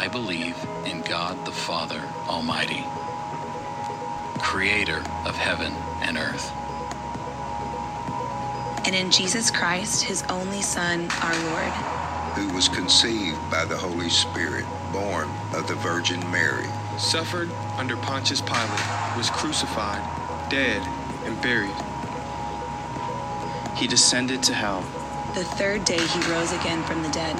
I 0.00 0.08
believe 0.08 0.56
in 0.86 1.02
God 1.02 1.44
the 1.44 1.52
Father 1.52 2.02
Almighty, 2.26 2.86
creator 4.38 5.04
of 5.26 5.36
heaven 5.36 5.74
and 6.00 6.16
earth, 6.16 6.50
and 8.86 8.94
in 8.94 9.10
Jesus 9.10 9.50
Christ, 9.50 10.02
his 10.02 10.22
only 10.30 10.62
Son, 10.62 11.06
our 11.20 11.34
Lord, 11.50 11.72
who 12.34 12.48
was 12.54 12.66
conceived 12.66 13.38
by 13.50 13.66
the 13.66 13.76
Holy 13.76 14.08
Spirit, 14.08 14.64
born 14.90 15.28
of 15.52 15.68
the 15.68 15.74
Virgin 15.74 16.18
Mary, 16.30 16.64
suffered 16.96 17.50
under 17.76 17.98
Pontius 17.98 18.40
Pilate, 18.40 19.16
was 19.18 19.28
crucified, 19.28 20.00
dead, 20.48 20.80
and 21.26 21.38
buried. 21.42 21.76
He 23.76 23.86
descended 23.86 24.42
to 24.44 24.54
hell. 24.54 24.80
The 25.34 25.44
third 25.44 25.84
day 25.84 26.00
he 26.00 26.20
rose 26.32 26.52
again 26.52 26.82
from 26.84 27.02
the 27.02 27.10
dead. 27.10 27.36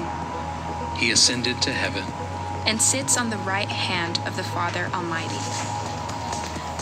He 0.95 1.09
ascended 1.09 1.59
to 1.63 1.71
heaven 1.71 2.05
and 2.65 2.81
sits 2.81 3.17
on 3.17 3.29
the 3.29 3.37
right 3.39 3.69
hand 3.69 4.19
of 4.25 4.35
the 4.35 4.43
Father 4.43 4.89
Almighty. 4.93 5.39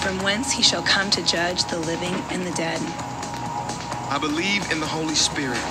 From 0.01 0.19
whence 0.19 0.51
he 0.51 0.63
shall 0.63 0.81
come 0.83 1.09
to 1.11 1.23
judge 1.23 1.65
the 1.65 1.79
living 1.79 2.13
and 2.31 2.45
the 2.45 2.51
dead. 2.51 2.79
I 4.09 4.17
believe 4.19 4.71
in 4.71 4.79
the 4.79 4.87
Holy 4.87 5.15
Spirit, 5.15 5.61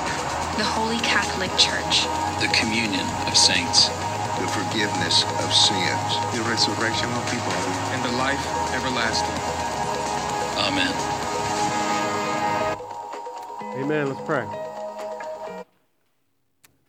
the 0.57 0.65
Holy 0.65 0.99
Catholic 0.99 1.51
Church, 1.59 2.05
the 2.41 2.49
communion 2.55 3.07
of 3.27 3.37
saints, 3.37 3.89
the 4.39 4.47
forgiveness 4.47 5.25
of 5.43 5.53
sins, 5.53 6.11
the 6.37 6.43
resurrection 6.49 7.11
of 7.11 7.25
the 7.31 7.39
body, 7.43 7.75
and 7.95 8.05
the 8.05 8.13
life 8.19 8.45
everlasting. 8.75 9.39
Amen. 10.59 10.95
Amen. 13.77 14.09
Let's 14.09 14.21
pray. 14.23 14.68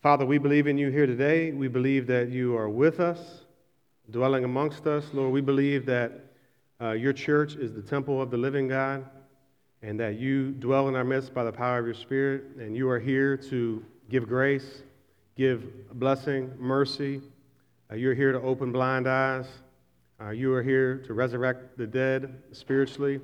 Father, 0.01 0.25
we 0.25 0.37
believe 0.37 0.67
in 0.67 0.77
you 0.77 0.89
here 0.91 1.05
today. 1.05 1.51
We 1.51 1.67
believe 1.67 2.07
that 2.07 2.29
you 2.29 2.55
are 2.55 2.69
with 2.69 3.01
us, 3.01 3.41
dwelling 4.09 4.45
amongst 4.45 4.87
us. 4.87 5.03
Lord, 5.11 5.33
we 5.33 5.41
believe 5.41 5.85
that 5.87 6.13
uh, 6.79 6.91
your 6.91 7.11
church 7.11 7.55
is 7.55 7.73
the 7.73 7.81
temple 7.81 8.21
of 8.21 8.31
the 8.31 8.37
living 8.37 8.69
God 8.69 9.05
and 9.81 9.99
that 9.99 10.17
you 10.17 10.51
dwell 10.51 10.87
in 10.87 10.95
our 10.95 11.03
midst 11.03 11.33
by 11.33 11.43
the 11.43 11.51
power 11.51 11.79
of 11.79 11.85
your 11.85 11.93
Spirit, 11.93 12.43
and 12.59 12.77
you 12.77 12.89
are 12.89 12.99
here 12.99 13.35
to 13.35 13.83
give 14.09 14.25
grace, 14.25 14.83
give 15.35 15.89
blessing, 15.99 16.53
mercy. 16.57 17.21
Uh, 17.91 17.95
you're 17.95 18.15
here 18.15 18.31
to 18.31 18.39
open 18.39 18.71
blind 18.71 19.05
eyes. 19.05 19.47
Uh, 20.21 20.29
you 20.29 20.53
are 20.53 20.63
here 20.63 20.99
to 21.07 21.13
resurrect 21.13 21.77
the 21.77 21.87
dead 21.87 22.41
spiritually. 22.53 23.19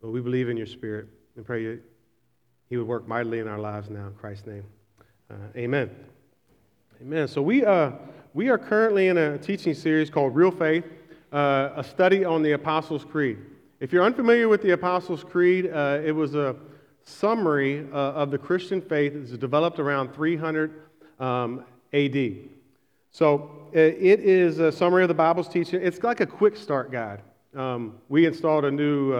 But 0.00 0.10
we 0.10 0.20
believe 0.20 0.48
in 0.48 0.56
your 0.56 0.66
Spirit 0.66 1.08
and 1.34 1.44
pray 1.44 1.64
that 1.64 1.80
He 2.70 2.76
would 2.76 2.86
work 2.86 3.08
mightily 3.08 3.40
in 3.40 3.48
our 3.48 3.58
lives 3.58 3.90
now. 3.90 4.06
In 4.06 4.14
Christ's 4.14 4.46
name. 4.46 4.64
Uh, 5.34 5.58
amen. 5.58 5.90
Amen. 7.02 7.26
So 7.26 7.42
we, 7.42 7.64
uh, 7.64 7.90
we 8.34 8.50
are 8.50 8.58
currently 8.58 9.08
in 9.08 9.18
a 9.18 9.36
teaching 9.36 9.74
series 9.74 10.08
called 10.08 10.32
Real 10.32 10.52
Faith, 10.52 10.84
uh, 11.32 11.70
a 11.74 11.82
study 11.82 12.24
on 12.24 12.40
the 12.44 12.52
Apostles' 12.52 13.04
Creed. 13.04 13.38
If 13.80 13.92
you're 13.92 14.04
unfamiliar 14.04 14.48
with 14.48 14.62
the 14.62 14.70
Apostles' 14.70 15.24
Creed, 15.24 15.72
uh, 15.72 16.00
it 16.04 16.12
was 16.12 16.36
a 16.36 16.54
summary 17.02 17.88
uh, 17.92 17.96
of 17.96 18.30
the 18.30 18.38
Christian 18.38 18.80
faith 18.80 19.14
that 19.14 19.22
was 19.22 19.36
developed 19.36 19.80
around 19.80 20.14
300 20.14 20.82
um, 21.18 21.64
AD. 21.92 22.34
So 23.10 23.68
uh, 23.74 23.78
it 23.78 24.20
is 24.20 24.60
a 24.60 24.70
summary 24.70 25.02
of 25.02 25.08
the 25.08 25.14
Bible's 25.14 25.48
teaching. 25.48 25.80
It's 25.82 26.00
like 26.04 26.20
a 26.20 26.26
quick 26.26 26.56
start 26.56 26.92
guide. 26.92 27.22
Um, 27.56 27.96
we 28.08 28.24
installed 28.24 28.66
a 28.66 28.70
new 28.70 29.12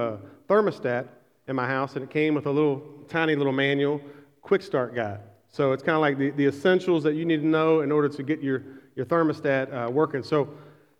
thermostat 0.48 1.08
in 1.48 1.56
my 1.56 1.66
house, 1.66 1.96
and 1.96 2.04
it 2.04 2.10
came 2.10 2.34
with 2.36 2.46
a 2.46 2.52
little 2.52 2.82
tiny 3.08 3.34
little 3.34 3.52
manual, 3.52 4.00
quick 4.42 4.62
start 4.62 4.94
guide. 4.94 5.18
So 5.54 5.70
it's 5.70 5.84
kind 5.84 5.94
of 5.94 6.00
like 6.00 6.18
the, 6.18 6.30
the 6.30 6.46
essentials 6.46 7.04
that 7.04 7.14
you 7.14 7.24
need 7.24 7.36
to 7.36 7.46
know 7.46 7.82
in 7.82 7.92
order 7.92 8.08
to 8.08 8.22
get 8.24 8.42
your, 8.42 8.64
your 8.96 9.06
thermostat 9.06 9.72
uh, 9.72 9.88
working. 9.88 10.24
So 10.24 10.48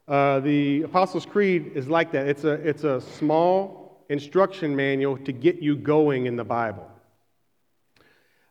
uh, 0.07 0.39
the 0.39 0.83
Apostles' 0.83 1.27
Creed 1.27 1.73
is 1.75 1.89
like 1.89 2.13
that. 2.13 2.29
It's 2.29 2.45
a, 2.45 2.53
it's 2.53 2.85
a 2.85 3.01
small 3.01 4.05
instruction 4.11 4.77
manual 4.77 5.17
to 5.19 5.33
get 5.33 5.61
you 5.61 5.75
going 5.75 6.27
in 6.27 6.37
the 6.37 6.45
Bible. 6.45 6.89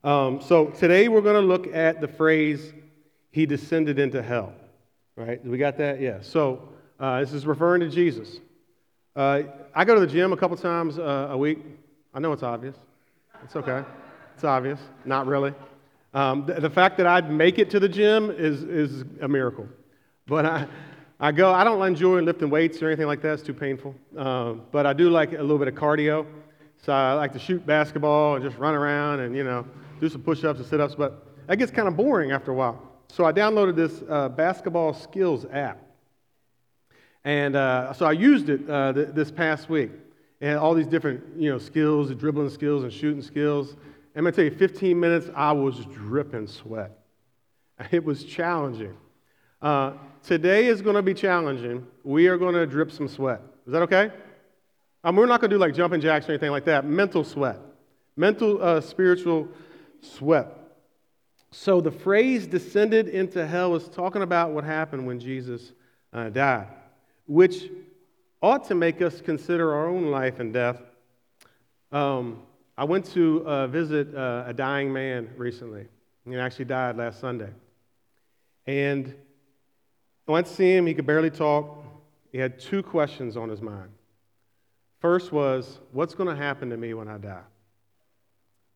Um, 0.03 0.41
so 0.41 0.65
today 0.71 1.07
we're 1.07 1.21
going 1.21 1.41
to 1.41 1.47
look 1.47 1.73
at 1.73 2.01
the 2.01 2.09
phrase, 2.09 2.73
He 3.31 3.45
descended 3.45 3.97
into 3.97 4.21
hell. 4.21 4.51
Right? 5.15 5.41
We 5.45 5.57
got 5.57 5.77
that? 5.77 6.01
Yeah. 6.01 6.17
So 6.19 6.67
uh, 6.99 7.21
this 7.21 7.31
is 7.31 7.45
referring 7.45 7.79
to 7.79 7.87
Jesus. 7.87 8.41
Uh, 9.15 9.43
I 9.73 9.85
go 9.85 9.95
to 9.95 10.01
the 10.01 10.07
gym 10.07 10.33
a 10.33 10.37
couple 10.37 10.57
times 10.57 10.99
uh, 10.99 11.29
a 11.31 11.37
week. 11.37 11.59
I 12.13 12.19
know 12.19 12.33
it's 12.33 12.43
obvious. 12.43 12.75
It's 13.45 13.55
okay. 13.55 13.85
It's 14.35 14.43
obvious. 14.43 14.81
Not 15.05 15.27
really. 15.27 15.53
Um, 16.13 16.45
the, 16.45 16.53
the, 16.59 16.69
fact 16.69 16.97
that 16.97 17.07
I'd 17.07 17.31
make 17.31 17.57
it 17.57 17.71
to 17.71 17.79
the 17.79 17.89
gym 17.89 18.29
is, 18.29 18.63
is 18.63 19.03
a 19.21 19.27
miracle. 19.27 19.67
But 20.27 20.45
I, 20.45 20.67
I 21.19 21.31
go, 21.31 21.51
I 21.51 21.63
don't 21.63 21.81
enjoy 21.85 22.21
lifting 22.21 22.51
weights 22.51 22.81
or 22.83 22.87
anything 22.87 23.07
like 23.07 23.21
that, 23.23 23.33
it's 23.33 23.43
too 23.43 23.53
painful. 23.53 23.95
Uh, 24.15 24.53
but 24.71 24.85
I 24.85 24.93
do 24.93 25.09
like 25.09 25.33
a 25.33 25.41
little 25.41 25.57
bit 25.57 25.67
of 25.67 25.73
cardio. 25.73 26.27
So 26.77 26.93
I 26.93 27.13
like 27.13 27.33
to 27.33 27.39
shoot 27.39 27.65
basketball 27.65 28.35
and 28.35 28.43
just 28.43 28.57
run 28.57 28.75
around 28.75 29.21
and, 29.21 29.35
you 29.35 29.43
know, 29.43 29.65
do 29.99 30.09
some 30.09 30.21
push 30.21 30.43
ups 30.43 30.59
and 30.59 30.67
sit 30.67 30.79
ups. 30.79 30.95
But 30.95 31.25
that 31.47 31.57
gets 31.57 31.71
kind 31.71 31.87
of 31.87 31.97
boring 31.97 32.31
after 32.31 32.51
a 32.51 32.53
while. 32.53 32.81
So 33.07 33.25
I 33.25 33.31
downloaded 33.31 33.75
this 33.75 34.03
uh, 34.09 34.29
basketball 34.29 34.93
skills 34.93 35.45
app. 35.51 35.79
And 37.23 37.55
uh, 37.55 37.93
so 37.93 38.05
I 38.05 38.11
used 38.11 38.49
it 38.49 38.69
uh, 38.69 38.93
th- 38.93 39.09
this 39.13 39.31
past 39.31 39.69
week. 39.69 39.91
And 40.41 40.59
all 40.59 40.73
these 40.73 40.87
different, 40.87 41.23
you 41.37 41.49
know, 41.49 41.57
skills, 41.57 42.13
dribbling 42.15 42.49
skills 42.49 42.83
and 42.83 42.91
shooting 42.91 43.21
skills. 43.21 43.77
I'm 44.15 44.23
going 44.23 44.33
to 44.33 44.35
tell 44.35 44.45
you, 44.45 44.57
15 44.57 44.99
minutes, 44.99 45.29
I 45.35 45.51
was 45.51 45.85
dripping 45.85 46.47
sweat. 46.47 46.99
It 47.91 48.05
was 48.05 48.23
challenging. 48.23 48.95
Uh, 49.61 49.93
today 50.21 50.67
is 50.67 50.81
going 50.81 50.95
to 50.95 51.01
be 51.01 51.13
challenging. 51.13 51.85
We 52.03 52.27
are 52.27 52.37
going 52.37 52.53
to 52.53 52.67
drip 52.67 52.91
some 52.91 53.07
sweat. 53.07 53.41
Is 53.65 53.73
that 53.73 53.81
okay? 53.83 54.11
Um, 55.03 55.15
we're 55.15 55.25
not 55.25 55.41
going 55.41 55.49
to 55.49 55.55
do 55.55 55.59
like 55.59 55.73
jumping 55.73 55.99
jacks 55.99 56.29
or 56.29 56.31
anything 56.31 56.51
like 56.51 56.65
that. 56.65 56.85
Mental 56.85 57.23
sweat, 57.23 57.57
mental, 58.15 58.61
uh, 58.61 58.79
spiritual 58.79 59.49
sweat. 60.01 60.47
So 61.51 61.81
the 61.81 61.91
phrase 61.91 62.47
descended 62.47 63.09
into 63.09 63.45
hell 63.45 63.75
is 63.75 63.89
talking 63.89 64.21
about 64.21 64.51
what 64.51 64.63
happened 64.63 65.05
when 65.05 65.19
Jesus 65.19 65.73
uh, 66.13 66.29
died, 66.29 66.67
which 67.25 67.69
ought 68.41 68.65
to 68.65 68.75
make 68.75 69.01
us 69.01 69.19
consider 69.19 69.73
our 69.73 69.87
own 69.87 70.07
life 70.07 70.39
and 70.39 70.53
death. 70.53 70.81
Um, 71.91 72.41
I 72.77 72.85
went 72.85 73.05
to 73.13 73.45
uh, 73.45 73.67
visit 73.67 74.15
uh, 74.15 74.45
a 74.47 74.53
dying 74.53 74.91
man 74.91 75.29
recently. 75.37 75.85
He 76.25 76.35
actually 76.35 76.65
died 76.65 76.97
last 76.97 77.19
Sunday. 77.19 77.49
And 78.65 79.13
I 80.27 80.31
went 80.31 80.47
to 80.47 80.53
see 80.53 80.75
him. 80.75 80.87
He 80.87 80.93
could 80.93 81.05
barely 81.05 81.29
talk. 81.29 81.83
He 82.31 82.37
had 82.37 82.59
two 82.59 82.81
questions 82.81 83.37
on 83.37 83.49
his 83.49 83.61
mind. 83.61 83.89
First 84.99 85.31
was, 85.31 85.79
what's 85.91 86.15
going 86.15 86.29
to 86.29 86.35
happen 86.35 86.69
to 86.69 86.77
me 86.77 86.93
when 86.93 87.07
I 87.07 87.17
die? 87.17 87.41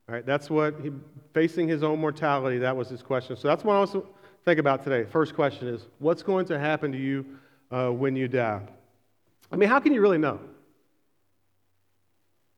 All 0.08 0.16
right, 0.16 0.26
that's 0.26 0.50
what 0.50 0.76
he, 0.82 0.92
facing 1.34 1.68
his 1.68 1.84
own 1.84 2.00
mortality, 2.00 2.60
that 2.60 2.76
was 2.76 2.90
his 2.90 3.02
question. 3.02 3.36
So 3.36 3.48
that's 3.48 3.64
what 3.64 3.76
I 3.76 3.80
want 3.80 3.92
to 3.94 4.06
think 4.46 4.60
about 4.60 4.84
today. 4.84 5.06
First 5.10 5.36
question 5.36 5.68
is, 5.68 5.88
what's 6.00 6.24
going 6.24 6.46
to 6.48 6.60
happen 6.60 6.92
to 6.92 6.98
you 6.98 7.26
uh, 7.72 7.90
when 7.90 8.16
you 8.16 8.28
die? 8.28 8.62
I 9.52 9.56
mean, 9.56 9.70
how 9.70 9.80
can 9.80 9.94
you 9.94 10.02
really 10.02 10.18
know? 10.18 10.40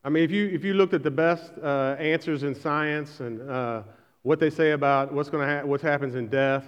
I 0.09 0.11
mean, 0.11 0.23
if 0.23 0.31
you, 0.31 0.47
if 0.47 0.63
you 0.63 0.73
looked 0.73 0.95
at 0.95 1.03
the 1.03 1.11
best 1.11 1.51
uh, 1.61 1.95
answers 1.99 2.41
in 2.41 2.55
science 2.55 3.19
and 3.19 3.47
uh, 3.47 3.83
what 4.23 4.39
they 4.39 4.49
say 4.49 4.71
about 4.71 5.13
what's 5.13 5.29
going 5.29 5.47
to 5.47 5.59
ha- 5.59 5.63
what 5.63 5.81
happens 5.81 6.15
in 6.15 6.29
death, 6.29 6.65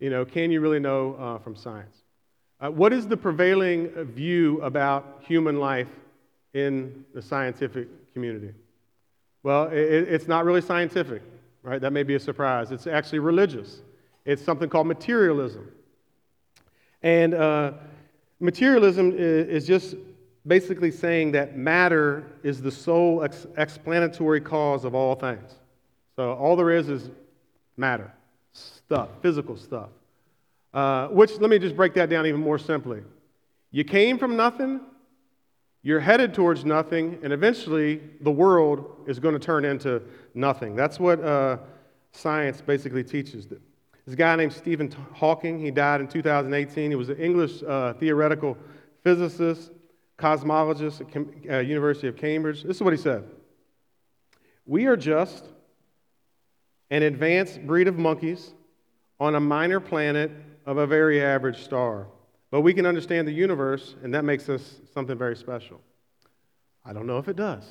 you 0.00 0.10
know, 0.10 0.24
can 0.24 0.50
you 0.50 0.60
really 0.60 0.80
know 0.80 1.14
uh, 1.14 1.38
from 1.38 1.54
science? 1.54 1.98
Uh, 2.58 2.68
what 2.68 2.92
is 2.92 3.06
the 3.06 3.16
prevailing 3.16 3.90
view 4.06 4.60
about 4.62 5.22
human 5.24 5.60
life 5.60 5.86
in 6.52 7.04
the 7.14 7.22
scientific 7.22 7.86
community? 8.12 8.52
Well, 9.44 9.68
it, 9.68 9.78
it's 9.78 10.26
not 10.26 10.44
really 10.44 10.60
scientific, 10.60 11.22
right? 11.62 11.80
That 11.80 11.92
may 11.92 12.02
be 12.02 12.16
a 12.16 12.20
surprise. 12.20 12.72
It's 12.72 12.88
actually 12.88 13.20
religious. 13.20 13.82
It's 14.24 14.42
something 14.42 14.68
called 14.68 14.88
materialism. 14.88 15.70
And 17.04 17.34
uh, 17.34 17.70
materialism 18.40 19.12
is, 19.12 19.46
is, 19.46 19.66
just 19.68 19.94
basically 20.46 20.90
saying 20.90 21.32
that 21.32 21.56
matter 21.56 22.24
is 22.42 22.62
the 22.62 22.70
sole 22.70 23.22
ex- 23.22 23.46
explanatory 23.56 24.40
cause 24.40 24.84
of 24.84 24.94
all 24.94 25.14
things. 25.14 25.54
So 26.16 26.32
all 26.34 26.56
there 26.56 26.70
is 26.70 26.88
is 26.88 27.10
matter 27.76 28.12
stuff, 28.52 29.08
physical 29.22 29.56
stuff. 29.56 29.88
Uh, 30.72 31.08
which, 31.08 31.38
let 31.38 31.50
me 31.50 31.58
just 31.58 31.76
break 31.76 31.94
that 31.94 32.08
down 32.08 32.26
even 32.26 32.40
more 32.40 32.58
simply. 32.58 33.02
You 33.70 33.84
came 33.84 34.18
from 34.18 34.36
nothing, 34.36 34.80
you're 35.82 36.00
headed 36.00 36.34
towards 36.34 36.64
nothing, 36.64 37.18
and 37.22 37.32
eventually 37.32 38.00
the 38.20 38.30
world 38.30 39.04
is 39.06 39.18
going 39.18 39.34
to 39.34 39.38
turn 39.38 39.64
into 39.64 40.02
nothing. 40.34 40.76
That's 40.76 41.00
what 41.00 41.22
uh, 41.22 41.58
science 42.12 42.60
basically 42.60 43.04
teaches. 43.04 43.46
This 43.46 44.14
guy 44.14 44.34
named 44.36 44.52
Stephen 44.52 44.94
Hawking, 45.14 45.58
he 45.60 45.70
died 45.70 46.00
in 46.00 46.08
2018. 46.08 46.90
He 46.90 46.96
was 46.96 47.08
an 47.08 47.18
English 47.18 47.62
uh, 47.62 47.92
theoretical 47.94 48.56
physicist, 49.02 49.70
cosmologist 50.20 51.00
at 51.00 51.52
uh, 51.52 51.58
University 51.58 52.08
of 52.08 52.16
Cambridge. 52.16 52.62
This 52.62 52.76
is 52.76 52.82
what 52.82 52.92
he 52.92 52.98
said. 52.98 53.24
We 54.66 54.86
are 54.86 54.96
just 54.96 55.44
an 56.90 57.02
advanced 57.02 57.66
breed 57.66 57.88
of 57.88 57.98
monkeys 57.98 58.52
on 59.18 59.34
a 59.34 59.40
minor 59.40 59.80
planet 59.80 60.30
of 60.66 60.78
a 60.78 60.86
very 60.86 61.22
average 61.22 61.62
star. 61.62 62.06
But 62.50 62.62
we 62.62 62.74
can 62.74 62.86
understand 62.86 63.28
the 63.28 63.32
universe, 63.32 63.94
and 64.02 64.12
that 64.14 64.24
makes 64.24 64.48
us 64.48 64.80
something 64.92 65.16
very 65.16 65.36
special. 65.36 65.80
I 66.84 66.92
don't 66.92 67.06
know 67.06 67.18
if 67.18 67.28
it 67.28 67.36
does. 67.36 67.64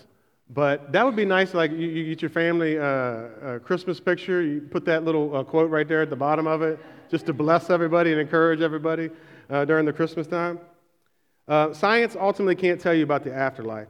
But 0.50 0.92
that 0.94 1.06
would 1.06 1.16
be 1.16 1.25
nice, 1.25 1.54
like 1.54 1.72
you, 1.72 1.88
you 1.88 2.06
get 2.06 2.22
your 2.22 2.30
family 2.30 2.80
uh, 2.80 2.84
uh, 2.84 3.60
Christmas 3.60 4.00
picture, 4.00 4.42
you 4.42 4.62
put 4.62 4.84
that 4.86 5.04
little 5.04 5.36
uh, 5.36 5.44
quote 5.44 5.69
right 5.69 5.88
there 5.88 6.01
at 6.01 6.10
the 6.10 6.16
bottom 6.16 6.48
of 6.48 6.62
it, 6.62 6.80
just 7.12 7.25
to 7.28 7.34
bless 7.34 7.69
everybody 7.69 8.12
and 8.12 8.19
encourage 8.19 8.62
everybody 8.62 9.10
uh, 9.50 9.66
during 9.66 9.86
the 9.86 9.94
Christmas 9.94 10.28
time. 10.28 10.60
Uh, 11.50 11.74
science 11.74 12.16
ultimately 12.18 12.56
can't 12.56 12.80
tell 12.80 12.94
you 12.94 13.04
about 13.04 13.24
the 13.24 13.34
afterlife. 13.34 13.90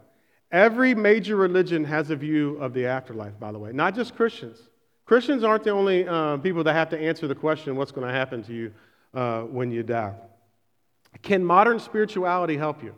Every 0.52 0.96
major 0.96 1.36
religion 1.36 1.84
has 1.84 2.10
a 2.10 2.16
view 2.16 2.58
of 2.58 2.74
the 2.74 2.88
afterlife, 2.88 3.40
by 3.40 3.52
the 3.52 3.60
way, 3.60 3.72
not 3.72 3.94
just 3.94 4.16
Christians. 4.16 4.58
Christians 5.06 5.44
aren't 5.44 5.64
the 5.64 5.72
only 5.72 6.08
uh, 6.08 6.38
people 6.38 6.64
that 6.64 6.74
have 6.74 6.90
to 6.90 7.00
answer 7.00 7.28
the 7.28 7.36
question 7.36 7.76
what's 7.76 7.92
going 7.92 8.08
to 8.08 8.14
happen 8.14 8.42
to 8.44 8.54
you 8.54 8.74
when 9.52 9.70
you 9.72 9.84
die. 9.84 10.16
Can 11.22 11.44
modern 11.44 11.80
spirituality 11.80 12.58
help 12.58 12.84
you 12.84 12.96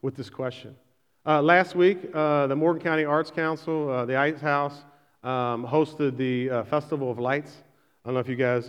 with 0.00 0.16
this 0.16 0.30
question? 0.30 0.76
Uh, 1.24 1.40
last 1.40 1.76
week, 1.76 2.10
uh, 2.14 2.48
the 2.48 2.56
Morgan 2.56 2.82
County 2.82 3.04
Arts 3.04 3.30
Council, 3.30 3.88
uh, 3.88 4.04
the 4.04 4.16
Ice 4.16 4.40
House, 4.40 4.82
um, 5.22 5.64
hosted 5.64 6.16
the 6.16 6.50
uh, 6.50 6.64
Festival 6.64 7.10
of 7.12 7.18
Lights. 7.20 7.52
I 8.04 8.08
don't 8.08 8.14
know 8.14 8.20
if 8.20 8.28
you 8.28 8.34
guys 8.34 8.68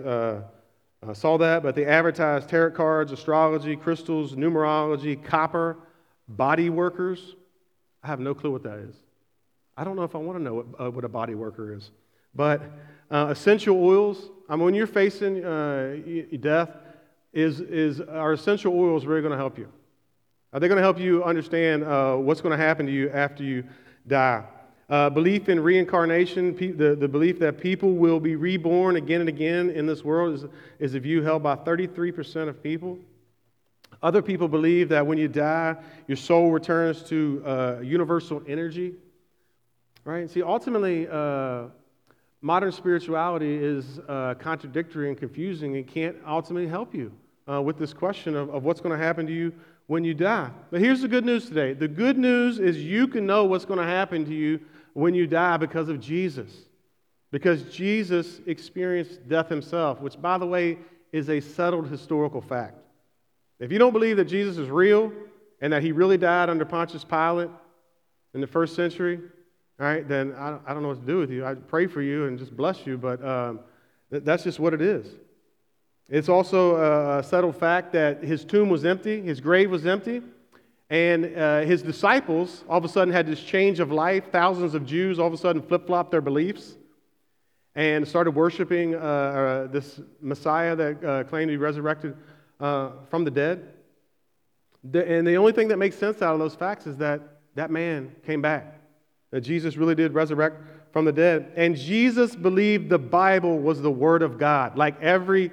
uh, 1.07 1.11
uh, 1.11 1.13
saw 1.13 1.38
that, 1.38 1.63
but 1.63 1.75
they 1.75 1.85
advertised 1.85 2.50
tarot 2.50 2.71
cards, 2.71 3.11
astrology, 3.11 3.75
crystals, 3.75 4.35
numerology, 4.35 5.21
copper, 5.23 5.77
body 6.27 6.69
workers. 6.69 7.35
I 8.03 8.07
have 8.07 8.19
no 8.19 8.33
clue 8.33 8.51
what 8.51 8.63
that 8.63 8.79
is. 8.79 8.95
I 9.75 9.83
don't 9.83 9.95
know 9.95 10.03
if 10.03 10.15
I 10.15 10.19
want 10.19 10.38
to 10.38 10.44
know 10.44 10.53
what, 10.53 10.94
what 10.94 11.03
a 11.03 11.09
body 11.09 11.35
worker 11.35 11.73
is. 11.73 11.91
But 12.35 12.61
essential 13.09 13.83
oils, 13.83 14.29
I 14.50 14.55
mean, 14.55 14.65
when 14.65 14.73
you're 14.73 14.88
facing 14.88 15.41
death, 16.41 16.69
is, 17.33 17.61
is 17.61 17.99
our 17.99 18.33
essential 18.33 18.77
oils 18.77 19.06
really 19.06 19.21
going 19.21 19.31
to 19.31 19.38
help 19.38 19.57
you? 19.57 19.67
Are 20.53 20.59
they 20.59 20.67
going 20.67 20.77
to 20.77 20.83
help 20.83 20.99
you 20.99 21.23
understand 21.23 21.83
uh, 21.83 22.15
what's 22.15 22.41
going 22.41 22.57
to 22.57 22.63
happen 22.63 22.85
to 22.85 22.91
you 22.91 23.09
after 23.09 23.44
you 23.44 23.63
die? 24.07 24.44
Uh, 24.89 25.09
belief 25.09 25.47
in 25.50 25.59
reincarnation, 25.59 26.53
pe- 26.53 26.71
the, 26.71 26.95
the 26.95 27.07
belief 27.07 27.39
that 27.39 27.57
people 27.57 27.94
will 27.94 28.19
be 28.19 28.35
reborn 28.35 28.97
again 28.97 29.21
and 29.21 29.30
again 29.30 29.69
in 29.69 29.85
this 29.85 30.03
world, 30.03 30.33
is, 30.33 30.45
is 30.80 30.95
a 30.95 31.00
view 31.00 31.21
held 31.21 31.41
by 31.41 31.56
33% 31.56 32.50
of 32.50 32.62
people. 32.62 33.00
Other 34.01 34.21
people 34.21 34.50
believe 34.50 34.89
that 34.89 35.07
when 35.07 35.18
you 35.18 35.30
die, 35.30 35.77
your 36.07 36.18
soul 36.18 36.51
returns 36.51 37.03
to 37.03 37.41
uh, 37.45 37.80
universal 37.81 38.44
energy. 38.47 38.94
Right? 40.03 40.30
See, 40.30 40.44
ultimately, 40.44 41.07
uh, 41.07 41.68
modern 42.41 42.74
spirituality 42.74 43.56
is 43.56 44.00
uh, 44.09 44.33
contradictory 44.38 45.07
and 45.07 45.18
confusing 45.18 45.77
and 45.77 45.88
can't 45.88 46.18
ultimately 46.27 46.68
help 46.68 46.94
you 46.94 47.13
uh, 47.50 47.62
with 47.62 47.77
this 47.77 47.94
question 47.94 48.35
of, 48.35 48.50
of 48.50 48.65
what's 48.65 48.81
going 48.81 48.97
to 48.97 49.03
happen 49.03 49.25
to 49.25 49.33
you 49.33 49.53
when 49.88 50.03
you 50.03 50.13
die. 50.13 50.50
But 50.69 50.81
here's 50.81 51.01
the 51.01 51.07
good 51.07 51.25
news 51.25 51.45
today 51.45 51.74
the 51.74 51.88
good 51.88 52.18
news 52.18 52.59
is 52.59 52.77
you 52.77 53.07
can 53.07 53.25
know 53.25 53.45
what's 53.45 53.65
going 53.65 53.80
to 53.80 53.85
happen 53.85 54.25
to 54.25 54.33
you 54.33 54.59
when 54.94 55.13
you 55.13 55.28
die 55.28 55.57
because 55.57 55.90
of 55.90 56.00
Jesus. 56.00 56.51
Because 57.31 57.63
Jesus 57.63 58.40
experienced 58.45 59.28
death 59.28 59.50
himself, 59.50 60.00
which, 60.00 60.22
by 60.22 60.38
the 60.38 60.45
way, 60.45 60.78
is 61.12 61.30
a 61.30 61.40
settled 61.40 61.90
historical 61.90 62.42
fact. 62.42 62.78
If 63.60 63.72
you 63.72 63.80
don't 63.80 63.94
believe 63.94 64.18
that 64.18 64.25
Jesus 64.25 64.57
is 64.57 64.69
real 64.69 65.12
and 65.62 65.74
that 65.74 65.81
he 65.81 65.92
really 65.92 66.18
died 66.18 66.50
under 66.50 66.66
Pontius 66.66 67.04
Pilate 67.04 67.50
in 68.34 68.42
the 68.42 68.48
first 68.48 68.75
century, 68.75 69.19
all 69.80 69.86
right, 69.88 70.07
then 70.07 70.34
I, 70.34 70.60
don't 70.74 70.84
know 70.84 70.90
what 70.90 71.00
to 71.01 71.07
do 71.07 71.18
with 71.18 71.31
you. 71.31 71.45
I 71.45 71.56
pray 71.56 71.88
for 71.88 72.01
you 72.01 72.25
and 72.25 72.38
just 72.38 72.56
bless 72.56 72.86
you, 72.86 72.98
but 72.98 73.24
um, 73.25 73.62
that's 74.12 74.44
just 74.44 74.60
what 74.60 74.74
it 74.74 74.81
is. 74.81 75.07
It's 76.10 76.30
also 76.30 77.18
a 77.18 77.24
settled 77.24 77.56
fact 77.56 77.94
that 77.94 78.24
his 78.24 78.45
tomb 78.45 78.69
was 78.69 78.86
empty, 78.86 79.22
his 79.22 79.40
grave 79.40 79.72
was 79.72 79.86
empty, 79.86 80.22
and 80.94 81.36
uh, 81.36 81.62
his 81.62 81.81
disciples 81.81 82.63
all 82.69 82.78
of 82.78 82.86
a 82.86 82.88
sudden 82.88 83.12
had 83.12 83.25
this 83.25 83.42
change 83.42 83.80
of 83.80 83.92
life. 83.92 84.25
Thousands 84.31 84.75
of 84.75 84.86
Jews 84.86 85.18
all 85.18 85.28
of 85.28 85.34
a 85.34 85.38
sudden 85.38 85.62
flip 85.62 85.88
flopped 85.88 86.12
their 86.12 86.22
beliefs 86.22 86.75
and 87.74 88.07
started 88.07 88.31
worshiping 88.31 88.94
uh, 88.94 88.98
uh, 89.00 89.68
this 89.68 90.00
Messiah 90.22 90.75
that 90.75 91.04
uh, 91.04 91.24
claimed 91.24 91.50
to 91.50 91.54
be 91.54 91.57
resurrected 91.57 92.16
uh, 92.60 92.92
from 93.10 93.24
the 93.24 93.31
dead. 93.31 93.74
The, 94.84 95.01
and 95.10 95.25
the 95.25 95.38
only 95.38 95.54
thing 95.54 95.69
that 95.69 95.78
makes 95.78 95.98
sense 95.98 96.22
out 96.22 96.34
of 96.34 96.40
those 96.40 96.56
facts 96.56 96.86
is 96.86 96.98
that 96.98 97.22
that 97.56 97.72
man 97.72 98.16
came 98.25 98.42
back, 98.42 98.80
that 99.31 99.42
Jesus 99.42 99.78
really 99.78 99.95
did 99.95 100.13
resurrect 100.13 100.57
from 100.92 101.06
the 101.06 101.12
dead. 101.12 101.54
And 101.56 101.75
Jesus 101.75 102.36
believed 102.36 102.90
the 102.90 103.00
Bible 103.00 103.57
was 103.57 103.81
the 103.81 103.92
Word 103.92 104.22
of 104.22 104.38
God, 104.38 104.78
like 104.78 105.01
every 105.01 105.51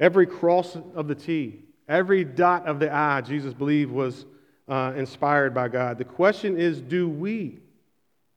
Every 0.00 0.26
cross 0.26 0.78
of 0.94 1.08
the 1.08 1.14
T, 1.14 1.60
every 1.86 2.24
dot 2.24 2.66
of 2.66 2.80
the 2.80 2.90
I, 2.90 3.20
Jesus 3.20 3.52
believed 3.52 3.92
was 3.92 4.24
uh, 4.70 4.92
inspired 4.96 5.52
by 5.52 5.68
God. 5.68 5.98
The 5.98 6.04
question 6.04 6.56
is 6.56 6.80
do 6.80 7.08
we? 7.08 7.58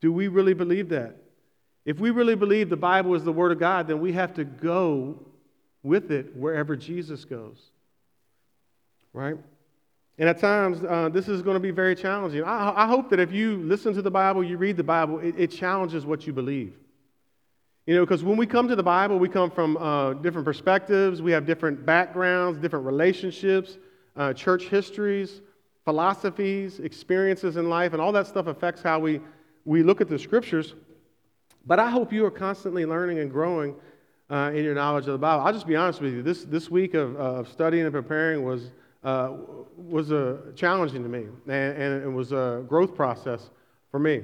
Do 0.01 0.11
we 0.11 0.27
really 0.27 0.53
believe 0.53 0.89
that? 0.89 1.15
If 1.85 1.99
we 1.99 2.09
really 2.09 2.35
believe 2.35 2.69
the 2.69 2.75
Bible 2.75 3.13
is 3.13 3.23
the 3.23 3.31
Word 3.31 3.51
of 3.51 3.59
God, 3.59 3.87
then 3.87 4.01
we 4.01 4.13
have 4.13 4.33
to 4.35 4.43
go 4.43 5.19
with 5.83 6.11
it 6.11 6.35
wherever 6.35 6.75
Jesus 6.75 7.23
goes. 7.23 7.57
Right? 9.13 9.37
And 10.17 10.29
at 10.29 10.39
times, 10.39 10.83
uh, 10.83 11.09
this 11.09 11.27
is 11.27 11.41
going 11.41 11.55
to 11.55 11.59
be 11.59 11.71
very 11.71 11.95
challenging. 11.95 12.43
I, 12.43 12.83
I, 12.83 12.87
hope 12.87 13.09
that 13.09 13.19
if 13.19 13.31
you 13.31 13.57
listen 13.57 13.93
to 13.95 14.01
the 14.01 14.11
Bible, 14.11 14.43
you 14.43 14.57
read 14.57 14.77
the 14.77 14.83
Bible, 14.83 15.19
it, 15.19 15.35
it 15.37 15.47
challenges 15.47 16.05
what 16.05 16.25
you 16.25 16.33
believe. 16.33 16.73
You 17.85 17.95
know, 17.95 18.05
because 18.05 18.23
when 18.23 18.37
we 18.37 18.45
come 18.45 18.67
to 18.69 18.75
the 18.75 18.83
Bible, 18.83 19.19
we 19.19 19.27
come 19.27 19.51
from 19.51 19.75
uh, 19.77 20.13
different 20.13 20.45
perspectives, 20.45 21.21
we 21.21 21.31
have 21.31 21.45
different 21.45 21.85
backgrounds, 21.85 22.59
different 22.59 22.85
relationships, 22.85 23.77
uh, 24.15 24.33
church 24.33 24.65
histories, 24.65 25.41
philosophies, 25.85 26.79
experiences 26.79 27.57
in 27.57 27.69
life, 27.69 27.93
and 27.93 28.01
all 28.01 28.11
that 28.11 28.27
stuff 28.27 28.47
affects 28.47 28.81
how 28.81 28.99
we, 28.99 29.19
we 29.65 29.83
look 29.83 30.01
at 30.01 30.07
the 30.07 30.17
scriptures. 30.17 30.73
But 31.65 31.79
I 31.79 31.89
hope 31.89 32.11
you 32.11 32.25
are 32.25 32.31
constantly 32.31 32.85
learning 32.85 33.19
and 33.19 33.31
growing 33.31 33.75
uh, 34.29 34.51
in 34.53 34.63
your 34.63 34.75
knowledge 34.75 35.07
of 35.07 35.13
the 35.13 35.17
Bible. 35.17 35.45
I'll 35.45 35.53
just 35.53 35.67
be 35.67 35.75
honest 35.75 36.01
with 36.01 36.13
you. 36.13 36.23
This, 36.23 36.43
this 36.43 36.69
week 36.69 36.93
of, 36.93 37.15
of 37.15 37.47
studying 37.47 37.83
and 37.83 37.93
preparing 37.93 38.43
was, 38.43 38.71
uh, 39.03 39.33
was 39.77 40.11
uh, 40.11 40.37
challenging 40.55 41.03
to 41.03 41.09
me, 41.09 41.25
and, 41.47 41.77
and, 41.77 42.03
it 42.03 42.11
was 42.11 42.31
a 42.31 42.63
growth 42.67 42.95
process 42.95 43.49
for 43.91 43.99
me. 43.99 44.23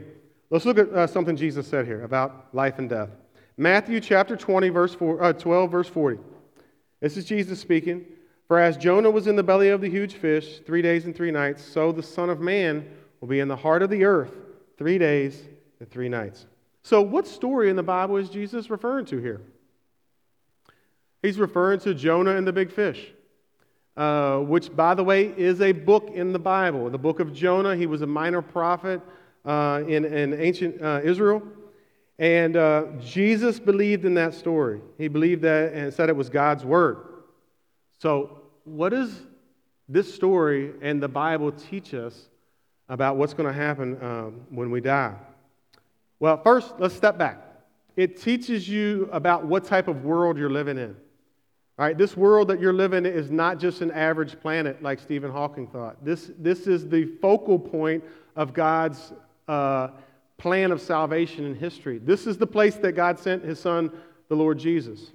Let's 0.49 0.65
look 0.65 0.79
at 0.79 0.89
uh, 0.89 1.07
something 1.07 1.35
Jesus 1.35 1.67
said 1.67 1.85
here 1.85 2.03
about 2.03 2.47
life 2.53 2.79
and 2.79 2.89
death. 2.89 3.09
Matthew 3.57 3.99
chapter 3.99 4.35
20, 4.35 4.69
verse 4.69 4.95
four, 4.95 5.21
uh, 5.21 5.33
12, 5.33 5.71
verse 5.71 5.87
40. 5.87 6.17
This 7.01 7.17
is 7.17 7.25
Jesus 7.25 7.59
speaking. 7.59 8.05
For 8.49 8.59
as 8.59 8.77
Jonah 8.77 9.11
was 9.11 9.27
in 9.27 9.35
the 9.35 9.43
belly 9.43 9.69
of 9.69 9.79
the 9.79 9.89
huge 9.89 10.15
fish 10.15 10.59
three 10.65 10.81
days 10.81 11.05
and 11.05 11.15
three 11.15 11.29
nights, 11.29 11.63
so 11.63 11.91
the 11.91 12.01
Son 12.01 12.31
of 12.31 12.39
Man 12.39 12.83
will 13.21 13.27
be 13.27 13.39
in 13.39 13.47
the 13.47 13.55
heart 13.55 13.83
of 13.83 13.91
the 13.91 14.03
earth 14.03 14.33
three 14.75 14.97
days 14.97 15.43
and 15.79 15.87
three 15.87 16.09
nights. 16.09 16.47
So, 16.81 16.99
what 16.99 17.27
story 17.27 17.69
in 17.69 17.75
the 17.75 17.83
Bible 17.83 18.17
is 18.17 18.27
Jesus 18.27 18.71
referring 18.71 19.05
to 19.05 19.19
here? 19.19 19.39
He's 21.21 21.37
referring 21.37 21.79
to 21.81 21.93
Jonah 21.93 22.37
and 22.37 22.47
the 22.47 22.51
big 22.51 22.71
fish, 22.71 23.11
uh, 23.95 24.39
which, 24.39 24.75
by 24.75 24.95
the 24.95 25.03
way, 25.03 25.31
is 25.37 25.61
a 25.61 25.71
book 25.71 26.09
in 26.11 26.33
the 26.33 26.39
Bible. 26.39 26.89
The 26.89 26.97
book 26.97 27.19
of 27.19 27.31
Jonah, 27.31 27.75
he 27.75 27.85
was 27.85 28.01
a 28.01 28.07
minor 28.07 28.41
prophet 28.41 28.99
uh, 29.45 29.83
in, 29.87 30.05
in 30.05 30.33
ancient 30.33 30.81
uh, 30.81 31.01
Israel. 31.03 31.43
And 32.17 32.57
uh, 32.57 32.85
Jesus 32.99 33.59
believed 33.59 34.05
in 34.05 34.15
that 34.15 34.33
story. 34.33 34.81
He 34.97 35.07
believed 35.07 35.43
that 35.43 35.73
and 35.73 35.93
said 35.93 36.09
it 36.09 36.15
was 36.15 36.29
God's 36.29 36.65
word. 36.65 36.97
So, 37.99 38.38
what 38.69 38.89
does 38.89 39.13
this 39.87 40.13
story 40.13 40.71
and 40.81 41.01
the 41.01 41.07
Bible 41.07 41.51
teach 41.51 41.93
us 41.93 42.29
about 42.87 43.17
what's 43.17 43.33
going 43.33 43.47
to 43.47 43.53
happen 43.53 43.97
um, 44.01 44.41
when 44.49 44.71
we 44.71 44.81
die? 44.81 45.15
Well, 46.19 46.41
first, 46.41 46.73
let's 46.79 46.95
step 46.95 47.17
back. 47.17 47.41
It 47.95 48.21
teaches 48.21 48.67
you 48.67 49.09
about 49.11 49.45
what 49.45 49.65
type 49.65 49.87
of 49.87 50.03
world 50.03 50.37
you're 50.37 50.49
living 50.49 50.77
in. 50.77 50.95
All 51.77 51.85
right, 51.85 51.97
this 51.97 52.17
world 52.17 52.49
that 52.49 52.59
you're 52.59 52.73
living 52.73 53.05
in 53.05 53.13
is 53.13 53.31
not 53.31 53.57
just 53.57 53.81
an 53.81 53.91
average 53.91 54.39
planet 54.41 54.83
like 54.83 54.99
Stephen 54.99 55.31
Hawking 55.31 55.67
thought. 55.67 56.03
This, 56.03 56.31
this 56.37 56.67
is 56.67 56.87
the 56.87 57.05
focal 57.21 57.57
point 57.57 58.03
of 58.35 58.53
God's 58.53 59.13
uh, 59.47 59.89
plan 60.37 60.71
of 60.71 60.81
salvation 60.81 61.45
in 61.45 61.55
history. 61.55 61.97
This 61.97 62.27
is 62.27 62.37
the 62.37 62.47
place 62.47 62.75
that 62.75 62.93
God 62.93 63.17
sent 63.17 63.43
his 63.43 63.59
son, 63.59 63.91
the 64.27 64.35
Lord 64.35 64.59
Jesus. 64.59 65.11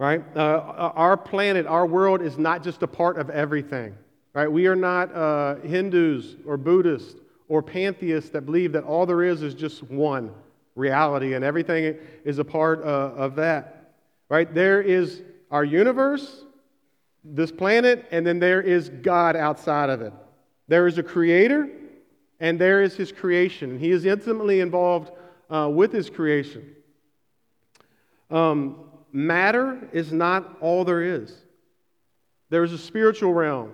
Right? 0.00 0.24
Uh, 0.34 0.92
our 0.94 1.14
planet, 1.14 1.66
our 1.66 1.84
world 1.84 2.22
is 2.22 2.38
not 2.38 2.64
just 2.64 2.82
a 2.82 2.86
part 2.86 3.18
of 3.18 3.28
everything. 3.28 3.94
Right? 4.32 4.50
We 4.50 4.66
are 4.66 4.74
not 4.74 5.14
uh, 5.14 5.56
Hindus 5.56 6.36
or 6.46 6.56
Buddhists 6.56 7.20
or 7.48 7.62
pantheists 7.62 8.30
that 8.30 8.46
believe 8.46 8.72
that 8.72 8.84
all 8.84 9.04
there 9.04 9.22
is 9.22 9.42
is 9.42 9.54
just 9.54 9.82
one 9.82 10.32
reality 10.74 11.34
and 11.34 11.44
everything 11.44 11.98
is 12.24 12.38
a 12.38 12.44
part 12.44 12.82
uh, 12.82 13.12
of 13.14 13.36
that. 13.36 13.92
Right? 14.30 14.52
There 14.54 14.80
is 14.80 15.20
our 15.50 15.64
universe, 15.64 16.44
this 17.22 17.52
planet, 17.52 18.06
and 18.10 18.26
then 18.26 18.38
there 18.38 18.62
is 18.62 18.88
God 18.88 19.36
outside 19.36 19.90
of 19.90 20.00
it. 20.00 20.14
There 20.66 20.86
is 20.86 20.96
a 20.96 21.02
creator, 21.02 21.68
and 22.38 22.58
there 22.58 22.80
is 22.80 22.96
his 22.96 23.12
creation. 23.12 23.78
He 23.78 23.90
is 23.90 24.06
intimately 24.06 24.60
involved 24.60 25.12
uh, 25.50 25.68
with 25.70 25.92
his 25.92 26.08
creation. 26.08 26.74
Um, 28.30 28.89
matter 29.12 29.88
is 29.92 30.12
not 30.12 30.56
all 30.60 30.84
there 30.84 31.02
is. 31.02 31.34
There 32.48 32.64
is 32.64 32.72
a 32.72 32.78
spiritual 32.78 33.32
realm, 33.32 33.72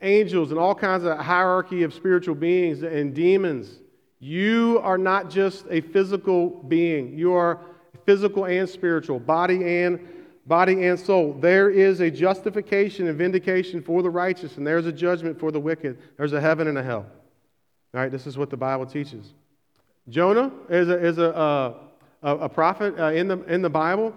angels 0.00 0.50
and 0.50 0.58
all 0.58 0.74
kinds 0.74 1.04
of 1.04 1.18
hierarchy 1.18 1.82
of 1.82 1.92
spiritual 1.92 2.34
beings 2.34 2.82
and 2.82 3.14
demons. 3.14 3.80
You 4.20 4.80
are 4.84 4.98
not 4.98 5.30
just 5.30 5.66
a 5.68 5.80
physical 5.80 6.48
being. 6.48 7.18
You 7.18 7.34
are 7.34 7.60
physical 8.06 8.44
and 8.44 8.68
spiritual, 8.68 9.18
body 9.18 9.82
and 9.82 10.08
body 10.46 10.86
and 10.86 10.98
soul. 10.98 11.34
There 11.34 11.70
is 11.70 12.00
a 12.00 12.10
justification 12.10 13.08
and 13.08 13.18
vindication 13.18 13.82
for 13.82 14.02
the 14.02 14.10
righteous, 14.10 14.56
and 14.56 14.66
there's 14.66 14.86
a 14.86 14.92
judgment 14.92 15.38
for 15.38 15.50
the 15.50 15.60
wicked. 15.60 15.98
There's 16.16 16.32
a 16.32 16.40
heaven 16.40 16.68
and 16.68 16.78
a 16.78 16.82
hell. 16.82 17.06
All 17.94 18.00
right, 18.00 18.10
this 18.10 18.26
is 18.26 18.38
what 18.38 18.50
the 18.50 18.56
Bible 18.56 18.86
teaches. 18.86 19.34
Jonah 20.08 20.50
is 20.68 20.88
a, 20.88 21.04
is 21.04 21.18
a, 21.18 21.36
uh, 21.36 21.74
a, 22.22 22.48
prophet 22.48 22.98
uh, 22.98 23.12
in, 23.12 23.28
the, 23.28 23.38
in 23.44 23.62
the 23.62 23.70
Bible. 23.70 24.14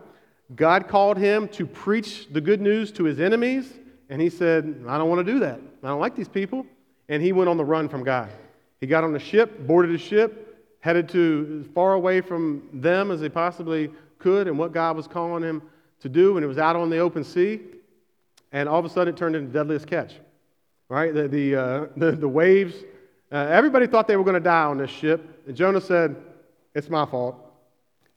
God 0.53 0.87
called 0.87 1.17
him 1.17 1.47
to 1.49 1.65
preach 1.65 2.27
the 2.31 2.41
good 2.41 2.61
news 2.61 2.91
to 2.93 3.03
his 3.03 3.19
enemies, 3.19 3.73
and 4.09 4.21
he 4.21 4.29
said, 4.29 4.83
I 4.87 4.97
don't 4.97 5.09
want 5.09 5.25
to 5.25 5.33
do 5.33 5.39
that. 5.39 5.59
I 5.81 5.87
don't 5.87 5.99
like 5.99 6.15
these 6.15 6.29
people. 6.29 6.65
And 7.09 7.21
he 7.21 7.31
went 7.31 7.49
on 7.49 7.57
the 7.57 7.65
run 7.65 7.89
from 7.89 8.03
God. 8.03 8.29
He 8.79 8.87
got 8.87 9.03
on 9.03 9.15
a 9.15 9.19
ship, 9.19 9.65
boarded 9.65 9.93
a 9.93 9.97
ship, 9.97 10.45
headed 10.81 11.09
to 11.09 11.63
as 11.65 11.73
far 11.73 11.93
away 11.93 12.21
from 12.21 12.69
them 12.73 13.09
as 13.09 13.19
they 13.19 13.29
possibly 13.29 13.89
could 14.19 14.47
and 14.47 14.57
what 14.57 14.71
God 14.71 14.95
was 14.95 15.07
calling 15.07 15.43
him 15.43 15.61
to 16.01 16.09
do, 16.09 16.37
and 16.37 16.43
it 16.43 16.47
was 16.47 16.57
out 16.57 16.75
on 16.75 16.89
the 16.89 16.99
open 16.99 17.23
sea. 17.23 17.61
And 18.51 18.69
all 18.69 18.79
of 18.79 18.85
a 18.85 18.89
sudden, 18.89 19.13
it 19.13 19.17
turned 19.17 19.35
into 19.35 19.47
the 19.47 19.53
deadliest 19.53 19.87
catch. 19.87 20.13
Right? 20.89 21.13
The, 21.13 21.27
the, 21.27 21.55
uh, 21.55 21.85
the, 21.97 22.11
the 22.11 22.27
waves, 22.27 22.75
uh, 23.31 23.37
everybody 23.37 23.87
thought 23.87 24.07
they 24.07 24.15
were 24.15 24.23
going 24.23 24.35
to 24.35 24.39
die 24.39 24.63
on 24.65 24.77
this 24.77 24.91
ship. 24.91 25.43
And 25.47 25.55
Jonah 25.55 25.81
said, 25.81 26.15
It's 26.73 26.89
my 26.89 27.05
fault. 27.05 27.35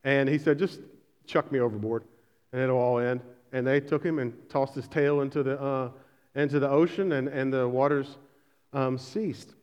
And 0.05 0.29
he 0.29 0.39
said, 0.39 0.59
Just 0.59 0.81
chuck 1.27 1.51
me 1.51 1.61
overboard, 1.61 2.05
and 2.53 2.61
it'll 2.61 2.79
all 2.79 2.99
end. 2.99 3.21
And 3.53 3.67
they 3.67 3.81
took 3.81 4.05
him 4.05 4.19
and 4.19 4.35
tossed 4.49 4.75
his 4.75 4.89
tail 4.89 5.21
into 5.21 5.43
the, 5.43 5.61
uh, 5.61 5.91
into 6.35 6.61
the 6.61 6.69
ocean, 6.69 7.13
and, 7.13 7.29
and 7.29 7.53
the 7.53 7.67
waters 7.67 8.19
um, 8.73 8.99
ceased. 8.99 9.55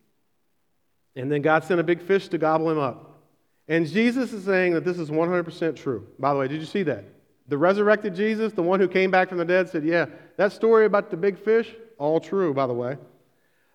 And 1.15 1.31
then 1.31 1.41
God 1.41 1.63
sent 1.63 1.79
a 1.79 1.83
big 1.83 2.01
fish 2.01 2.27
to 2.29 2.37
gobble 2.37 2.69
him 2.69 2.79
up. 2.79 3.21
And 3.67 3.87
Jesus 3.87 4.33
is 4.33 4.43
saying 4.43 4.73
that 4.73 4.83
this 4.83 4.99
is 4.99 5.09
100% 5.09 5.75
true. 5.75 6.07
By 6.19 6.33
the 6.33 6.39
way, 6.39 6.47
did 6.47 6.59
you 6.59 6.67
see 6.67 6.83
that? 6.83 7.05
The 7.47 7.57
resurrected 7.57 8.15
Jesus, 8.15 8.53
the 8.53 8.63
one 8.63 8.79
who 8.79 8.87
came 8.87 9.11
back 9.11 9.29
from 9.29 9.37
the 9.37 9.45
dead, 9.45 9.69
said, 9.69 9.83
Yeah, 9.83 10.07
that 10.37 10.51
story 10.51 10.85
about 10.85 11.11
the 11.11 11.17
big 11.17 11.37
fish, 11.37 11.73
all 11.97 12.19
true, 12.19 12.53
by 12.53 12.67
the 12.67 12.73
way. 12.73 12.97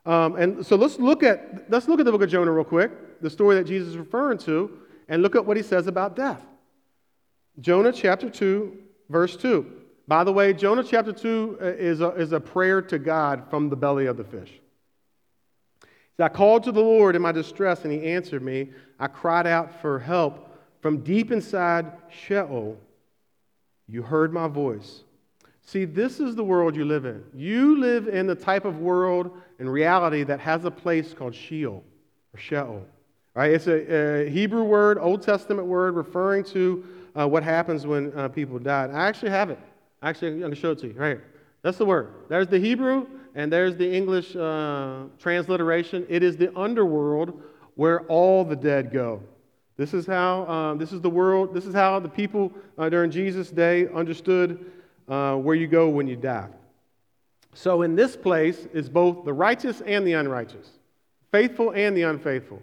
Um, 0.07 0.37
and 0.37 0.67
so 0.67 0.77
let's 0.77 0.99
look 0.99 1.23
at 1.23 1.71
let's 1.71 1.87
look 1.87 2.01
at 2.01 2.07
the 2.07 2.13
book 2.13 2.23
of 2.23 2.31
Jonah 2.31 2.51
real 2.51 2.65
quick, 2.65 3.21
the 3.21 3.31
story 3.31 3.55
that 3.57 3.65
Jesus 3.65 3.91
is 3.91 3.97
referring 3.97 4.39
to, 4.39 4.79
and 5.09 5.23
look 5.23 5.37
at 5.37 5.45
what 5.45 5.57
he 5.57 5.63
says 5.63 5.87
about 5.87 6.17
death. 6.17 6.43
Jonah 7.61 7.93
chapter 7.93 8.31
2, 8.31 8.77
verse 9.11 9.37
2. 9.37 9.71
By 10.09 10.25
the 10.25 10.33
way, 10.33 10.55
Jonah 10.55 10.83
chapter 10.83 11.13
2 11.13 11.59
uh, 11.61 11.65
is 11.67 12.01
a, 12.01 12.09
is 12.11 12.33
a 12.33 12.41
prayer 12.41 12.81
to 12.83 12.99
God 12.99 13.45
from 13.51 13.69
the 13.69 13.77
belly 13.77 14.07
of 14.07 14.17
the 14.17 14.25
fish. 14.25 14.51
I 16.19 16.29
called 16.29 16.65
to 16.65 16.73
the 16.73 16.81
Lord 16.81 17.17
in 17.17 17.23
my 17.23 17.33
distress, 17.33 17.85
and 17.85 17.93
he 17.93 18.05
answered 18.05 18.43
me. 18.43 18.71
I 18.99 19.07
cried 19.07 19.47
out 19.47 19.81
for 19.81 19.99
help 19.99 20.49
from 20.81 21.03
deep 21.03 21.33
inside 21.33 21.93
Sheol. 22.11 22.77
You 23.89 24.03
heard 24.03 24.33
my 24.33 24.47
voice. 24.49 25.03
See, 25.63 25.85
this 25.85 26.21
is 26.21 26.35
the 26.35 26.45
world 26.45 26.77
you 26.77 26.85
live 26.85 27.05
in. 27.05 27.25
You 27.35 27.79
live 27.79 28.09
in 28.09 28.27
the 28.27 28.35
type 28.35 28.65
of 28.65 28.81
world 28.81 29.31
and 29.59 29.73
reality 29.73 30.23
that 30.25 30.41
has 30.41 30.65
a 30.65 30.71
place 30.71 31.15
called 31.15 31.35
Sheol 31.35 31.85
or 32.35 32.39
Sheol. 32.39 32.85
Right? 33.35 33.53
It's 33.53 33.69
a, 33.69 34.25
a 34.27 34.31
Hebrew 34.31 34.65
word, 34.65 34.99
Old 34.99 35.23
Testament 35.23 35.69
word, 35.69 35.95
referring 35.95 36.45
to 36.45 36.85
uh, 37.19 37.29
what 37.29 37.43
happens 37.43 37.87
when 37.87 38.13
uh, 38.17 38.29
people 38.29 38.59
die. 38.59 38.89
I 38.93 39.07
actually 39.09 39.31
have 39.31 39.51
it. 39.51 39.59
Actually, 40.03 40.33
I'm 40.33 40.39
going 40.41 40.51
to 40.51 40.57
show 40.57 40.73
it 40.73 40.79
to 40.81 40.89
you 40.89 40.95
right 40.95 41.09
here. 41.09 41.25
That's 41.63 41.79
the 41.79 41.85
word. 41.85 42.15
There's 42.29 42.49
the 42.49 42.59
Hebrew, 42.59 43.07
and 43.35 43.53
there's 43.53 43.77
the 43.77 43.91
English 43.93 44.35
uh, 44.35 45.05
transliteration. 45.19 46.07
It 46.09 46.23
is 46.23 46.37
the 46.37 46.57
underworld 46.59 47.43
where 47.75 48.01
all 48.03 48.45
the 48.45 48.57
dead 48.57 48.93
go. 48.93 49.23
This 49.77 49.95
is 49.95 50.07
how, 50.07 50.47
um, 50.47 50.79
this 50.79 50.93
is 50.93 51.01
the 51.01 51.11
world, 51.11 51.55
this 51.55 51.67
is 51.67 51.75
how 51.75 51.99
the 52.01 52.09
people 52.09 52.53
uh, 52.77 52.89
during 52.89 53.11
Jesus' 53.11 53.51
day 53.51 53.89
understood 53.89 54.71
uh, 55.09 55.37
where 55.37 55.57
you 55.57 55.67
go 55.67 55.89
when 55.89 56.07
you 56.07 56.17
die. 56.17 56.49
So 57.55 57.83
in 57.83 57.97
this 57.97 58.17
place 58.17 58.67
is 58.73 58.89
both 58.89 59.25
the 59.25 59.33
righteous 59.33 59.81
and 59.81 60.07
the 60.07 60.13
unrighteous, 60.13 60.69
faithful 61.33 61.73
and 61.73 61.97
the 61.97 62.03
unfaithful. 62.03 62.61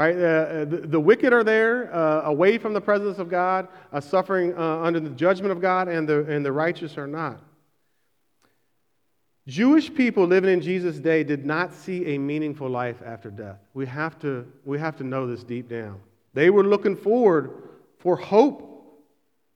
Right? 0.00 0.16
Uh, 0.16 0.18
uh 0.18 0.64
the, 0.64 0.76
the, 0.78 0.98
wicked 0.98 1.34
are 1.34 1.44
there, 1.44 1.94
uh, 1.94 2.22
away 2.22 2.56
from 2.56 2.72
the 2.72 2.80
presence 2.80 3.18
of 3.18 3.28
God, 3.28 3.68
uh, 3.92 4.00
suffering 4.00 4.56
under 4.56 4.98
the 4.98 5.10
judgment 5.10 5.52
of 5.52 5.60
God, 5.60 5.88
and 5.88 6.08
the, 6.08 6.24
and 6.24 6.42
the 6.42 6.52
righteous 6.52 6.96
are 6.96 7.06
not. 7.06 7.38
Jewish 9.46 9.92
people 9.92 10.26
living 10.26 10.48
in 10.48 10.62
Jesus' 10.62 10.98
day 10.98 11.22
did 11.22 11.44
not 11.44 11.74
see 11.74 12.14
a 12.14 12.18
meaningful 12.18 12.70
life 12.70 13.02
after 13.04 13.30
death. 13.30 13.58
We 13.74 13.84
have 13.88 14.18
to, 14.20 14.50
we 14.64 14.78
have 14.78 14.96
to 14.96 15.04
know 15.04 15.26
this 15.26 15.44
deep 15.44 15.68
down. 15.68 16.00
They 16.32 16.48
were 16.48 16.64
looking 16.64 16.96
forward 16.96 17.50
for 17.98 18.16
hope 18.16 19.02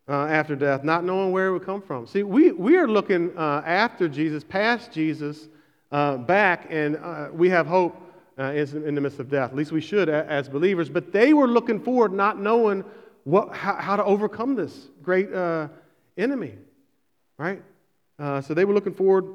uh, 0.06 0.26
after 0.26 0.54
death, 0.54 0.84
not 0.84 1.04
knowing 1.04 1.32
where 1.32 1.46
it 1.46 1.52
would 1.52 1.64
come 1.64 1.80
from. 1.80 2.06
See, 2.06 2.22
we, 2.22 2.52
we 2.52 2.76
are 2.76 2.86
looking 2.86 3.32
uh, 3.38 3.62
after 3.64 4.10
Jesus, 4.10 4.44
past 4.44 4.92
Jesus, 4.92 5.48
uh, 5.90 6.18
back, 6.18 6.66
and 6.68 6.96
uh, 6.96 7.28
we 7.32 7.48
have 7.48 7.66
hope 7.66 7.96
uh, 8.38 8.52
in 8.52 8.94
the 8.94 9.00
midst 9.00 9.20
of 9.20 9.30
death. 9.30 9.50
At 9.50 9.56
least 9.56 9.72
we 9.72 9.80
should 9.80 10.08
as 10.08 10.48
believers. 10.48 10.88
But 10.88 11.12
they 11.12 11.32
were 11.32 11.46
looking 11.46 11.80
forward, 11.80 12.12
not 12.12 12.40
knowing 12.40 12.84
what, 13.24 13.54
how, 13.54 13.74
how 13.74 13.96
to 13.96 14.04
overcome 14.04 14.54
this 14.54 14.88
great 15.02 15.32
uh, 15.32 15.68
enemy, 16.16 16.54
right? 17.38 17.62
so 18.18 18.54
they 18.54 18.64
were 18.64 18.74
looking 18.74 18.94
forward 18.94 19.26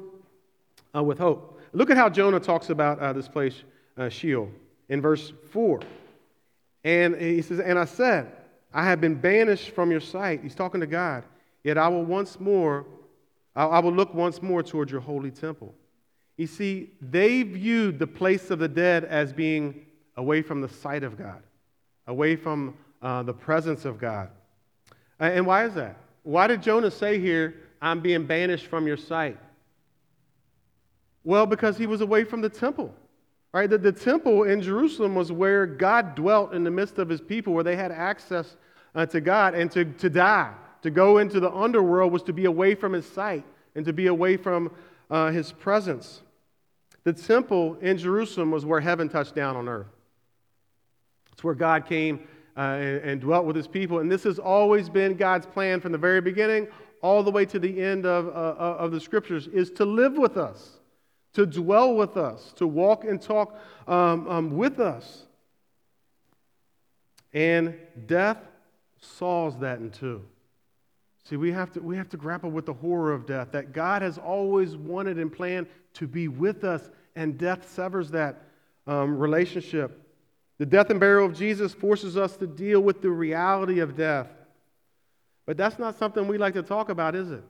with 0.94 1.18
hope. 1.18 1.60
Look 1.72 1.90
at 1.90 1.96
how 1.96 2.08
Jonah 2.08 2.40
talks 2.40 2.70
about 2.70 3.14
this 3.14 3.28
place, 3.28 3.62
Sheol, 4.08 4.50
in 4.88 5.00
verse 5.00 5.32
4. 5.52 5.80
And 6.84 7.16
he 7.16 7.42
says, 7.42 7.60
And 7.60 7.78
I 7.78 7.84
said, 7.84 8.32
I 8.72 8.84
have 8.84 9.00
been 9.00 9.16
banished 9.16 9.70
from 9.70 9.90
your 9.90 10.00
sight. 10.00 10.42
He's 10.42 10.54
talking 10.54 10.80
to 10.80 10.86
God. 10.86 11.24
Yet 11.62 11.76
I 11.76 11.88
will 11.88 12.04
once 12.04 12.40
more, 12.40 12.86
I 13.54 13.80
will 13.80 13.92
look 13.92 14.14
once 14.14 14.40
more 14.40 14.62
toward 14.62 14.90
your 14.90 15.00
holy 15.00 15.30
temple. 15.30 15.74
You 16.36 16.46
see, 16.46 16.90
they 17.00 17.42
viewed 17.42 17.98
the 17.98 18.06
place 18.06 18.50
of 18.50 18.58
the 18.58 18.68
dead 18.68 19.04
as 19.04 19.32
being 19.32 19.86
away 20.16 20.42
from 20.42 20.60
the 20.60 20.68
sight 20.68 21.02
of 21.02 21.18
God, 21.18 21.42
away 22.06 22.36
from 22.36 22.76
uh, 23.02 23.22
the 23.22 23.34
presence 23.34 23.84
of 23.84 23.98
God. 23.98 24.30
And 25.18 25.46
why 25.46 25.66
is 25.66 25.74
that? 25.74 25.96
Why 26.22 26.46
did 26.46 26.62
Jonah 26.62 26.90
say 26.90 27.18
here, 27.18 27.54
I'm 27.82 28.00
being 28.00 28.26
banished 28.26 28.66
from 28.66 28.86
your 28.86 28.96
sight? 28.96 29.38
Well, 31.24 31.46
because 31.46 31.76
he 31.76 31.86
was 31.86 32.00
away 32.00 32.24
from 32.24 32.40
the 32.40 32.48
temple. 32.48 32.94
Right? 33.52 33.68
The, 33.68 33.78
the 33.78 33.92
temple 33.92 34.44
in 34.44 34.62
Jerusalem 34.62 35.14
was 35.14 35.32
where 35.32 35.66
God 35.66 36.14
dwelt 36.14 36.54
in 36.54 36.62
the 36.62 36.70
midst 36.70 36.98
of 36.98 37.08
his 37.08 37.20
people, 37.20 37.52
where 37.52 37.64
they 37.64 37.76
had 37.76 37.90
access 37.90 38.56
uh, 38.94 39.06
to 39.06 39.20
God. 39.20 39.54
And 39.54 39.70
to, 39.72 39.84
to 39.84 40.08
die, 40.08 40.54
to 40.82 40.90
go 40.90 41.18
into 41.18 41.40
the 41.40 41.50
underworld, 41.50 42.12
was 42.12 42.22
to 42.24 42.32
be 42.32 42.44
away 42.44 42.74
from 42.74 42.92
his 42.92 43.06
sight 43.06 43.44
and 43.74 43.84
to 43.84 43.92
be 43.92 44.06
away 44.06 44.36
from 44.36 44.70
uh, 45.10 45.30
his 45.30 45.52
presence. 45.52 46.22
The 47.04 47.12
temple 47.12 47.76
in 47.80 47.98
Jerusalem 47.98 48.50
was 48.50 48.64
where 48.64 48.80
heaven 48.80 49.08
touched 49.08 49.34
down 49.34 49.56
on 49.56 49.68
earth. 49.68 49.88
It's 51.32 51.42
where 51.42 51.54
God 51.54 51.86
came 51.86 52.28
uh, 52.56 52.60
and, 52.60 53.00
and, 53.02 53.20
dwelt 53.20 53.46
with 53.46 53.56
his 53.56 53.66
people. 53.66 54.00
And 54.00 54.10
this 54.10 54.24
has 54.24 54.38
always 54.38 54.88
been 54.88 55.14
God's 55.16 55.46
plan 55.46 55.80
from 55.80 55.92
the 55.92 55.98
very 55.98 56.20
beginning 56.20 56.68
all 57.00 57.22
the 57.22 57.30
way 57.30 57.46
to 57.46 57.58
the 57.58 57.80
end 57.80 58.04
of, 58.04 58.28
uh, 58.28 58.30
uh 58.30 58.76
of 58.78 58.92
the 58.92 59.00
scriptures 59.00 59.46
is 59.46 59.70
to 59.70 59.84
live 59.84 60.18
with 60.18 60.36
us 60.36 60.80
to 61.32 61.46
dwell 61.46 61.94
with 61.94 62.16
us, 62.16 62.52
to 62.56 62.66
walk 62.66 63.04
and 63.04 63.20
talk 63.20 63.56
um, 63.86 64.28
um, 64.28 64.56
with 64.56 64.80
us. 64.80 65.26
And 67.32 67.74
death 68.06 68.38
saws 69.00 69.58
that 69.60 69.78
in 69.78 69.90
two. 69.90 70.22
See, 71.30 71.36
we 71.36 71.52
have, 71.52 71.70
to, 71.74 71.80
we 71.80 71.96
have 71.96 72.08
to 72.08 72.16
grapple 72.16 72.50
with 72.50 72.66
the 72.66 72.72
horror 72.72 73.12
of 73.12 73.24
death, 73.24 73.52
that 73.52 73.72
God 73.72 74.02
has 74.02 74.18
always 74.18 74.74
wanted 74.76 75.16
and 75.16 75.32
planned 75.32 75.68
to 75.94 76.08
be 76.08 76.26
with 76.26 76.64
us, 76.64 76.90
and 77.14 77.38
death 77.38 77.70
severs 77.70 78.10
that 78.10 78.42
um, 78.88 79.16
relationship. 79.16 79.96
The 80.58 80.66
death 80.66 80.90
and 80.90 80.98
burial 80.98 81.26
of 81.26 81.38
Jesus 81.38 81.72
forces 81.72 82.16
us 82.16 82.36
to 82.38 82.48
deal 82.48 82.80
with 82.80 83.00
the 83.00 83.10
reality 83.10 83.78
of 83.78 83.96
death. 83.96 84.26
But 85.46 85.56
that's 85.56 85.78
not 85.78 85.96
something 85.96 86.26
we 86.26 86.36
like 86.36 86.54
to 86.54 86.64
talk 86.64 86.88
about, 86.88 87.14
is 87.14 87.30
it? 87.30 87.44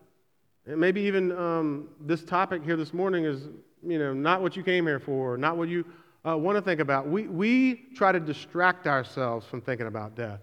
And 0.66 0.78
maybe 0.78 1.00
even 1.00 1.32
um, 1.32 1.88
this 2.02 2.22
topic 2.22 2.62
here 2.62 2.76
this 2.76 2.92
morning 2.92 3.24
is 3.24 3.48
you 3.82 3.98
know, 3.98 4.12
not 4.12 4.42
what 4.42 4.56
you 4.56 4.62
came 4.62 4.86
here 4.86 5.00
for, 5.00 5.38
not 5.38 5.56
what 5.56 5.70
you 5.70 5.86
uh, 6.28 6.36
want 6.36 6.56
to 6.56 6.62
think 6.62 6.80
about. 6.80 7.08
We, 7.08 7.22
we 7.28 7.86
try 7.94 8.12
to 8.12 8.20
distract 8.20 8.86
ourselves 8.86 9.46
from 9.46 9.62
thinking 9.62 9.86
about 9.86 10.14
death. 10.14 10.40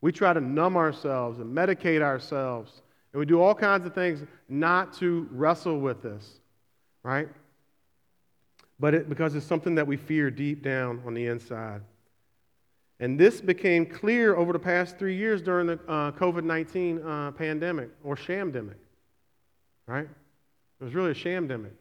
We 0.00 0.12
try 0.12 0.32
to 0.32 0.40
numb 0.40 0.76
ourselves 0.76 1.40
and 1.40 1.54
medicate 1.56 2.02
ourselves, 2.02 2.82
and 3.12 3.20
we 3.20 3.26
do 3.26 3.40
all 3.40 3.54
kinds 3.54 3.86
of 3.86 3.94
things 3.94 4.22
not 4.48 4.92
to 4.94 5.28
wrestle 5.32 5.80
with 5.80 6.02
this, 6.02 6.40
right? 7.02 7.28
But 8.78 8.94
it, 8.94 9.08
because 9.08 9.34
it's 9.34 9.46
something 9.46 9.74
that 9.74 9.86
we 9.86 9.96
fear 9.96 10.30
deep 10.30 10.62
down 10.62 11.02
on 11.04 11.14
the 11.14 11.26
inside. 11.26 11.80
And 13.00 13.18
this 13.18 13.40
became 13.40 13.86
clear 13.86 14.36
over 14.36 14.52
the 14.52 14.58
past 14.58 14.98
three 14.98 15.16
years 15.16 15.40
during 15.40 15.66
the 15.66 15.80
uh, 15.88 16.12
COVID 16.12 16.44
19 16.44 17.02
uh, 17.02 17.30
pandemic 17.32 17.90
or 18.02 18.16
shamdemic, 18.16 18.74
right? 19.86 20.08
It 20.80 20.84
was 20.84 20.94
really 20.94 21.12
a 21.12 21.14
shamdemic. 21.14 21.72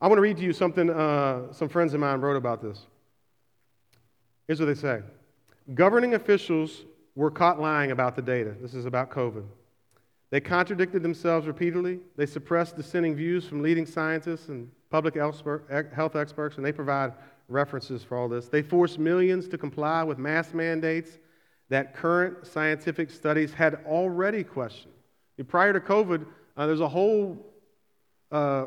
I 0.00 0.08
want 0.08 0.18
to 0.18 0.22
read 0.22 0.36
to 0.38 0.42
you 0.42 0.52
something 0.52 0.90
uh, 0.90 1.52
some 1.52 1.68
friends 1.68 1.94
of 1.94 2.00
mine 2.00 2.20
wrote 2.20 2.36
about 2.36 2.60
this. 2.60 2.86
Here's 4.46 4.60
what 4.60 4.66
they 4.66 4.74
say 4.74 5.02
Governing 5.74 6.14
officials 6.14 6.82
were 7.14 7.30
caught 7.30 7.60
lying 7.60 7.90
about 7.90 8.16
the 8.16 8.22
data. 8.22 8.54
This 8.60 8.74
is 8.74 8.84
about 8.84 9.10
COVID. 9.10 9.44
They 10.30 10.40
contradicted 10.40 11.02
themselves 11.02 11.46
repeatedly. 11.46 12.00
They 12.16 12.26
suppressed 12.26 12.76
dissenting 12.76 13.14
views 13.14 13.46
from 13.46 13.62
leading 13.62 13.86
scientists 13.86 14.48
and 14.48 14.70
public 14.90 15.14
health 15.14 16.16
experts, 16.16 16.56
and 16.56 16.64
they 16.64 16.72
provide 16.72 17.12
references 17.48 18.02
for 18.02 18.16
all 18.16 18.28
this. 18.28 18.48
They 18.48 18.62
forced 18.62 18.98
millions 18.98 19.46
to 19.48 19.58
comply 19.58 20.02
with 20.02 20.18
mass 20.18 20.54
mandates 20.54 21.18
that 21.68 21.94
current 21.94 22.46
scientific 22.46 23.10
studies 23.10 23.52
had 23.52 23.80
already 23.86 24.42
questioned. 24.42 24.94
Prior 25.48 25.72
to 25.72 25.80
COVID, 25.80 26.24
uh, 26.56 26.66
there's 26.66 26.80
a 26.80 26.88
whole 26.88 27.44
uh, 28.30 28.66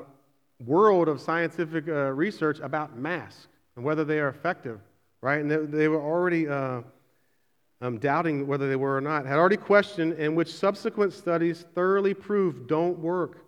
world 0.65 1.07
of 1.07 1.21
scientific 1.21 1.87
uh, 1.87 2.11
research 2.11 2.59
about 2.59 2.97
masks 2.97 3.47
and 3.75 3.85
whether 3.85 4.03
they 4.03 4.19
are 4.19 4.29
effective, 4.29 4.79
right? 5.25 5.41
And 5.41 5.49
they, 5.49 5.57
they 5.57 5.87
were 5.87 5.99
already 5.99 6.47
uh, 6.47 6.81
um, 7.81 7.97
doubting 7.97 8.45
whether 8.45 8.69
they 8.69 8.75
were 8.75 8.95
or 8.95 9.01
not, 9.01 9.25
had 9.25 9.39
already 9.39 9.57
questioned, 9.57 10.13
and 10.13 10.35
which 10.35 10.53
subsequent 10.53 11.13
studies 11.13 11.65
thoroughly 11.73 12.13
proved 12.13 12.67
don't 12.67 12.99
work. 12.99 13.43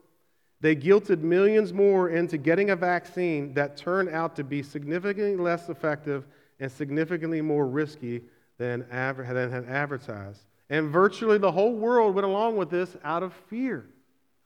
They 0.59 0.75
guilted 0.75 1.19
millions 1.19 1.73
more 1.73 2.09
into 2.09 2.39
getting 2.39 2.71
a 2.71 2.75
vaccine 2.75 3.53
that 3.53 3.77
turned 3.77 4.09
out 4.09 4.35
to 4.37 4.43
be 4.43 4.63
significantly 4.63 5.35
less 5.35 5.69
effective 5.69 6.25
and 6.59 6.71
significantly 6.71 7.41
more 7.41 7.67
risky 7.67 8.23
than, 8.57 8.83
than 8.89 9.51
had 9.51 9.65
advertised. 9.69 10.41
And 10.71 10.89
virtually 10.89 11.37
the 11.37 11.51
whole 11.51 11.75
world 11.75 12.15
went 12.15 12.25
along 12.25 12.57
with 12.57 12.71
this 12.71 12.97
out 13.03 13.21
of 13.21 13.33
fear, 13.51 13.85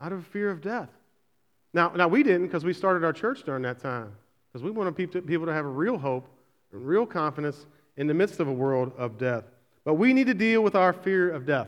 out 0.02 0.12
of 0.12 0.28
fear 0.28 0.50
of 0.50 0.60
death. 0.60 0.90
Now, 1.74 1.94
now 1.96 2.10
we 2.10 2.24
didn't 2.24 2.48
because 2.48 2.66
we 2.66 2.74
started 2.74 3.06
our 3.06 3.14
church 3.14 3.44
during 3.44 3.62
that 3.62 3.80
time, 3.80 4.12
because 4.52 4.66
we 4.66 4.72
wanted 4.72 4.98
people 4.98 5.46
to 5.46 5.54
have 5.54 5.64
a 5.64 5.70
real 5.70 5.98
hope 5.98 6.28
real 6.72 7.06
confidence 7.06 7.66
in 7.98 8.08
the 8.08 8.14
midst 8.14 8.40
of 8.40 8.48
a 8.48 8.54
world 8.54 8.92
of 8.98 9.18
death. 9.18 9.44
But 9.84 9.96
we 9.96 10.14
need 10.14 10.28
to 10.28 10.34
deal 10.34 10.62
with 10.62 10.76
our 10.76 10.94
fear 10.94 11.32
of 11.32 11.46
death. 11.46 11.68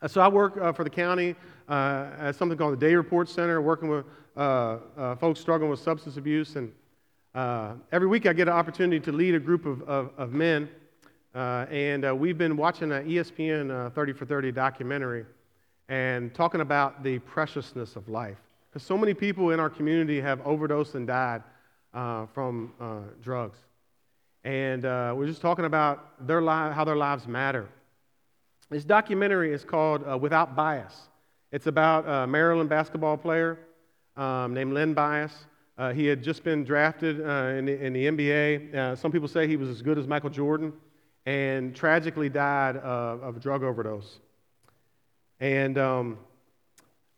Uh, 0.00 0.08
so 0.08 0.20
I 0.20 0.28
work 0.28 0.56
uh, 0.56 0.72
for 0.72 0.84
the 0.84 0.90
county 0.90 1.34
uh, 1.68 2.10
at 2.18 2.36
something 2.36 2.56
called 2.56 2.74
the 2.74 2.86
Day 2.86 2.94
Report 2.94 3.28
Center, 3.28 3.60
working 3.60 3.88
with 3.88 4.04
uh, 4.36 4.78
uh, 4.96 5.16
folks 5.16 5.40
struggling 5.40 5.70
with 5.70 5.80
substance 5.80 6.16
abuse. 6.16 6.54
And 6.56 6.72
uh, 7.34 7.74
every 7.90 8.06
week 8.06 8.26
I 8.26 8.32
get 8.32 8.46
an 8.46 8.54
opportunity 8.54 9.00
to 9.00 9.12
lead 9.12 9.34
a 9.34 9.40
group 9.40 9.66
of, 9.66 9.82
of, 9.82 10.10
of 10.16 10.32
men. 10.32 10.68
and 11.34 12.18
we've 12.18 12.38
been 12.38 12.56
watching 12.56 12.92
an 12.92 13.08
ESPN 13.08 13.92
30 13.92 14.12
for 14.12 14.24
30 14.24 14.52
documentary 14.52 15.26
and 15.88 16.32
talking 16.34 16.60
about 16.60 17.02
the 17.02 17.18
preciousness 17.20 17.96
of 17.96 18.08
life. 18.08 18.36
Because 18.70 18.86
so 18.86 18.96
many 18.96 19.14
people 19.14 19.50
in 19.50 19.58
our 19.58 19.70
community 19.70 20.20
have 20.20 20.40
overdosed 20.46 20.94
and 20.94 21.06
died 21.06 21.42
from 21.92 22.72
drugs. 23.22 23.58
And 24.44 24.84
uh, 24.84 25.14
we're 25.16 25.26
just 25.26 25.40
talking 25.40 25.64
about 25.64 26.26
their 26.26 26.40
li- 26.40 26.72
how 26.72 26.84
their 26.84 26.96
lives 26.96 27.26
matter. 27.26 27.68
This 28.70 28.84
documentary 28.84 29.52
is 29.52 29.64
called 29.64 30.04
uh, 30.08 30.16
Without 30.16 30.54
Bias. 30.54 31.08
It's 31.50 31.66
about 31.66 32.06
a 32.06 32.26
Maryland 32.26 32.68
basketball 32.68 33.16
player 33.16 33.58
um, 34.16 34.52
named 34.54 34.72
Len 34.72 34.94
Bias. 34.94 35.32
Uh, 35.78 35.92
he 35.92 36.06
had 36.06 36.22
just 36.22 36.44
been 36.44 36.64
drafted 36.64 37.20
uh, 37.20 37.54
in 37.56 37.64
the, 37.64 37.84
in, 37.84 37.92
the, 37.92 38.06
NBA. 38.06 38.74
Uh, 38.74 38.96
some 38.96 39.12
people 39.12 39.28
say 39.28 39.46
he 39.46 39.56
was 39.56 39.68
as 39.68 39.80
good 39.80 39.96
as 39.96 40.06
Michael 40.06 40.30
Jordan 40.30 40.72
and 41.24 41.74
tragically 41.74 42.28
died 42.28 42.76
of 42.76 43.36
a 43.36 43.40
drug 43.40 43.62
overdose. 43.62 44.18
And 45.40 45.78
um, 45.78 46.18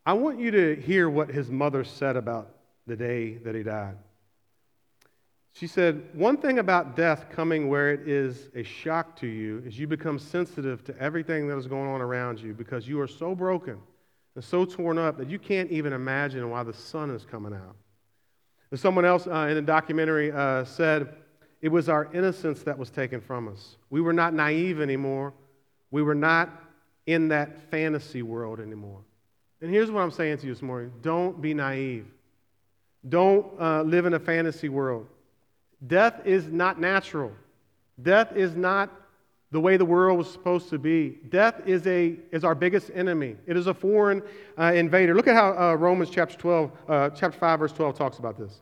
I 0.05 0.13
want 0.13 0.39
you 0.39 0.51
to 0.51 0.75
hear 0.75 1.09
what 1.09 1.29
his 1.29 1.49
mother 1.49 1.83
said 1.83 2.15
about 2.15 2.55
the 2.87 2.95
day 2.95 3.35
that 3.37 3.55
he 3.55 3.63
died. 3.63 3.95
She 5.53 5.67
said, 5.67 6.07
One 6.13 6.37
thing 6.37 6.59
about 6.59 6.95
death 6.95 7.25
coming 7.29 7.67
where 7.67 7.91
it 7.91 8.07
is 8.07 8.49
a 8.55 8.63
shock 8.63 9.15
to 9.17 9.27
you 9.27 9.61
is 9.65 9.77
you 9.77 9.87
become 9.87 10.17
sensitive 10.17 10.83
to 10.85 10.97
everything 10.97 11.47
that 11.47 11.57
is 11.57 11.67
going 11.67 11.89
on 11.89 12.01
around 12.01 12.39
you 12.39 12.53
because 12.53 12.87
you 12.87 12.99
are 13.01 13.07
so 13.07 13.35
broken 13.35 13.77
and 14.35 14.43
so 14.43 14.65
torn 14.65 14.97
up 14.97 15.17
that 15.17 15.29
you 15.29 15.37
can't 15.37 15.69
even 15.71 15.93
imagine 15.93 16.49
why 16.49 16.63
the 16.63 16.73
sun 16.73 17.09
is 17.11 17.25
coming 17.25 17.53
out. 17.53 17.75
And 18.71 18.79
someone 18.79 19.03
else 19.03 19.27
uh, 19.27 19.47
in 19.51 19.57
a 19.57 19.61
documentary 19.61 20.31
uh, 20.31 20.63
said, 20.63 21.13
It 21.61 21.69
was 21.69 21.89
our 21.89 22.11
innocence 22.13 22.63
that 22.63 22.77
was 22.77 22.89
taken 22.89 23.19
from 23.19 23.49
us. 23.49 23.75
We 23.89 23.99
were 23.99 24.13
not 24.13 24.33
naive 24.33 24.79
anymore. 24.79 25.33
We 25.91 26.01
were 26.01 26.15
not 26.15 26.49
in 27.05 27.27
that 27.27 27.69
fantasy 27.69 28.21
world 28.21 28.61
anymore. 28.61 29.01
And 29.61 29.69
here's 29.69 29.91
what 29.91 30.01
I'm 30.01 30.11
saying 30.11 30.37
to 30.39 30.47
you 30.47 30.53
this 30.53 30.61
morning 30.61 30.91
don't 31.01 31.41
be 31.41 31.53
naive. 31.53 32.07
Don't 33.09 33.47
uh, 33.59 33.81
live 33.81 34.05
in 34.05 34.13
a 34.13 34.19
fantasy 34.19 34.69
world. 34.69 35.07
Death 35.85 36.25
is 36.25 36.47
not 36.47 36.79
natural. 36.79 37.31
Death 38.01 38.35
is 38.35 38.55
not 38.55 38.89
the 39.51 39.59
way 39.59 39.75
the 39.77 39.85
world 39.85 40.17
was 40.17 40.31
supposed 40.31 40.69
to 40.69 40.79
be. 40.79 41.19
Death 41.29 41.61
is, 41.65 41.85
a, 41.85 42.17
is 42.31 42.43
our 42.43 42.55
biggest 42.55 42.89
enemy. 42.93 43.35
It 43.45 43.57
is 43.57 43.67
a 43.67 43.73
foreign 43.73 44.21
uh, 44.57 44.71
invader. 44.73 45.13
Look 45.13 45.27
at 45.27 45.35
how 45.35 45.57
uh, 45.57 45.75
Romans 45.75 46.09
chapter 46.09 46.37
12, 46.37 46.71
uh, 46.87 47.09
chapter 47.09 47.37
5, 47.37 47.59
verse 47.59 47.73
12 47.73 47.97
talks 47.97 48.17
about 48.17 48.37
this. 48.37 48.61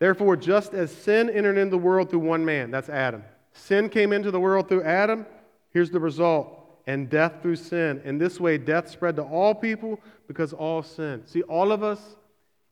Therefore, 0.00 0.36
just 0.36 0.74
as 0.74 0.90
sin 0.90 1.30
entered 1.30 1.56
into 1.56 1.70
the 1.70 1.78
world 1.78 2.10
through 2.10 2.20
one 2.20 2.44
man, 2.44 2.70
that's 2.70 2.88
Adam. 2.88 3.22
Sin 3.52 3.88
came 3.88 4.12
into 4.12 4.32
the 4.32 4.40
world 4.40 4.68
through 4.68 4.82
Adam. 4.82 5.26
Here's 5.70 5.90
the 5.90 6.00
result. 6.00 6.60
And 6.86 7.08
death 7.08 7.34
through 7.40 7.56
sin. 7.56 8.02
In 8.04 8.18
this 8.18 8.38
way, 8.40 8.58
death 8.58 8.90
spread 8.90 9.16
to 9.16 9.22
all 9.22 9.54
people 9.54 10.00
because 10.26 10.52
all 10.52 10.82
sin. 10.82 11.22
See, 11.24 11.42
all 11.42 11.72
of 11.72 11.82
us 11.82 12.16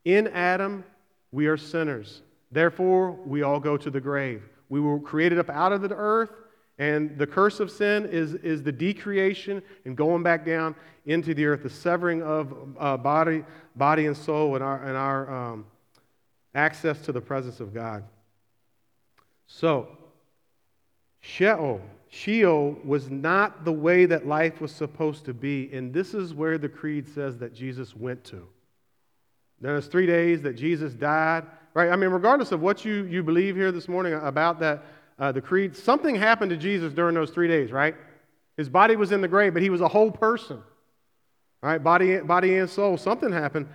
in 0.05 0.27
Adam, 0.29 0.85
we 1.31 1.47
are 1.47 1.57
sinners. 1.57 2.23
Therefore, 2.53 3.13
we 3.13 3.43
all 3.43 3.59
go 3.59 3.79
to 3.79 3.91
the 3.91 4.01
grave. 4.01 4.43
We 4.69 4.79
were 4.79 5.01
created 5.01 5.39
up 5.39 5.49
out 5.49 5.73
of 5.73 5.81
the 5.81 5.95
earth, 5.95 6.31
and 6.79 7.17
the 7.19 7.27
curse 7.27 7.61
of 7.61 7.71
sin 7.71 8.07
is, 8.07 8.35
is 8.35 8.63
the 8.63 8.73
decreation 8.73 9.63
and 9.85 9.97
going 9.97 10.23
back 10.23 10.45
down 10.45 10.75
into 11.07 11.35
the 11.35 11.47
earth, 11.47 11.63
the 11.63 11.71
severing 11.71 12.23
of 12.23 12.55
uh, 12.79 12.97
body, 12.99 13.45
body 13.75 14.07
and 14.07 14.17
soul, 14.17 14.55
and 14.55 14.63
our, 14.63 14.83
and 14.85 14.97
our 14.97 15.35
um, 15.35 15.67
access 16.55 17.01
to 17.03 17.13
the 17.13 17.21
presence 17.21 17.61
of 17.61 17.73
God. 17.73 18.05
So, 19.47 19.89
Sheol, 21.21 21.81
Sheol 22.11 22.79
was 22.85 23.11
not 23.11 23.65
the 23.65 23.73
way 23.73 24.05
that 24.07 24.27
life 24.27 24.61
was 24.61 24.73
supposed 24.73 25.25
to 25.25 25.35
be, 25.35 25.71
and 25.73 25.93
this 25.93 26.13
is 26.13 26.35
where 26.35 26.59
the 26.59 26.69
creed 26.69 27.09
says 27.09 27.39
that 27.39 27.55
Jesus 27.55 27.97
went 27.97 28.25
to. 28.25 28.47
Then 29.61 29.77
it's 29.77 29.87
three 29.87 30.07
days 30.07 30.43
that 30.43 30.55
Jesus 30.55 30.93
died 30.93 31.45
right? 31.75 31.91
I 31.91 31.97
mean, 31.97 32.11
regardless 32.11 32.53
of 32.53 32.61
what 32.61 32.85
you, 32.85 33.05
you 33.05 33.23
believe 33.23 33.57
here 33.57 33.73
this 33.73 33.89
morning 33.89 34.15
about 34.15 34.61
that, 34.61 34.83
uh, 35.19 35.33
the 35.33 35.41
creed, 35.41 35.77
something 35.77 36.15
happened 36.15 36.51
to 36.51 36.57
Jesus 36.57 36.93
during 36.93 37.15
those 37.15 37.31
three 37.31 37.49
days, 37.49 37.71
right? 37.71 37.95
His 38.57 38.69
body 38.69 38.97
was 38.97 39.13
in 39.13 39.21
the 39.21 39.29
grave, 39.29 39.55
but 39.55 39.63
he 39.63 39.71
was 39.71 39.81
a 39.81 39.89
whole 39.89 40.11
person, 40.11 40.63
right? 41.63 41.79
Body, 41.79 42.19
body 42.19 42.59
and 42.59 42.69
soul. 42.69 42.97
Something 42.97 43.33
happened 43.33 43.69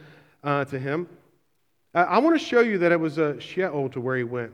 uh, 0.43 0.65
to 0.65 0.79
him. 0.79 1.07
Uh, 1.93 2.05
I 2.09 2.19
want 2.19 2.39
to 2.39 2.45
show 2.45 2.59
you 2.59 2.77
that 2.79 2.91
it 2.91 2.99
was 2.99 3.17
a 3.17 3.39
Sheol 3.39 3.89
to 3.89 4.01
where 4.01 4.17
he 4.17 4.23
went. 4.23 4.51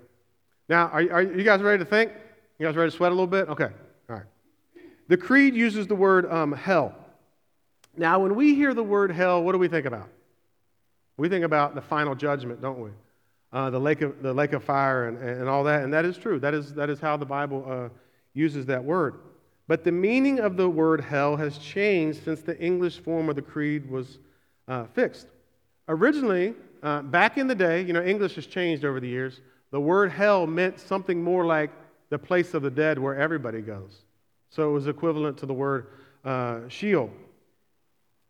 Now, 0.70 0.88
are, 0.88 1.02
are 1.12 1.22
you 1.22 1.44
guys 1.44 1.62
ready 1.62 1.84
to 1.84 1.90
think? 1.90 2.12
You 2.58 2.68
guys 2.68 2.76
ready 2.76 2.92
to 2.92 2.96
sweat 2.96 3.12
a 3.12 3.16
little 3.16 3.28
bit? 3.28 3.50
Okay, 3.50 3.70
all 4.10 4.16
right. 4.16 4.26
The 5.08 5.18
creed 5.18 5.56
uses 5.56 5.88
the 5.88 5.96
word 5.96 6.32
um, 6.32 6.54
hell. 6.54 6.96
Now, 7.98 8.20
when 8.20 8.36
we 8.36 8.56
hear 8.56 8.74
the 8.74 8.84
word 8.84 9.12
hell, 9.12 9.44
what 9.44 9.52
do 9.52 9.58
we 9.58 9.68
think 9.68 9.86
about? 9.86 10.10
We 11.18 11.30
think 11.30 11.46
about 11.46 11.76
the 11.76 11.82
final 11.82 12.16
judgment, 12.16 12.62
don't 12.62 12.80
we? 12.80 12.90
Uh, 13.54 13.70
the, 13.70 13.80
lake 13.80 14.02
of, 14.02 14.22
the 14.22 14.34
lake 14.34 14.54
of 14.54 14.64
fire 14.64 15.08
and, 15.08 15.18
and 15.18 15.48
all 15.48 15.64
that. 15.64 15.84
And 15.84 15.94
that 15.94 16.06
is 16.06 16.18
true. 16.18 16.40
That 16.40 16.54
is, 16.54 16.74
that 16.74 16.90
is 16.90 17.00
how 17.00 17.16
the 17.16 17.26
Bible 17.26 17.66
uh, 17.70 17.90
uses 18.34 18.66
that 18.66 18.84
word. 18.84 19.20
But 19.68 19.84
the 19.84 19.92
meaning 19.92 20.40
of 20.40 20.58
the 20.58 20.68
word 20.68 21.00
hell 21.00 21.38
has 21.38 21.58
changed 21.58 22.24
since 22.26 22.42
the 22.42 22.60
English 22.60 23.00
form 23.00 23.30
of 23.30 23.36
the 23.36 23.42
creed 23.42 23.90
was 23.90 24.18
uh, 24.68 24.86
fixed. 24.94 25.28
Originally, 25.88 26.56
uh, 26.82 27.02
back 27.04 27.38
in 27.38 27.48
the 27.48 27.56
day, 27.56 27.82
you 27.82 27.94
know, 27.94 28.04
English 28.04 28.36
has 28.36 28.46
changed 28.46 28.84
over 28.84 29.00
the 29.00 29.08
years. 29.08 29.40
The 29.72 29.80
word 29.80 30.12
hell 30.12 30.46
meant 30.46 30.80
something 30.80 31.24
more 31.24 31.46
like 31.46 31.72
the 32.10 32.20
place 32.20 32.54
of 32.54 32.62
the 32.62 32.72
dead 32.72 33.00
where 33.00 33.16
everybody 33.16 33.62
goes. 33.62 34.02
So 34.50 34.70
it 34.70 34.74
was 34.74 34.88
equivalent 34.88 35.38
to 35.40 35.46
the 35.46 35.54
word 35.54 35.88
uh, 36.26 36.68
Sheol, 36.68 37.10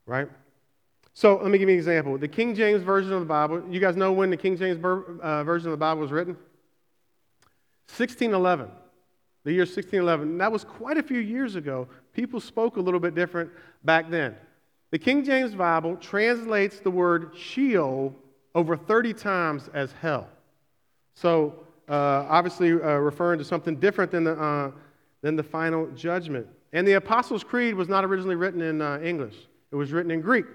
right? 0.06 0.30
So 1.14 1.38
let 1.38 1.52
me 1.52 1.58
give 1.58 1.70
you 1.70 1.76
an 1.76 1.80
example. 1.80 2.18
The 2.18 2.28
King 2.28 2.56
James 2.56 2.82
Version 2.82 3.14
of 3.14 3.20
the 3.20 3.26
Bible, 3.26 3.64
you 3.70 3.80
guys 3.80 3.96
know 3.96 4.12
when 4.12 4.30
the 4.30 4.38
King 4.38 4.58
James 4.58 4.84
uh, 4.84 5.44
Version 5.44 5.68
of 5.68 5.72
the 5.72 5.78
Bible 5.78 6.02
was 6.02 6.12
written? 6.12 6.34
1611. 7.88 8.70
The 9.44 9.52
year 9.52 9.62
1611. 9.62 10.38
that 10.38 10.52
was 10.52 10.64
quite 10.64 10.98
a 10.98 11.04
few 11.04 11.20
years 11.20 11.56
ago. 11.56 11.88
People 12.14 12.40
spoke 12.40 12.78
a 12.78 12.82
little 12.82 13.00
bit 13.00 13.14
different 13.14 13.52
back 13.84 14.10
then. 14.10 14.36
The 14.92 14.98
King 14.98 15.24
James 15.24 15.54
Bible 15.54 15.98
translates 15.98 16.80
the 16.80 16.90
word 16.90 17.32
Sheol 17.36 18.16
over 18.56 18.78
30 18.78 19.14
times 19.14 19.70
as 19.74 19.92
hell. 19.92 20.28
So 21.14 21.66
uh, 21.90 22.26
obviously 22.30 22.72
uh, 22.72 22.76
referring 22.76 23.38
to 23.40 23.46
something 23.46 23.76
different 23.76 24.12
than 24.12 24.24
the, 24.24 24.34
uh, 24.34 24.72
than 25.22 25.36
the 25.36 25.44
final 25.44 25.88
judgment. 25.92 26.48
And 26.72 26.88
the 26.88 26.94
Apostles' 26.94 27.44
Creed 27.44 27.76
was 27.76 27.88
not 27.88 28.06
originally 28.06 28.36
written 28.36 28.62
in 28.62 28.82
uh, 28.82 29.00
English, 29.04 29.36
it 29.72 29.76
was 29.76 29.92
written 29.92 30.12
in 30.12 30.22
Greek. 30.22 30.46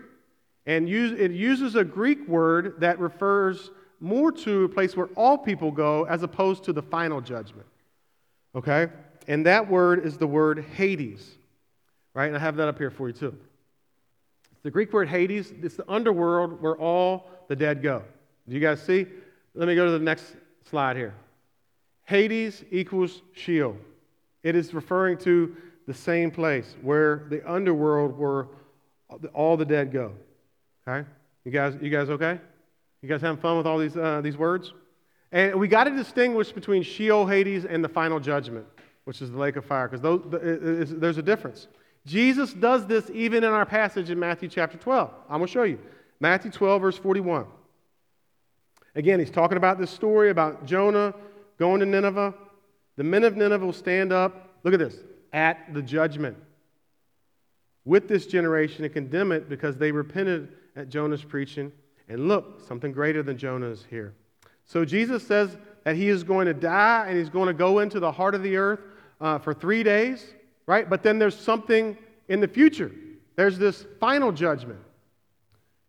And 0.68 0.86
use, 0.86 1.18
it 1.18 1.30
uses 1.30 1.76
a 1.76 1.82
Greek 1.82 2.28
word 2.28 2.74
that 2.80 2.98
refers 3.00 3.70
more 4.00 4.30
to 4.30 4.64
a 4.64 4.68
place 4.68 4.94
where 4.94 5.06
all 5.16 5.38
people 5.38 5.70
go 5.70 6.04
as 6.04 6.22
opposed 6.22 6.62
to 6.64 6.74
the 6.74 6.82
final 6.82 7.22
judgment. 7.22 7.66
Okay? 8.54 8.88
And 9.26 9.46
that 9.46 9.70
word 9.70 10.04
is 10.04 10.18
the 10.18 10.26
word 10.26 10.66
Hades. 10.76 11.26
Right? 12.12 12.26
And 12.26 12.36
I 12.36 12.38
have 12.38 12.56
that 12.56 12.68
up 12.68 12.76
here 12.76 12.90
for 12.90 13.08
you 13.08 13.14
too. 13.14 13.34
The 14.62 14.70
Greek 14.70 14.92
word 14.92 15.08
Hades, 15.08 15.54
it's 15.62 15.76
the 15.76 15.90
underworld 15.90 16.60
where 16.60 16.76
all 16.76 17.30
the 17.48 17.56
dead 17.56 17.82
go. 17.82 18.02
Do 18.46 18.54
you 18.54 18.60
guys 18.60 18.82
see? 18.82 19.06
Let 19.54 19.68
me 19.68 19.74
go 19.74 19.86
to 19.86 19.92
the 19.92 19.98
next 19.98 20.36
slide 20.68 20.98
here. 20.98 21.14
Hades 22.04 22.62
equals 22.70 23.22
Sheol. 23.32 23.78
It 24.42 24.54
is 24.54 24.74
referring 24.74 25.16
to 25.18 25.56
the 25.86 25.94
same 25.94 26.30
place 26.30 26.76
where 26.82 27.24
the 27.30 27.50
underworld 27.50 28.18
where 28.18 28.48
all 29.32 29.56
the 29.56 29.64
dead 29.64 29.92
go. 29.92 30.12
Okay? 30.88 31.06
You 31.44 31.52
guys, 31.52 31.76
you 31.80 31.90
guys 31.90 32.08
okay? 32.10 32.40
You 33.02 33.08
guys 33.08 33.20
having 33.20 33.40
fun 33.40 33.56
with 33.56 33.66
all 33.66 33.78
these, 33.78 33.96
uh, 33.96 34.20
these 34.22 34.36
words? 34.36 34.72
And 35.30 35.54
we 35.56 35.68
got 35.68 35.84
to 35.84 35.90
distinguish 35.90 36.52
between 36.52 36.82
Sheol, 36.82 37.26
Hades, 37.26 37.64
and 37.64 37.84
the 37.84 37.88
final 37.88 38.18
judgment, 38.18 38.66
which 39.04 39.20
is 39.20 39.30
the 39.30 39.38
lake 39.38 39.56
of 39.56 39.64
fire, 39.64 39.88
because 39.88 40.90
there's 40.98 41.18
a 41.18 41.22
difference. 41.22 41.68
Jesus 42.06 42.54
does 42.54 42.86
this 42.86 43.10
even 43.12 43.44
in 43.44 43.50
our 43.50 43.66
passage 43.66 44.10
in 44.10 44.18
Matthew 44.18 44.48
chapter 44.48 44.78
12. 44.78 45.10
I'm 45.28 45.38
going 45.38 45.46
to 45.46 45.52
show 45.52 45.64
you. 45.64 45.78
Matthew 46.20 46.50
12, 46.50 46.80
verse 46.80 46.96
41. 46.96 47.46
Again, 48.94 49.20
he's 49.20 49.30
talking 49.30 49.58
about 49.58 49.78
this 49.78 49.90
story 49.90 50.30
about 50.30 50.64
Jonah 50.64 51.14
going 51.58 51.80
to 51.80 51.86
Nineveh. 51.86 52.34
The 52.96 53.04
men 53.04 53.24
of 53.24 53.36
Nineveh 53.36 53.64
will 53.64 53.72
stand 53.72 54.12
up, 54.12 54.54
look 54.64 54.72
at 54.72 54.80
this, 54.80 54.96
at 55.32 55.72
the 55.74 55.82
judgment 55.82 56.36
with 57.84 58.08
this 58.08 58.26
generation 58.26 58.84
and 58.84 58.92
condemn 58.92 59.32
it 59.32 59.48
because 59.48 59.76
they 59.76 59.92
repented 59.92 60.52
at 60.78 60.88
Jonah's 60.88 61.24
preaching. 61.24 61.72
And 62.08 62.28
look, 62.28 62.66
something 62.66 62.92
greater 62.92 63.22
than 63.22 63.36
Jonah 63.36 63.66
is 63.66 63.84
here. 63.90 64.14
So 64.64 64.84
Jesus 64.84 65.26
says 65.26 65.56
that 65.84 65.96
he 65.96 66.08
is 66.08 66.22
going 66.22 66.46
to 66.46 66.54
die 66.54 67.06
and 67.08 67.18
he's 67.18 67.28
going 67.28 67.48
to 67.48 67.54
go 67.54 67.80
into 67.80 68.00
the 68.00 68.10
heart 68.10 68.34
of 68.34 68.42
the 68.42 68.56
earth 68.56 68.80
uh, 69.20 69.38
for 69.38 69.52
three 69.52 69.82
days, 69.82 70.24
right? 70.66 70.88
But 70.88 71.02
then 71.02 71.18
there's 71.18 71.38
something 71.38 71.98
in 72.28 72.40
the 72.40 72.48
future. 72.48 72.92
There's 73.36 73.58
this 73.58 73.86
final 73.98 74.30
judgment, 74.30 74.80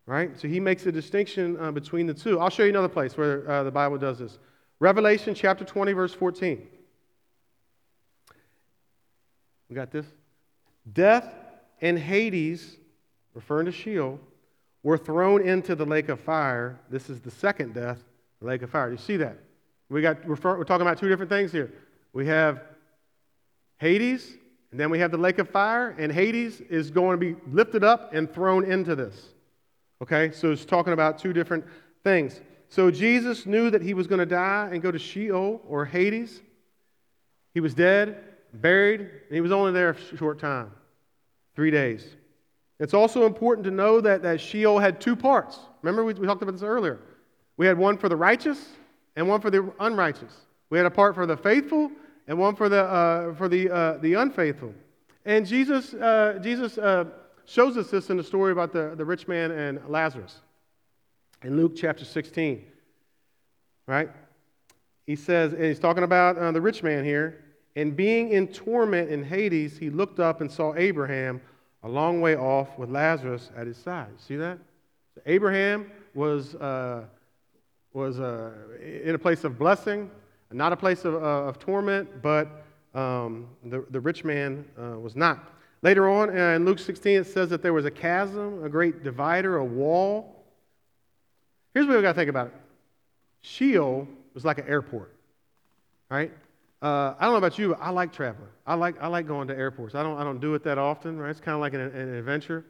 right? 0.06 0.38
So 0.38 0.48
he 0.48 0.60
makes 0.60 0.84
a 0.86 0.92
distinction 0.92 1.58
uh, 1.58 1.70
between 1.70 2.06
the 2.06 2.14
two. 2.14 2.40
I'll 2.40 2.50
show 2.50 2.64
you 2.64 2.70
another 2.70 2.88
place 2.88 3.16
where 3.16 3.48
uh, 3.48 3.62
the 3.62 3.70
Bible 3.70 3.98
does 3.98 4.18
this. 4.18 4.38
Revelation 4.80 5.34
chapter 5.34 5.64
20, 5.64 5.92
verse 5.92 6.14
14. 6.14 6.66
We 9.68 9.76
got 9.76 9.90
this? 9.92 10.06
Death 10.92 11.32
and 11.80 11.98
Hades, 11.98 12.76
referring 13.34 13.66
to 13.66 13.72
Sheol, 13.72 14.18
were 14.82 14.98
thrown 14.98 15.46
into 15.46 15.74
the 15.74 15.84
lake 15.84 16.08
of 16.08 16.20
fire. 16.20 16.80
This 16.90 17.10
is 17.10 17.20
the 17.20 17.30
second 17.30 17.74
death, 17.74 17.98
the 18.40 18.46
lake 18.46 18.62
of 18.62 18.70
fire. 18.70 18.86
Do 18.86 18.92
you 18.92 18.98
see 18.98 19.16
that? 19.18 19.38
We 19.88 20.02
got, 20.02 20.24
we're, 20.26 20.36
we're 20.42 20.64
talking 20.64 20.86
about 20.86 20.98
two 20.98 21.08
different 21.08 21.30
things 21.30 21.52
here. 21.52 21.72
We 22.12 22.26
have 22.26 22.62
Hades, 23.78 24.36
and 24.70 24.78
then 24.78 24.90
we 24.90 24.98
have 25.00 25.10
the 25.10 25.18
lake 25.18 25.38
of 25.38 25.48
fire, 25.48 25.94
and 25.98 26.12
Hades 26.12 26.60
is 26.60 26.90
going 26.90 27.18
to 27.18 27.34
be 27.34 27.40
lifted 27.50 27.82
up 27.82 28.14
and 28.14 28.32
thrown 28.32 28.70
into 28.70 28.94
this. 28.94 29.30
Okay, 30.02 30.30
so 30.32 30.52
it's 30.52 30.64
talking 30.64 30.92
about 30.92 31.18
two 31.18 31.32
different 31.32 31.64
things. 32.04 32.40
So 32.68 32.90
Jesus 32.90 33.46
knew 33.46 33.68
that 33.70 33.82
he 33.82 33.94
was 33.94 34.06
going 34.06 34.20
to 34.20 34.26
die 34.26 34.68
and 34.72 34.80
go 34.80 34.90
to 34.90 34.98
Sheol 34.98 35.60
or 35.66 35.84
Hades. 35.84 36.40
He 37.52 37.60
was 37.60 37.74
dead, 37.74 38.22
buried, 38.54 39.00
and 39.00 39.32
he 39.32 39.40
was 39.40 39.50
only 39.52 39.72
there 39.72 39.90
a 39.90 40.16
short 40.16 40.38
time 40.38 40.70
three 41.54 41.70
days. 41.70 42.06
It's 42.80 42.94
also 42.94 43.26
important 43.26 43.64
to 43.66 43.70
know 43.70 44.00
that, 44.00 44.22
that 44.22 44.40
Sheol 44.40 44.78
had 44.78 45.00
two 45.00 45.14
parts. 45.14 45.58
Remember, 45.82 46.02
we, 46.02 46.14
we 46.14 46.26
talked 46.26 46.42
about 46.42 46.52
this 46.52 46.62
earlier. 46.62 46.98
We 47.58 47.66
had 47.66 47.76
one 47.78 47.98
for 47.98 48.08
the 48.08 48.16
righteous 48.16 48.70
and 49.16 49.28
one 49.28 49.42
for 49.42 49.50
the 49.50 49.70
unrighteous. 49.80 50.34
We 50.70 50.78
had 50.78 50.86
a 50.86 50.90
part 50.90 51.14
for 51.14 51.26
the 51.26 51.36
faithful 51.36 51.92
and 52.26 52.38
one 52.38 52.56
for 52.56 52.70
the, 52.70 52.84
uh, 52.84 53.34
for 53.34 53.48
the, 53.48 53.70
uh, 53.70 53.98
the 53.98 54.14
unfaithful. 54.14 54.72
And 55.26 55.46
Jesus, 55.46 55.92
uh, 55.92 56.38
Jesus 56.42 56.78
uh, 56.78 57.04
shows 57.44 57.76
us 57.76 57.90
this 57.90 58.08
in 58.08 58.16
the 58.16 58.24
story 58.24 58.52
about 58.52 58.72
the, 58.72 58.94
the 58.96 59.04
rich 59.04 59.28
man 59.28 59.50
and 59.50 59.80
Lazarus 59.86 60.40
in 61.42 61.58
Luke 61.58 61.72
chapter 61.76 62.06
16. 62.06 62.64
Right? 63.86 64.08
He 65.06 65.16
says, 65.16 65.52
and 65.52 65.64
he's 65.64 65.80
talking 65.80 66.04
about 66.04 66.38
uh, 66.38 66.50
the 66.52 66.60
rich 66.60 66.82
man 66.82 67.04
here. 67.04 67.44
And 67.76 67.94
being 67.94 68.30
in 68.30 68.48
torment 68.48 69.10
in 69.10 69.22
Hades, 69.22 69.76
he 69.76 69.90
looked 69.90 70.18
up 70.18 70.40
and 70.40 70.50
saw 70.50 70.74
Abraham 70.76 71.42
a 71.82 71.88
long 71.88 72.20
way 72.20 72.36
off 72.36 72.78
with 72.78 72.90
Lazarus 72.90 73.50
at 73.56 73.66
his 73.66 73.76
side. 73.76 74.08
See 74.18 74.36
that? 74.36 74.58
So 75.14 75.22
Abraham 75.26 75.90
was, 76.14 76.54
uh, 76.56 77.04
was 77.92 78.20
uh, 78.20 78.52
in 78.80 79.14
a 79.14 79.18
place 79.18 79.44
of 79.44 79.58
blessing, 79.58 80.10
not 80.52 80.72
a 80.72 80.76
place 80.76 81.04
of, 81.04 81.14
uh, 81.14 81.18
of 81.48 81.58
torment, 81.58 82.22
but 82.22 82.64
um, 82.94 83.48
the, 83.64 83.84
the 83.90 84.00
rich 84.00 84.24
man 84.24 84.64
uh, 84.78 84.98
was 84.98 85.16
not. 85.16 85.52
Later 85.82 86.10
on 86.10 86.28
uh, 86.30 86.54
in 86.56 86.64
Luke 86.64 86.78
16, 86.78 87.20
it 87.20 87.26
says 87.26 87.48
that 87.50 87.62
there 87.62 87.72
was 87.72 87.84
a 87.84 87.90
chasm, 87.90 88.62
a 88.64 88.68
great 88.68 89.02
divider, 89.02 89.56
a 89.56 89.64
wall. 89.64 90.44
Here's 91.72 91.86
what 91.86 91.94
we've 91.94 92.02
got 92.02 92.12
to 92.12 92.18
think 92.18 92.30
about 92.30 92.48
it 92.48 92.54
Sheol 93.40 94.06
was 94.34 94.44
like 94.44 94.58
an 94.58 94.68
airport, 94.68 95.14
right? 96.10 96.32
Uh, 96.82 97.14
I 97.18 97.24
don't 97.24 97.32
know 97.32 97.38
about 97.38 97.58
you, 97.58 97.70
but 97.70 97.78
I 97.80 97.90
like 97.90 98.12
traveling. 98.12 98.48
I 98.66 98.74
like, 98.74 99.00
I 99.02 99.06
like 99.08 99.26
going 99.26 99.48
to 99.48 99.56
airports. 99.56 99.94
I 99.94 100.02
don't, 100.02 100.18
I 100.18 100.24
don't 100.24 100.40
do 100.40 100.54
it 100.54 100.64
that 100.64 100.78
often, 100.78 101.18
right? 101.18 101.30
It's 101.30 101.40
kind 101.40 101.54
of 101.54 101.60
like 101.60 101.74
an, 101.74 101.80
an, 101.80 102.14
adventure. 102.14 102.64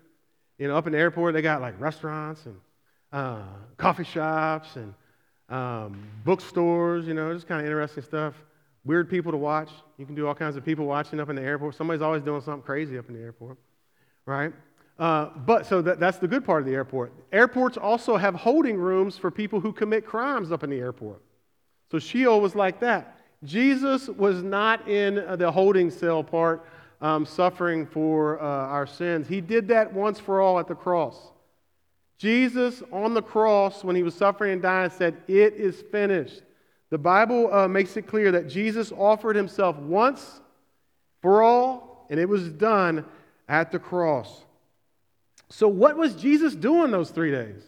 You 0.59 0.67
know, 0.67 0.77
up 0.77 0.87
in 0.87 0.93
the 0.93 0.99
airport, 0.99 1.35
they 1.35 1.43
got 1.43 1.61
like 1.61 1.81
restaurants 1.81 2.45
and 2.47 2.57
uh, 3.13 3.43
coffee 3.77 4.05
shops 4.05 4.75
and 4.75 4.95
um, 5.49 6.03
bookstores, 6.25 7.07
you 7.07 7.15
know, 7.15 7.33
just 7.33 7.47
kind 7.47 7.61
of 7.61 7.67
interesting 7.67 8.03
stuff. 8.03 8.35
Weird 8.85 9.09
people 9.09 9.31
to 9.31 9.39
watch. 9.39 9.71
You 9.97 10.07
can 10.07 10.17
do 10.17 10.27
all 10.27 10.35
kinds 10.35 10.57
of 10.57 10.65
people 10.65 10.87
watching 10.87 11.21
up 11.21 11.29
in 11.29 11.37
the 11.37 11.43
airport. 11.43 11.77
Somebody's 11.77 12.03
always 12.03 12.23
doing 12.23 12.41
something 12.41 12.63
crazy 12.63 12.99
up 12.99 13.09
in 13.09 13.15
the 13.15 13.21
airport, 13.21 13.59
right? 14.27 14.53
Uh, 14.99 15.27
but 15.47 15.67
so 15.67 15.81
that, 15.83 16.01
that's 16.01 16.19
the 16.19 16.29
good 16.29 16.45
part 16.45 16.63
of 16.63 16.67
the 16.67 16.75
airport. 16.75 17.13
Airports 17.33 17.77
also 17.77 18.17
have 18.17 18.35
holding 18.35 18.77
rooms 18.77 19.17
for 19.17 19.31
people 19.31 19.61
who 19.61 19.73
commit 19.73 20.05
crimes 20.05 20.51
up 20.51 20.65
in 20.65 20.71
the 20.71 20.79
airport. 20.79 21.23
So 21.91 21.99
Sheol 21.99 22.41
was 22.41 22.55
like 22.55 22.81
that. 22.81 23.20
Jesus 23.45 24.09
was 24.09 24.43
not 24.43 24.87
in 24.89 25.15
the 25.39 25.51
holding 25.51 25.91
cell 25.91 26.23
part, 26.23 26.67
um, 27.01 27.25
suffering 27.25 27.87
for 27.87 28.41
uh, 28.41 28.45
our 28.45 28.87
sins. 28.87 29.27
He 29.27 29.41
did 29.41 29.69
that 29.69 29.93
once 29.93 30.19
for 30.19 30.41
all 30.41 30.59
at 30.59 30.69
the 30.69 30.75
cross. 30.75 31.17
Jesus 32.19 32.83
on 32.93 33.15
the 33.15 33.23
cross, 33.23 33.83
when 33.83 33.97
he 33.97 34.03
was 34.03 34.15
suffering 34.15 34.53
and 34.53 34.61
dying, 34.61 34.91
said, 34.91 35.17
It 35.27 35.55
is 35.55 35.83
finished. 35.91 36.43
The 36.91 36.99
Bible 36.99 37.53
uh, 37.53 37.67
makes 37.67 37.97
it 37.97 38.03
clear 38.03 38.33
that 38.33 38.49
Jesus 38.49 38.93
offered 38.93 39.37
himself 39.37 39.77
once 39.77 40.41
for 41.23 41.43
all, 41.43 42.07
and 42.11 42.21
it 42.21 42.29
was 42.29 42.51
done 42.51 43.07
at 43.49 43.73
the 43.73 43.79
cross. 43.79 44.45
So, 45.49 45.67
what 45.67 45.97
was 45.97 46.15
Jesus 46.15 46.55
doing 46.55 46.91
those 46.91 47.11
three 47.11 47.31
days? 47.31 47.63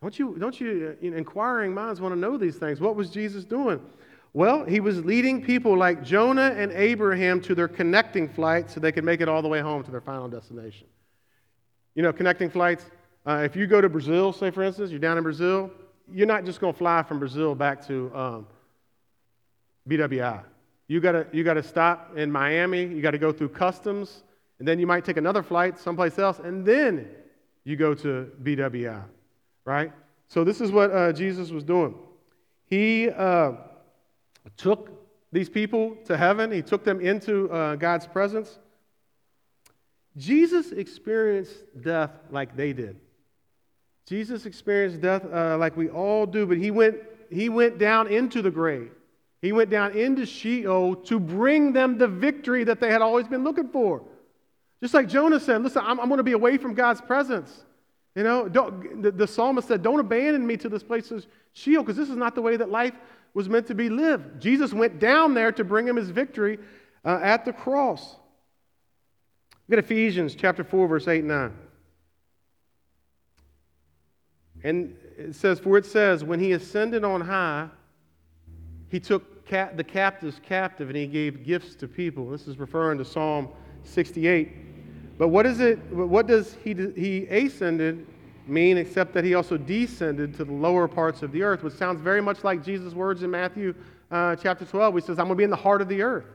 Don't 0.00 0.18
you, 0.18 0.36
don't 0.38 0.60
you, 0.60 0.96
you 1.00 1.14
inquiring 1.14 1.74
minds 1.74 2.00
want 2.00 2.14
to 2.14 2.20
know 2.20 2.36
these 2.36 2.56
things. 2.56 2.78
What 2.78 2.94
was 2.94 3.10
Jesus 3.10 3.44
doing? 3.44 3.80
Well, 4.36 4.64
he 4.64 4.80
was 4.80 5.04
leading 5.04 5.44
people 5.44 5.78
like 5.78 6.02
Jonah 6.02 6.52
and 6.58 6.72
Abraham 6.72 7.40
to 7.42 7.54
their 7.54 7.68
connecting 7.68 8.28
flight 8.28 8.68
so 8.68 8.80
they 8.80 8.90
could 8.90 9.04
make 9.04 9.20
it 9.20 9.28
all 9.28 9.42
the 9.42 9.48
way 9.48 9.60
home 9.60 9.84
to 9.84 9.92
their 9.92 10.00
final 10.00 10.28
destination. 10.28 10.88
You 11.94 12.02
know, 12.02 12.12
connecting 12.12 12.50
flights, 12.50 12.90
uh, 13.24 13.42
if 13.44 13.54
you 13.54 13.68
go 13.68 13.80
to 13.80 13.88
Brazil, 13.88 14.32
say 14.32 14.50
for 14.50 14.64
instance, 14.64 14.90
you're 14.90 14.98
down 14.98 15.18
in 15.18 15.22
Brazil, 15.22 15.70
you're 16.10 16.26
not 16.26 16.44
just 16.44 16.60
going 16.60 16.72
to 16.72 16.78
fly 16.78 17.04
from 17.04 17.20
Brazil 17.20 17.54
back 17.54 17.86
to 17.86 18.10
um, 18.12 18.46
BWI. 19.88 20.42
You 20.88 20.98
got 20.98 21.32
you 21.32 21.44
to 21.44 21.62
stop 21.62 22.18
in 22.18 22.30
Miami, 22.30 22.82
you 22.82 23.00
got 23.00 23.12
to 23.12 23.18
go 23.18 23.32
through 23.32 23.50
customs, 23.50 24.24
and 24.58 24.66
then 24.66 24.80
you 24.80 24.86
might 24.86 25.04
take 25.04 25.16
another 25.16 25.44
flight 25.44 25.78
someplace 25.78 26.18
else, 26.18 26.40
and 26.40 26.66
then 26.66 27.08
you 27.62 27.76
go 27.76 27.94
to 27.94 28.32
BWI, 28.42 29.04
right? 29.64 29.92
So 30.26 30.42
this 30.42 30.60
is 30.60 30.72
what 30.72 30.90
uh, 30.90 31.12
Jesus 31.12 31.52
was 31.52 31.62
doing. 31.62 31.94
He. 32.68 33.10
Uh, 33.10 33.52
took 34.56 34.90
these 35.32 35.48
people 35.48 35.96
to 36.04 36.16
heaven, 36.16 36.50
he 36.52 36.62
took 36.62 36.84
them 36.84 37.00
into 37.00 37.50
uh, 37.50 37.76
God's 37.76 38.06
presence. 38.06 38.58
Jesus 40.16 40.70
experienced 40.70 41.56
death 41.80 42.12
like 42.30 42.56
they 42.56 42.72
did. 42.72 42.96
Jesus 44.06 44.46
experienced 44.46 45.00
death 45.00 45.24
uh, 45.32 45.56
like 45.58 45.76
we 45.76 45.88
all 45.88 46.26
do, 46.26 46.46
but 46.46 46.58
he 46.58 46.70
went, 46.70 46.96
he 47.30 47.48
went 47.48 47.78
down 47.78 48.06
into 48.06 48.42
the 48.42 48.50
grave. 48.50 48.92
He 49.42 49.52
went 49.52 49.70
down 49.70 49.92
into 49.96 50.24
Sheol 50.24 50.96
to 50.96 51.18
bring 51.18 51.72
them 51.72 51.98
the 51.98 52.08
victory 52.08 52.64
that 52.64 52.80
they 52.80 52.90
had 52.90 53.02
always 53.02 53.26
been 53.26 53.44
looking 53.44 53.68
for. 53.68 54.02
Just 54.82 54.94
like 54.94 55.08
Jonah 55.08 55.40
said, 55.40 55.62
listen, 55.62 55.82
I'm, 55.84 55.98
I'm 55.98 56.08
going 56.08 56.18
to 56.18 56.24
be 56.24 56.32
away 56.32 56.58
from 56.58 56.74
God's 56.74 57.00
presence. 57.00 57.64
You 58.14 58.22
know, 58.22 58.48
the, 58.48 59.10
the, 59.10 59.26
psalmist 59.26 59.66
said, 59.66 59.82
don't 59.82 59.98
abandon 59.98 60.46
me 60.46 60.56
to 60.58 60.68
this 60.68 60.82
place 60.82 61.10
of 61.10 61.26
Sheol, 61.52 61.82
because 61.82 61.96
this 61.96 62.08
is 62.08 62.16
not 62.16 62.34
the 62.34 62.42
way 62.42 62.56
that 62.56 62.70
life 62.70 62.94
was 63.34 63.48
meant 63.48 63.66
to 63.66 63.74
be 63.74 63.88
lived. 63.88 64.40
Jesus 64.40 64.72
went 64.72 65.00
down 65.00 65.34
there 65.34 65.52
to 65.52 65.64
bring 65.64 65.86
him 65.86 65.96
his 65.96 66.10
victory 66.10 66.58
uh, 67.04 67.18
at 67.22 67.44
the 67.44 67.52
cross. 67.52 68.16
Look 69.68 69.78
at 69.78 69.84
Ephesians 69.84 70.34
chapter 70.34 70.62
4, 70.62 70.86
verse 70.86 71.08
8 71.08 71.18
and 71.20 71.28
9. 71.28 71.58
And 74.62 74.96
it 75.18 75.34
says, 75.34 75.58
For 75.58 75.76
it 75.76 75.84
says, 75.84 76.24
when 76.24 76.38
he 76.40 76.52
ascended 76.52 77.04
on 77.04 77.20
high, 77.20 77.68
he 78.88 79.00
took 79.00 79.46
cap- 79.46 79.76
the 79.76 79.84
captives 79.84 80.40
captive 80.42 80.88
and 80.88 80.96
he 80.96 81.06
gave 81.06 81.44
gifts 81.44 81.74
to 81.76 81.88
people. 81.88 82.30
This 82.30 82.46
is 82.46 82.58
referring 82.58 82.98
to 82.98 83.04
Psalm 83.04 83.48
68. 83.82 85.18
But 85.18 85.28
what 85.28 85.46
is 85.46 85.60
it? 85.60 85.78
What 85.92 86.26
does 86.26 86.56
he, 86.64 86.74
he 86.74 87.26
ascended 87.26 88.06
mean 88.46 88.78
except 88.78 89.14
that 89.14 89.24
he 89.24 89.34
also 89.34 89.56
descended 89.56 90.34
to 90.36 90.44
the 90.44 90.52
lower 90.52 90.86
parts 90.86 91.22
of 91.22 91.32
the 91.32 91.42
earth, 91.42 91.62
which 91.62 91.74
sounds 91.74 92.00
very 92.00 92.20
much 92.20 92.44
like 92.44 92.64
Jesus' 92.64 92.94
words 92.94 93.22
in 93.22 93.30
Matthew 93.30 93.74
uh, 94.10 94.36
chapter 94.36 94.64
12. 94.64 94.94
He 94.94 95.00
says, 95.00 95.18
I'm 95.18 95.26
going 95.26 95.30
to 95.30 95.34
be 95.36 95.44
in 95.44 95.50
the 95.50 95.56
heart 95.56 95.80
of 95.80 95.88
the 95.88 96.02
earth. 96.02 96.26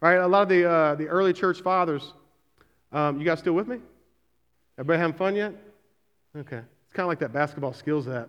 Right? 0.00 0.16
A 0.16 0.26
lot 0.26 0.42
of 0.42 0.48
the, 0.48 0.68
uh, 0.68 0.94
the 0.94 1.06
early 1.06 1.32
church 1.32 1.62
fathers, 1.62 2.12
um, 2.92 3.18
you 3.18 3.24
guys 3.24 3.38
still 3.38 3.54
with 3.54 3.66
me? 3.66 3.78
Everybody 4.78 5.00
having 5.00 5.16
fun 5.16 5.34
yet? 5.34 5.54
Okay. 6.36 6.58
It's 6.58 6.92
kind 6.92 7.04
of 7.04 7.08
like 7.08 7.18
that 7.20 7.32
basketball 7.32 7.72
skills 7.72 8.04
that 8.06 8.28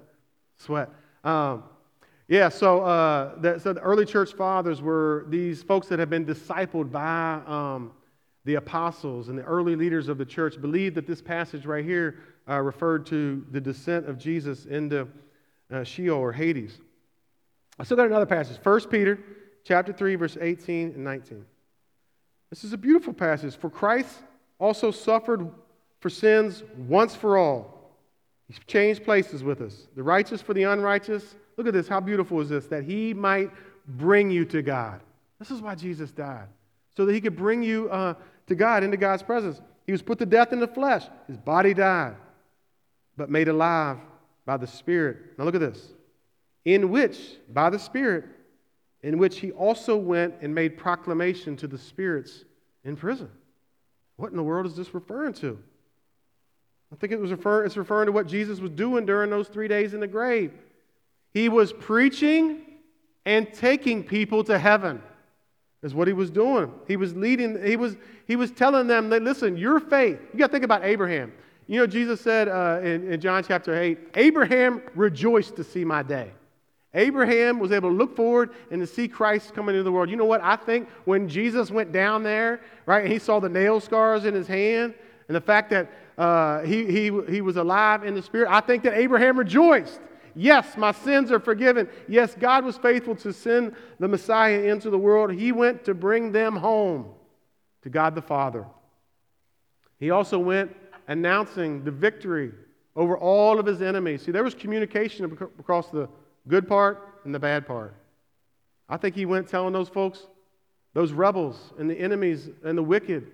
sweat. 0.58 0.90
Um, 1.24 1.64
yeah, 2.30 2.50
so, 2.50 2.82
uh, 2.82 3.40
the, 3.40 3.60
so 3.60 3.74
the 3.74 3.82
early 3.82 4.06
church 4.06 4.34
fathers 4.34 4.82
were 4.82 5.26
these 5.30 5.64
folks 5.64 5.88
that 5.88 6.00
had 6.00 6.10
been 6.10 6.26
discipled 6.26 6.92
by 6.92 7.42
um, 7.46 7.92
the 8.48 8.56
apostles 8.56 9.28
and 9.28 9.38
the 9.38 9.44
early 9.44 9.76
leaders 9.76 10.08
of 10.08 10.18
the 10.18 10.26
church, 10.26 10.60
believed 10.60 10.96
that 10.96 11.06
this 11.06 11.22
passage 11.22 11.66
right 11.66 11.84
here 11.84 12.20
uh, 12.50 12.62
referred 12.62 13.06
to 13.06 13.46
the 13.52 13.60
descent 13.60 14.08
of 14.08 14.18
Jesus 14.18 14.66
into 14.66 15.06
uh, 15.70 15.84
Sheol 15.84 16.18
or 16.18 16.32
Hades. 16.32 16.80
I 17.78 17.84
still 17.84 17.98
got 17.98 18.08
another 18.08 18.26
passage, 18.26 18.58
1 18.64 18.80
Peter 18.88 19.20
chapter 19.66 19.92
3, 19.92 20.16
verse 20.16 20.38
18 20.40 20.94
and 20.94 21.04
19. 21.04 21.46
This 22.50 22.64
is 22.64 22.72
a 22.72 22.78
beautiful 22.78 23.12
passage. 23.12 23.58
For 23.58 23.70
Christ 23.70 24.18
also 24.60 24.92
suffered 24.92 25.52
for 26.00 26.10
sins 26.10 26.64
once 26.88 27.14
for 27.14 27.38
all. 27.38 27.92
He's 28.48 28.60
changed 28.66 29.04
places 29.04 29.44
with 29.44 29.60
us. 29.60 29.90
The 29.98 30.04
righteous 30.04 30.42
for 30.42 30.54
the 30.54 30.64
unrighteous. 30.64 31.36
Look 31.58 31.68
at 31.68 31.74
this. 31.74 31.90
How 31.90 32.00
beautiful 32.00 32.40
is 32.40 32.48
this? 32.48 32.68
That 32.68 32.86
he 32.86 33.14
might 33.14 33.52
bring 33.86 34.32
you 34.32 34.46
to 34.46 34.62
God. 34.62 35.02
This 35.38 35.52
is 35.52 35.62
why 35.62 35.76
Jesus 35.76 36.12
died. 36.12 36.48
So 36.96 37.06
that 37.06 37.14
he 37.14 37.20
could 37.20 37.36
bring 37.36 37.62
you 37.62 37.90
uh, 37.90 38.14
to 38.48 38.56
God, 38.56 38.84
into 38.84 38.98
God's 38.98 39.24
presence. 39.24 39.62
He 39.86 39.92
was 39.92 40.02
put 40.02 40.20
to 40.20 40.26
death 40.26 40.52
in 40.52 40.60
the 40.60 40.68
flesh. 40.68 41.04
His 41.28 41.38
body 41.38 41.74
died, 41.74 42.16
but 43.16 43.30
made 43.30 43.48
alive 43.48 43.98
by 44.46 44.58
the 44.58 44.68
Spirit. 44.68 45.38
Now 45.38 45.46
look 45.46 45.56
at 45.56 45.62
this. 45.62 45.94
In 46.66 46.90
which, 46.90 47.18
by 47.54 47.70
the 47.70 47.80
Spirit, 47.80 48.26
in 49.04 49.18
which 49.18 49.40
he 49.40 49.52
also 49.52 49.96
went 49.96 50.36
and 50.42 50.54
made 50.54 50.78
proclamation 50.78 51.56
to 51.58 51.68
the 51.68 51.78
spirits 51.78 52.44
in 52.84 52.96
prison. 52.96 53.30
What 54.18 54.32
in 54.32 54.38
the 54.38 54.44
world 54.44 54.66
is 54.66 54.76
this 54.76 54.94
referring 54.94 55.34
to? 55.36 55.58
I 56.92 56.96
think 56.96 57.14
it 57.14 57.20
was 57.20 57.32
refer- 57.32 57.66
it's 57.66 57.78
referring 57.78 58.08
to 58.08 58.12
what 58.12 58.28
Jesus 58.28 58.60
was 58.60 58.72
doing 58.72 59.06
during 59.06 59.30
those 59.30 59.48
three 59.48 59.68
days 59.68 59.94
in 59.94 60.00
the 60.00 60.08
grave. 60.08 60.54
He 61.34 61.50
was 61.50 61.74
preaching 61.74 62.62
and 63.26 63.54
taking 63.54 64.04
people 64.04 64.44
to 64.46 64.58
heaven 64.58 65.02
is 65.84 65.94
what 65.94 66.08
he 66.08 66.13
was 66.13 66.30
doing. 66.30 66.72
He 66.88 66.98
was 66.98 67.16
leading, 67.16 67.63
he 67.63 67.76
was, 67.76 67.96
he 68.26 68.36
was 68.36 68.52
telling 68.52 68.88
them 68.88 69.10
that, 69.10 69.22
listen, 69.22 69.58
your 69.58 69.80
faith, 69.80 70.20
you 70.34 70.40
got 70.40 70.48
to 70.48 70.52
think 70.52 70.66
about 70.66 70.84
Abraham. 70.84 71.32
You 71.68 71.80
know, 71.80 71.88
Jesus 71.88 72.22
said 72.22 72.48
uh, 72.48 72.80
in, 72.82 73.12
in 73.12 73.20
John 73.20 73.44
chapter 73.44 73.80
8, 73.80 73.98
Abraham 74.16 74.82
rejoiced 74.96 75.56
to 75.58 75.63
see 75.63 75.84
my 75.84 76.02
day. 76.02 76.32
Abraham 76.94 77.60
was 77.60 77.72
able 77.72 77.90
to 77.90 77.96
look 77.96 78.16
forward 78.16 78.52
and 78.72 78.82
to 78.82 78.88
see 78.88 79.08
Christ 79.08 79.54
coming 79.54 79.76
into 79.76 79.84
the 79.84 79.92
world. 79.92 80.10
You 80.10 80.16
know 80.16 80.26
what? 80.26 80.42
I 80.42 80.56
think 80.56 80.90
when 81.06 81.28
Jesus 81.28 81.70
went 81.70 81.92
down 81.92 82.24
there, 82.24 82.62
right, 82.86 83.04
and 83.04 83.12
he 83.12 83.20
saw 83.20 83.40
the 83.40 83.50
nail 83.50 83.80
scars 83.80 84.26
in 84.26 84.34
his 84.34 84.48
hand 84.48 84.96
and 85.28 85.36
the 85.36 85.42
fact 85.42 85.70
that 85.70 85.92
uh, 86.18 86.62
he, 86.62 86.86
he, 86.86 87.22
he 87.30 87.42
was 87.42 87.58
alive 87.58 88.04
in 88.04 88.16
the 88.16 88.22
Spirit, 88.22 88.50
I 88.50 88.62
think 88.62 88.84
that 88.84 88.94
Abraham 88.94 89.38
rejoiced. 89.38 90.00
Yes, 90.39 90.78
my 90.78 90.91
sins 90.91 91.32
are 91.32 91.39
forgiven. 91.39 91.89
Yes, 92.08 92.36
God 92.36 92.63
was 92.63 92.78
faithful 92.78 93.15
to 93.15 93.34
send 93.34 93.76
the 94.00 94.08
Messiah 94.08 94.62
into 94.65 94.91
the 94.91 94.97
world. 94.97 95.34
He 95.34 95.52
went 95.52 95.84
to 95.86 95.95
bring 95.95 96.32
them 96.32 96.56
home 96.56 97.08
to 97.82 97.89
God 97.89 98.13
the 98.13 98.21
Father. 98.21 98.65
He 100.00 100.12
also 100.12 100.38
went 100.38 100.76
announcing 101.08 101.84
the 101.84 101.89
victory 101.89 102.52
over 102.95 103.17
all 103.17 103.60
of 103.60 103.65
his 103.65 103.82
enemies. 103.82 104.21
See, 104.21 104.32
there 104.32 104.43
was 104.43 104.54
communication 104.54 105.26
across 105.60 105.89
the 105.89 106.08
good 106.47 106.67
part 106.67 107.19
and 107.26 107.34
the 107.34 107.39
bad 107.39 107.65
part. 107.65 107.95
I 108.88 108.97
think 108.97 109.15
he 109.15 109.26
went 109.26 109.47
telling 109.47 109.73
those 109.73 109.89
folks, 109.89 110.28
those 110.93 111.13
rebels 111.13 111.73
and 111.80 111.89
the 111.89 112.00
enemies 112.00 112.47
and 112.63 112.78
the 112.78 112.84
wicked, 112.84 113.32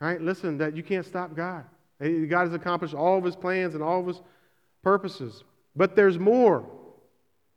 right? 0.00 0.20
Listen, 0.20 0.56
that 0.56 0.74
you 0.74 0.82
can't 0.82 1.04
stop 1.04 1.36
God. 1.36 1.64
God 2.00 2.44
has 2.44 2.54
accomplished 2.54 2.94
all 2.94 3.18
of 3.18 3.24
his 3.24 3.36
plans 3.36 3.74
and 3.74 3.82
all 3.82 4.00
of 4.00 4.06
his 4.06 4.22
purposes. 4.82 5.44
But 5.74 5.96
there's 5.96 6.18
more. 6.18 6.68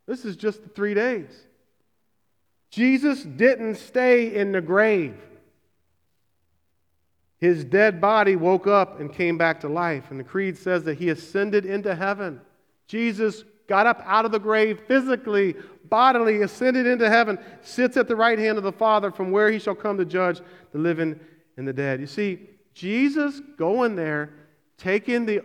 This 0.06 0.26
is 0.26 0.36
just 0.36 0.63
the 0.63 0.69
three 0.69 0.93
days. 0.93 1.30
Jesus 2.69 3.23
didn't 3.23 3.76
stay 3.76 4.34
in 4.34 4.52
the 4.52 4.62
grave. 4.62 5.15
His 7.38 7.63
dead 7.63 7.99
body 7.99 8.36
woke 8.36 8.67
up 8.67 8.99
and 8.99 9.13
came 9.13 9.38
back 9.38 9.60
to 9.62 9.67
life. 9.67 10.12
And 10.12 10.19
the 10.19 10.23
Creed 10.23 10.58
says 10.58 10.84
that 10.84 10.97
he 10.97 11.10
ascended 11.10 11.65
into 11.65 11.93
heaven. 11.93 12.41
Jesus 12.88 13.43
got 13.67 13.86
up 13.86 14.02
out 14.06 14.26
of 14.26 14.32
the 14.32 14.39
grave 14.39 14.80
physically, 14.88 15.56
bodily, 15.86 16.41
ascended 16.41 16.88
into 16.88 17.10
heaven, 17.10 17.38
sits 17.62 17.97
at 17.97 18.08
the 18.08 18.15
right 18.15 18.39
hand 18.39 18.58
of 18.58 18.63
the 18.63 18.71
Father, 18.71 19.12
from 19.12 19.32
where 19.32 19.52
he 19.52 19.60
shall 19.60 19.76
come 19.76 19.97
to 19.97 20.06
judge 20.06 20.41
the 20.71 20.80
living 20.80 21.19
and 21.58 21.67
the 21.67 21.73
dead. 21.73 21.99
You 21.99 22.08
see, 22.08 22.39
Jesus 22.73 23.41
going 23.58 23.95
there, 23.95 24.32
taking 24.78 25.26
the, 25.26 25.41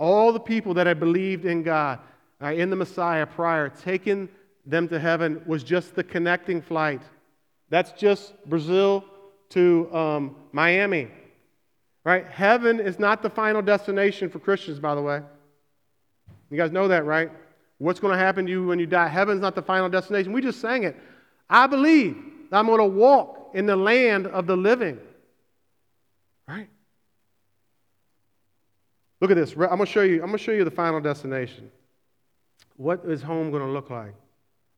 all 0.00 0.32
the 0.32 0.40
people 0.40 0.72
that 0.74 0.86
had 0.86 0.98
believed 0.98 1.44
in 1.44 1.62
God, 1.62 1.98
uh, 2.42 2.46
in 2.46 2.70
the 2.70 2.76
Messiah 2.76 3.26
prior, 3.26 3.68
taking 3.68 4.30
them 4.64 4.88
to 4.88 4.98
heaven 4.98 5.42
was 5.44 5.62
just 5.62 5.94
the 5.94 6.02
connecting 6.02 6.62
flight. 6.62 7.02
That's 7.68 7.92
just 7.92 8.32
Brazil 8.46 9.04
to 9.50 9.94
um, 9.94 10.36
Miami. 10.52 11.08
Right? 12.02 12.26
Heaven 12.26 12.80
is 12.80 12.98
not 12.98 13.22
the 13.22 13.28
final 13.28 13.60
destination 13.60 14.30
for 14.30 14.38
Christians, 14.38 14.80
by 14.80 14.94
the 14.94 15.02
way. 15.02 15.20
You 16.50 16.56
guys 16.56 16.72
know 16.72 16.88
that, 16.88 17.04
right? 17.04 17.30
What's 17.76 18.00
going 18.00 18.12
to 18.12 18.18
happen 18.18 18.46
to 18.46 18.50
you 18.50 18.66
when 18.66 18.78
you 18.78 18.86
die? 18.86 19.06
Heaven's 19.06 19.42
not 19.42 19.54
the 19.54 19.62
final 19.62 19.90
destination. 19.90 20.32
We 20.32 20.40
just 20.40 20.60
sang 20.60 20.84
it. 20.84 20.96
I 21.48 21.66
believe 21.66 22.16
I'm 22.50 22.66
going 22.66 22.78
to 22.78 22.84
walk 22.86 23.50
in 23.52 23.66
the 23.66 23.76
land 23.76 24.26
of 24.28 24.46
the 24.46 24.56
living. 24.56 24.98
Right? 26.48 26.68
Look 29.20 29.30
at 29.30 29.36
this. 29.36 29.52
I'm 29.52 29.58
going 29.58 29.78
to 29.80 29.86
show 29.86 30.02
you, 30.02 30.14
I'm 30.14 30.28
going 30.28 30.38
to 30.38 30.44
show 30.44 30.52
you 30.52 30.64
the 30.64 30.70
final 30.70 31.00
destination. 31.00 31.70
What 32.76 33.04
is 33.04 33.22
home 33.22 33.50
going 33.50 33.62
to 33.62 33.70
look 33.70 33.90
like? 33.90 34.14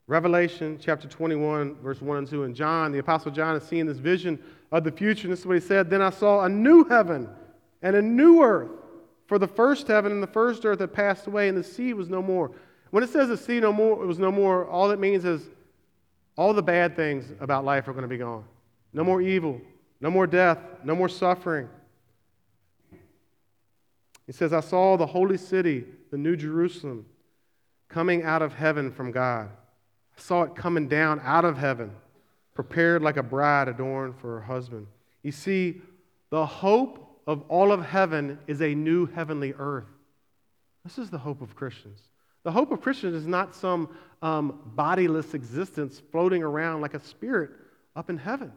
Revelation 0.09 0.79
chapter 0.81 1.07
21, 1.07 1.77
verse 1.77 2.03
1 2.03 2.19
and 2.19 2.29
2. 2.29 2.45
And 2.45 2.55
John, 2.55 2.91
the 2.91 2.99
Apostle 2.99 3.31
John, 3.31 3.57
is 3.57 3.63
seeing 3.63 3.87
this 3.87 3.99
vision 3.99 4.43
of 4.73 4.83
the 4.83 4.91
future. 4.91 5.27
And 5.27 5.33
this 5.33 5.41
is 5.41 5.47
what 5.47 5.55
he 5.55 5.61
said 5.61 5.89
Then 5.89 6.03
I 6.03 6.11
saw 6.11 6.45
a 6.45 6.49
new 6.49 6.85
heaven 6.85 7.29
and 7.83 7.97
a 7.97 8.03
new 8.03 8.43
earth. 8.43 8.71
For 9.27 9.39
the 9.39 9.47
first 9.47 9.87
heaven 9.87 10.13
and 10.13 10.23
the 10.23 10.27
first 10.27 10.67
earth 10.67 10.81
had 10.81 10.93
passed 10.93 11.27
away, 11.27 11.49
and 11.49 11.57
the 11.57 11.65
sea 11.65 11.95
was 11.95 12.09
no 12.09 12.21
more. 12.21 12.51
When 12.91 13.03
it 13.03 13.09
says 13.09 13.29
the 13.29 13.37
sea 13.37 13.61
no 13.61 13.73
more, 13.73 14.03
it 14.03 14.07
was 14.07 14.19
no 14.19 14.31
more, 14.31 14.67
all 14.67 14.91
it 14.91 14.99
means 14.99 15.25
is 15.25 15.49
all 16.37 16.53
the 16.53 16.63
bad 16.63 16.97
things 16.97 17.33
about 17.41 17.65
life 17.65 17.89
are 17.89 17.93
going 17.93 18.03
to 18.03 18.09
be 18.09 18.19
gone. 18.19 18.45
No 18.93 19.05
more 19.05 19.23
evil, 19.23 19.61
no 20.01 20.11
more 20.11 20.27
death, 20.27 20.59
no 20.85 20.95
more 20.95 21.09
suffering. 21.09 21.69
He 24.27 24.33
says, 24.33 24.53
I 24.53 24.61
saw 24.61 24.97
the 24.97 25.07
holy 25.07 25.37
city, 25.37 25.85
the 26.11 26.19
new 26.19 26.37
Jerusalem 26.37 27.07
coming 27.89 28.23
out 28.23 28.43
of 28.43 28.55
heaven 28.55 28.91
from 28.91 29.13
God. 29.13 29.49
I 30.17 30.21
saw 30.21 30.43
it 30.43 30.55
coming 30.55 30.89
down 30.89 31.21
out 31.25 31.45
of 31.45 31.59
heaven, 31.59 31.93
prepared 32.55 33.03
like 33.03 33.17
a 33.17 33.23
bride 33.23 33.69
adorned 33.69 34.17
for 34.19 34.39
her 34.39 34.41
husband. 34.41 34.87
You 35.23 35.33
see, 35.33 35.83
the 36.31 36.47
hope 36.47 37.21
of 37.27 37.43
all 37.49 37.73
of 37.73 37.85
heaven 37.85 38.39
is 38.47 38.63
a 38.63 38.75
new 38.75 39.07
heavenly 39.07 39.55
earth. 39.59 39.89
This 40.85 40.99
is 40.99 41.11
the 41.11 41.19
hope 41.19 41.43
of 41.43 41.55
Christians. 41.55 42.01
The 42.45 42.51
hope 42.51 42.73
of 42.73 42.81
Christians 42.81 43.15
is 43.15 43.27
not 43.27 43.55
some 43.55 43.89
um, 44.21 44.59
bodiless 44.75 45.35
existence 45.35 46.03
floating 46.11 46.43
around 46.43 46.81
like 46.81 46.95
a 46.95 47.01
spirit 47.01 47.51
up 47.95 48.11
in 48.11 48.19
heaven. 48.19 48.53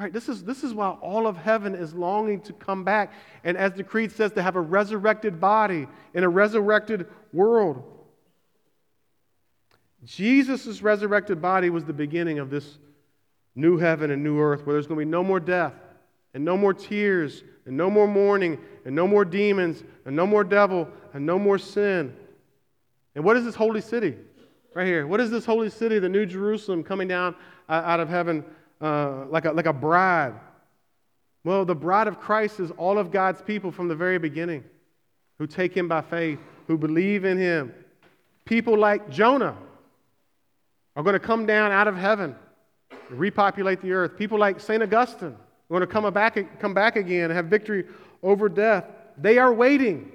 Right, 0.00 0.14
this 0.14 0.30
is, 0.30 0.42
this 0.42 0.64
is 0.64 0.72
why 0.72 0.88
all 0.88 1.26
of 1.26 1.36
heaven 1.36 1.74
is 1.74 1.92
longing 1.92 2.40
to 2.42 2.54
come 2.54 2.84
back. 2.84 3.12
And 3.44 3.54
as 3.58 3.74
the 3.74 3.84
Creed 3.84 4.10
says, 4.10 4.32
to 4.32 4.42
have 4.42 4.56
a 4.56 4.60
resurrected 4.60 5.38
body 5.38 5.86
in 6.14 6.24
a 6.24 6.28
resurrected 6.28 7.06
world. 7.34 7.84
Jesus' 10.02 10.80
resurrected 10.80 11.42
body 11.42 11.68
was 11.68 11.84
the 11.84 11.92
beginning 11.92 12.38
of 12.38 12.48
this 12.48 12.78
new 13.54 13.76
heaven 13.76 14.10
and 14.10 14.24
new 14.24 14.40
earth 14.40 14.64
where 14.64 14.72
there's 14.72 14.86
going 14.86 14.98
to 14.98 15.04
be 15.04 15.10
no 15.10 15.22
more 15.22 15.38
death 15.38 15.74
and 16.32 16.42
no 16.42 16.56
more 16.56 16.72
tears 16.72 17.44
and 17.66 17.76
no 17.76 17.90
more 17.90 18.08
mourning 18.08 18.58
and 18.86 18.96
no 18.96 19.06
more 19.06 19.26
demons 19.26 19.84
and 20.06 20.16
no 20.16 20.26
more 20.26 20.44
devil 20.44 20.88
and 21.12 21.26
no 21.26 21.38
more 21.38 21.58
sin. 21.58 22.16
And 23.14 23.22
what 23.22 23.36
is 23.36 23.44
this 23.44 23.54
holy 23.54 23.82
city? 23.82 24.16
Right 24.72 24.86
here. 24.86 25.06
What 25.06 25.20
is 25.20 25.30
this 25.30 25.44
holy 25.44 25.68
city, 25.68 25.98
the 25.98 26.08
New 26.08 26.24
Jerusalem, 26.24 26.84
coming 26.84 27.08
down 27.08 27.34
uh, 27.68 27.82
out 27.84 28.00
of 28.00 28.08
heaven 28.08 28.46
uh, 28.80 29.26
like, 29.26 29.44
a, 29.44 29.52
like 29.52 29.66
a 29.66 29.72
bride? 29.72 30.34
Well, 31.44 31.64
the 31.64 31.74
bride 31.74 32.06
of 32.06 32.20
Christ 32.20 32.60
is 32.60 32.70
all 32.72 32.98
of 32.98 33.10
God's 33.10 33.40
people 33.42 33.72
from 33.72 33.88
the 33.88 33.94
very 33.94 34.18
beginning 34.18 34.64
who 35.38 35.46
take 35.46 35.74
him 35.74 35.88
by 35.88 36.02
faith, 36.02 36.38
who 36.66 36.76
believe 36.76 37.24
in 37.24 37.38
him. 37.38 37.74
People 38.44 38.78
like 38.78 39.08
Jonah 39.10 39.56
are 40.96 41.02
going 41.02 41.14
to 41.14 41.20
come 41.20 41.46
down 41.46 41.72
out 41.72 41.88
of 41.88 41.96
heaven 41.96 42.36
and 43.08 43.18
repopulate 43.18 43.80
the 43.80 43.92
earth. 43.92 44.18
People 44.18 44.38
like 44.38 44.60
St. 44.60 44.82
Augustine 44.82 45.28
are 45.28 45.36
going 45.68 45.80
to 45.80 45.86
come 45.86 46.12
back, 46.12 46.60
come 46.60 46.74
back 46.74 46.96
again 46.96 47.24
and 47.24 47.32
have 47.32 47.46
victory 47.46 47.86
over 48.22 48.48
death. 48.48 48.84
They 49.16 49.38
are 49.38 49.52
waiting 49.52 50.12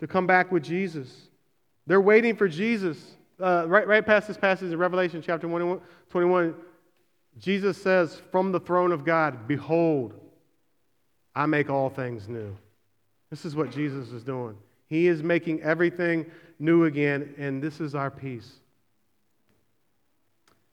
to 0.00 0.06
come 0.06 0.26
back 0.26 0.50
with 0.50 0.64
Jesus. 0.64 1.08
They're 1.86 2.00
waiting 2.00 2.34
for 2.34 2.48
Jesus. 2.48 2.98
Uh, 3.40 3.66
right, 3.68 3.86
right 3.86 4.04
past 4.04 4.26
this 4.26 4.36
passage 4.36 4.72
in 4.72 4.78
Revelation 4.78 5.22
chapter 5.24 5.46
21, 5.46 6.54
Jesus 7.38 7.80
says, 7.80 8.20
From 8.30 8.52
the 8.52 8.60
throne 8.60 8.92
of 8.92 9.04
God, 9.04 9.46
behold, 9.48 10.14
I 11.34 11.46
make 11.46 11.70
all 11.70 11.88
things 11.88 12.28
new. 12.28 12.54
This 13.30 13.44
is 13.44 13.56
what 13.56 13.70
Jesus 13.70 14.10
is 14.12 14.22
doing. 14.22 14.56
He 14.86 15.06
is 15.06 15.22
making 15.22 15.62
everything 15.62 16.26
new 16.58 16.84
again, 16.84 17.34
and 17.38 17.62
this 17.62 17.80
is 17.80 17.94
our 17.94 18.10
peace. 18.10 18.52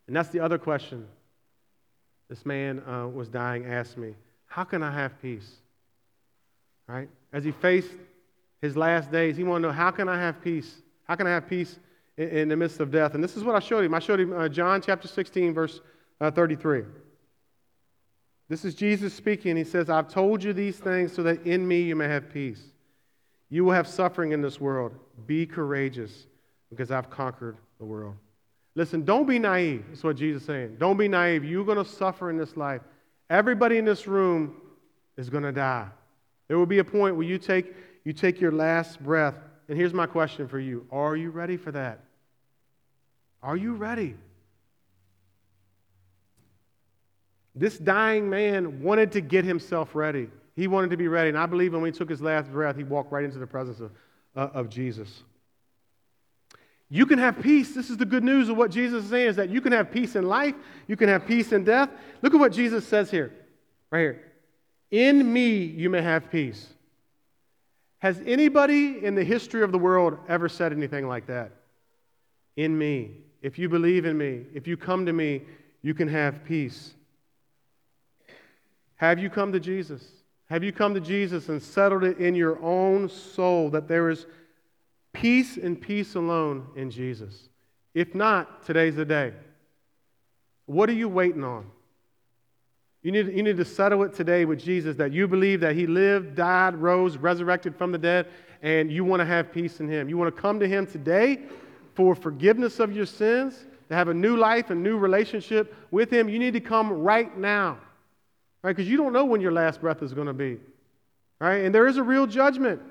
And 0.08 0.16
that's 0.16 0.30
the 0.30 0.40
other 0.40 0.58
question 0.58 1.08
this 2.30 2.46
man 2.46 2.82
uh, 2.88 3.08
was 3.08 3.28
dying 3.28 3.66
asked 3.66 3.98
me 3.98 4.14
How 4.46 4.64
can 4.64 4.84
I 4.84 4.92
have 4.92 5.20
peace? 5.22 5.50
Right? 6.88 7.10
As 7.32 7.44
he 7.44 7.52
faced 7.52 7.92
his 8.62 8.76
last 8.76 9.12
days, 9.12 9.38
he 9.38 9.44
wanted 9.44 9.64
to 9.64 9.68
know, 9.70 9.74
How 9.74 9.92
can 9.92 10.10
I 10.10 10.20
have 10.20 10.42
peace? 10.44 10.82
How 11.06 11.16
can 11.16 11.26
I 11.26 11.32
have 11.32 11.48
peace 11.48 11.80
in, 12.18 12.30
in 12.30 12.50
the 12.50 12.56
midst 12.56 12.80
of 12.80 12.92
death? 12.92 13.16
And 13.16 13.24
this 13.24 13.38
is 13.38 13.44
what 13.44 13.56
I 13.56 13.60
showed 13.60 13.84
him. 13.84 13.94
I 13.94 14.00
showed 14.00 14.20
him 14.20 14.34
uh, 14.34 14.50
John 14.50 14.82
chapter 14.82 15.08
16, 15.08 15.54
verse 15.54 15.80
uh, 16.22 16.32
33. 16.32 16.84
This 18.50 18.66
is 18.66 18.74
Jesus 18.74 19.14
speaking. 19.14 19.56
He 19.56 19.64
says, 19.64 19.90
I've 19.90 20.08
told 20.08 20.44
you 20.44 20.54
these 20.54 20.78
things 20.78 21.14
so 21.14 21.24
that 21.24 21.46
in 21.46 21.68
me 21.68 21.82
you 21.82 21.96
may 21.96 22.08
have 22.08 22.34
peace. 22.34 22.62
You 23.50 23.64
will 23.66 23.74
have 23.74 23.88
suffering 23.88 24.32
in 24.32 24.42
this 24.42 24.60
world. 24.60 24.94
Be 25.28 25.46
courageous 25.46 26.28
because 26.70 26.92
I've 26.92 27.10
conquered 27.10 27.58
the 27.78 27.86
world. 27.86 28.16
Listen, 28.76 29.04
don't 29.04 29.28
be 29.28 29.40
naive. 29.40 29.84
That's 29.90 30.04
what 30.04 30.16
Jesus 30.16 30.42
is 30.42 30.48
saying. 30.48 30.78
Don't 30.80 30.98
be 30.98 31.08
naive. 31.08 31.44
You're 31.44 31.66
going 31.66 31.84
to 31.84 31.90
suffer 31.90 32.30
in 32.30 32.38
this 32.38 32.56
life. 32.56 32.82
Everybody 33.30 33.78
in 33.78 33.86
this 33.86 34.08
room 34.08 34.56
is 35.18 35.30
going 35.30 35.44
to 35.44 35.52
die. 35.52 35.88
There 36.48 36.58
will 36.58 36.66
be 36.66 36.80
a 36.80 36.84
point 36.84 37.16
where 37.16 37.26
you 37.26 37.38
take, 37.38 37.76
you 38.04 38.14
take 38.14 38.40
your 38.40 38.52
last 38.52 39.04
breath. 39.04 39.36
And 39.68 39.78
here's 39.78 39.94
my 39.94 40.08
question 40.08 40.48
for 40.48 40.60
you 40.60 40.86
Are 40.92 41.16
you 41.16 41.30
ready 41.30 41.58
for 41.58 41.72
that? 41.72 42.00
Are 43.42 43.58
you 43.58 43.74
ready? 43.74 44.16
This 47.60 47.78
dying 47.78 48.30
man 48.30 48.82
wanted 48.82 49.12
to 49.12 49.22
get 49.22 49.44
himself 49.44 49.94
ready. 49.94 50.30
He 50.56 50.68
wanted 50.68 50.92
to 50.92 50.98
be 50.98 51.10
ready. 51.10 51.28
And 51.28 51.38
I 51.38 51.46
believe 51.46 51.74
when 51.74 51.84
he 51.84 51.92
took 51.92 52.10
his 52.10 52.22
last 52.22 52.50
breath, 52.50 52.78
he 52.78 52.86
walked 52.86 53.12
right 53.12 53.26
into 53.26 53.38
the 53.38 53.46
presence 53.46 53.82
of, 53.82 53.92
uh, 54.34 54.48
of 54.54 54.70
Jesus. 54.70 55.24
You 56.90 57.06
can 57.06 57.20
have 57.20 57.42
peace. 57.42 57.76
This 57.76 57.90
is 57.90 57.98
the 57.98 58.06
good 58.06 58.24
news 58.24 58.48
of 58.48 58.56
what 58.56 58.72
Jesus 58.72 59.04
is 59.04 59.10
saying 59.10 59.28
is 59.28 59.36
that 59.36 59.50
you 59.50 59.60
can 59.60 59.74
have 59.74 59.92
peace 59.92 60.16
in 60.16 60.26
life, 60.26 60.56
you 60.88 60.96
can 60.96 61.10
have 61.10 61.28
peace 61.28 61.52
in 61.52 61.66
death. 61.66 61.90
Look 62.22 62.34
at 62.34 62.40
what 62.40 62.54
Jesus 62.54 62.88
says 62.88 63.12
here, 63.12 63.34
right 63.92 64.00
here. 64.00 64.24
In 64.90 65.32
me 65.32 65.58
you 65.58 65.90
may 65.90 66.02
have 66.02 66.32
peace. 66.32 66.66
Has 67.98 68.22
anybody 68.26 69.04
in 69.04 69.16
the 69.16 69.24
history 69.24 69.64
of 69.64 69.74
the 69.74 69.78
world 69.78 70.18
ever 70.30 70.48
said 70.48 70.72
anything 70.72 71.10
like 71.10 71.28
that? 71.28 71.52
In 72.56 72.78
me. 72.78 73.18
If 73.42 73.60
you 73.60 73.68
believe 73.68 74.06
in 74.06 74.18
me, 74.18 74.46
if 74.54 74.66
you 74.66 74.78
come 74.78 75.06
to 75.06 75.14
me, 75.14 75.42
you 75.82 75.94
can 75.94 76.08
have 76.08 76.46
peace. 76.46 76.94
Have 79.00 79.18
you 79.18 79.30
come 79.30 79.54
to 79.54 79.62
Jesus? 79.62 80.06
Have 80.50 80.62
you 80.62 80.74
come 80.74 80.94
to 80.94 81.00
Jesus 81.00 81.48
and 81.48 81.64
settled 81.64 82.04
it 82.04 82.18
in 82.18 82.36
your 82.36 82.62
own 82.62 83.08
soul 83.08 83.70
that 83.70 83.88
there 83.88 84.10
is 84.10 84.26
peace 85.14 85.56
and 85.56 85.80
peace 85.80 86.16
alone 86.16 86.68
in 86.76 86.92
Jesus? 86.92 87.48
If 87.94 88.14
not, 88.14 88.66
today's 88.66 88.98
the 88.98 89.06
day. 89.06 89.34
What 90.66 90.90
are 90.90 90.94
you 90.94 91.08
waiting 91.08 91.46
on? 91.46 91.66
You 93.02 93.14
need, 93.14 93.28
you 93.28 93.42
need 93.42 93.56
to 93.56 93.64
settle 93.64 94.04
it 94.04 94.14
today 94.14 94.44
with 94.44 94.60
Jesus 94.60 94.98
that 94.98 95.14
you 95.14 95.30
believe 95.30 95.62
that 95.62 95.78
He 95.78 95.88
lived, 95.88 96.36
died, 96.36 96.76
rose, 96.76 97.16
resurrected 97.16 97.78
from 97.78 97.94
the 97.94 97.98
dead, 97.98 98.28
and 98.62 98.92
you 98.92 99.06
want 99.06 99.22
to 99.22 99.26
have 99.26 99.54
peace 99.54 99.80
in 99.80 99.88
Him. 99.88 100.10
You 100.10 100.18
want 100.18 100.36
to 100.36 100.42
come 100.42 100.60
to 100.60 100.68
Him 100.68 100.86
today 100.86 101.44
for 101.96 102.16
forgiveness 102.16 102.82
of 102.82 102.94
your 102.94 103.06
sins, 103.06 103.66
to 103.88 103.96
have 103.96 104.10
a 104.10 104.14
new 104.14 104.36
life, 104.36 104.72
a 104.72 104.76
new 104.76 104.98
relationship 104.98 105.74
with 105.90 106.12
Him. 106.12 106.28
You 106.28 106.38
need 106.38 106.54
to 106.54 106.60
come 106.60 106.92
right 106.92 107.36
now 107.38 107.78
right? 108.64 108.76
Because 108.76 108.90
you 108.90 108.98
don't 108.98 109.14
know 109.14 109.26
when 109.26 109.42
your 109.42 109.52
last 109.52 109.82
breath 109.82 110.02
is 110.02 110.14
going 110.14 110.28
to 110.28 110.34
be, 110.34 110.58
right? 111.40 111.64
And 111.66 111.74
there 111.74 111.88
is 111.88 111.98
a 111.98 112.04
real 112.04 112.28
judgment, 112.28 112.82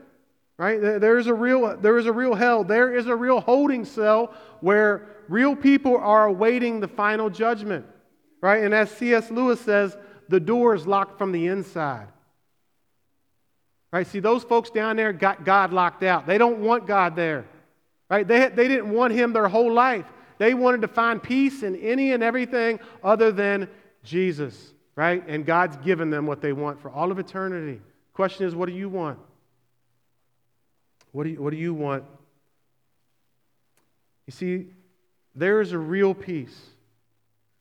right? 0.57 0.81
There 0.81 1.18
is 1.18 1.26
a 1.26 1.35
real, 1.35 1.76
there 1.76 1.98
is 1.98 2.07
a 2.07 2.12
real 2.12 2.35
hell. 2.35 2.64
There 2.64 2.94
is 2.94 3.07
a 3.07 3.16
real 3.16 3.40
holding 3.40 3.85
cell 3.85 4.35
where 4.61 5.07
real 5.28 5.54
people 5.54 5.96
are 5.96 6.26
awaiting 6.26 6.81
the 6.81 6.88
final 6.88 7.31
judgment, 7.31 7.87
right? 8.40 8.62
And 8.64 8.74
as 8.74 8.90
C.S. 8.90 9.31
Lewis 9.31 9.61
says, 9.61 9.96
the 10.28 10.40
door 10.40 10.74
is 10.74 10.87
locked 10.87 11.18
from 11.18 11.33
the 11.33 11.46
inside. 11.46 12.09
Right? 13.90 14.07
See, 14.07 14.20
those 14.20 14.44
folks 14.44 14.68
down 14.68 14.96
there 14.96 15.14
got 15.14 15.44
God 15.44 15.72
locked 15.72 16.02
out. 16.02 16.26
They 16.26 16.37
don't 16.37 16.59
want 16.59 16.87
God 16.87 17.16
there. 17.16 17.46
Right? 18.11 18.26
They, 18.26 18.48
they 18.48 18.68
didn't 18.68 18.90
want 18.90 19.14
Him 19.14 19.33
their 19.33 19.48
whole 19.48 19.72
life. 19.72 20.04
They 20.37 20.52
wanted 20.52 20.83
to 20.83 20.88
find 20.88 21.22
peace 21.22 21.62
in 21.62 21.74
any 21.76 22.12
and 22.12 22.22
everything 22.22 22.81
other 23.02 23.33
than 23.33 23.68
Jesus 24.04 24.74
right? 24.98 25.22
And 25.28 25.46
God's 25.46 25.76
given 25.76 26.11
them 26.11 26.26
what 26.26 26.40
they 26.40 26.52
want 26.52 26.82
for 26.82 26.90
all 26.90 27.12
of 27.12 27.20
eternity. 27.20 27.80
Question 28.14 28.46
is, 28.46 28.56
what 28.56 28.68
do 28.68 28.74
you 28.74 28.88
want? 28.88 29.16
What 31.12 31.22
do 31.22 31.30
you, 31.30 31.40
what 31.40 31.50
do 31.50 31.56
you 31.56 31.72
want? 31.72 32.02
You 34.26 34.32
see, 34.32 34.66
there 35.37 35.61
is 35.61 35.70
a 35.70 35.78
real 35.78 36.14
peace. 36.14 36.58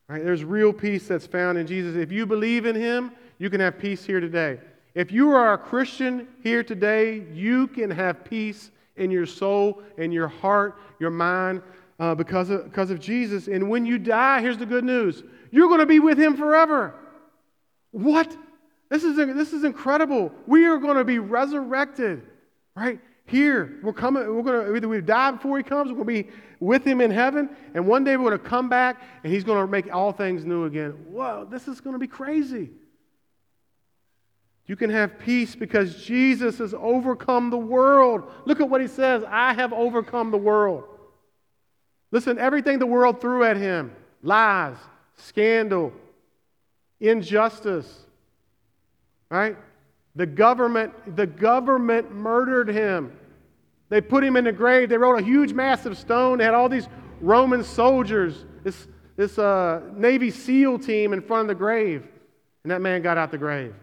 Right? 0.09 0.23
There's 0.23 0.43
real 0.43 0.73
peace 0.73 1.07
that's 1.07 1.27
found 1.27 1.59
in 1.59 1.67
Jesus. 1.67 1.95
If 1.95 2.11
you 2.11 2.25
believe 2.25 2.65
in 2.65 2.75
him, 2.75 3.11
you 3.37 3.51
can 3.51 3.61
have 3.61 3.77
peace 3.77 4.03
here 4.03 4.19
today. 4.19 4.59
If 4.95 5.11
you 5.11 5.29
are 5.29 5.53
a 5.53 5.59
Christian 5.59 6.27
here 6.41 6.63
today, 6.63 7.23
you 7.35 7.67
can 7.67 7.91
have 7.91 8.25
peace 8.25 8.71
in 8.95 9.11
your 9.11 9.27
soul, 9.27 9.83
in 9.99 10.11
your 10.11 10.27
heart, 10.27 10.79
your 10.97 11.11
mind, 11.11 11.61
uh, 11.99 12.15
because, 12.15 12.49
of, 12.49 12.63
because 12.63 12.89
of 12.89 12.99
Jesus. 12.99 13.47
And 13.47 13.69
when 13.69 13.85
you 13.85 13.99
die, 13.99 14.41
here's 14.41 14.57
the 14.57 14.65
good 14.65 14.83
news 14.83 15.21
you're 15.51 15.67
going 15.67 15.81
to 15.81 15.85
be 15.85 15.99
with 15.99 16.17
him 16.17 16.35
forever. 16.35 16.95
What? 17.91 18.35
This 18.89 19.03
is, 19.03 19.17
this 19.17 19.53
is 19.53 19.63
incredible. 19.63 20.31
We 20.45 20.65
are 20.65 20.77
going 20.77 20.97
to 20.97 21.03
be 21.03 21.19
resurrected, 21.19 22.23
right? 22.75 22.99
Here, 23.25 23.79
we're 23.83 23.91
coming, 23.91 24.23
we're 24.33 24.43
going 24.43 24.65
to 24.67 24.75
either 24.75 24.87
we 24.87 25.01
die 25.01 25.31
before 25.31 25.57
he 25.57 25.63
comes, 25.63 25.91
we're 25.91 26.03
going 26.03 26.23
to 26.23 26.23
be 26.23 26.29
with 26.61 26.85
him 26.85 27.01
in 27.01 27.11
heaven, 27.11 27.49
and 27.73 27.85
one 27.85 28.05
day 28.05 28.15
we're 28.15 28.29
going 28.29 28.41
to 28.41 28.49
come 28.49 28.69
back 28.69 29.01
and 29.23 29.33
he's 29.33 29.43
going 29.43 29.63
to 29.63 29.69
make 29.69 29.93
all 29.93 30.13
things 30.13 30.45
new 30.45 30.63
again. 30.63 30.91
Whoa, 31.09 31.45
this 31.49 31.67
is 31.67 31.81
going 31.81 31.93
to 31.93 31.99
be 31.99 32.07
crazy. 32.07 32.69
You 34.65 34.75
can 34.75 34.89
have 34.89 35.19
peace 35.19 35.55
because 35.55 36.03
Jesus 36.03 36.57
has 36.59 36.73
overcome 36.73 37.49
the 37.49 37.57
world. 37.57 38.29
Look 38.45 38.59
at 38.59 38.69
what 38.69 38.81
he 38.81 38.87
says 38.87 39.23
I 39.27 39.53
have 39.53 39.73
overcome 39.73 40.31
the 40.31 40.37
world. 40.37 40.83
Listen, 42.11 42.37
everything 42.37 42.79
the 42.79 42.85
world 42.85 43.19
threw 43.19 43.43
at 43.43 43.57
him 43.57 43.93
lies, 44.23 44.77
scandal, 45.17 45.93
injustice. 46.99 48.05
Right? 49.29 49.57
The 50.15 50.25
government, 50.25 51.15
the 51.15 51.27
government 51.27 52.11
murdered 52.13 52.69
him. 52.69 53.11
They 53.89 54.01
put 54.01 54.23
him 54.23 54.35
in 54.35 54.45
the 54.45 54.51
grave. 54.51 54.89
They 54.89 54.97
wrote 54.97 55.19
a 55.19 55.23
huge, 55.23 55.53
massive 55.53 55.97
stone. 55.97 56.39
They 56.39 56.43
had 56.43 56.53
all 56.53 56.69
these 56.69 56.87
Roman 57.21 57.63
soldiers, 57.63 58.45
this, 58.63 58.87
this 59.15 59.37
uh, 59.37 59.81
Navy 59.93 60.31
SEAL 60.31 60.79
team 60.79 61.13
in 61.13 61.21
front 61.21 61.41
of 61.41 61.47
the 61.47 61.55
grave. 61.55 62.07
And 62.63 62.71
that 62.71 62.81
man 62.81 63.01
got 63.01 63.17
out 63.17 63.31
the 63.31 63.37
grave. 63.37 63.73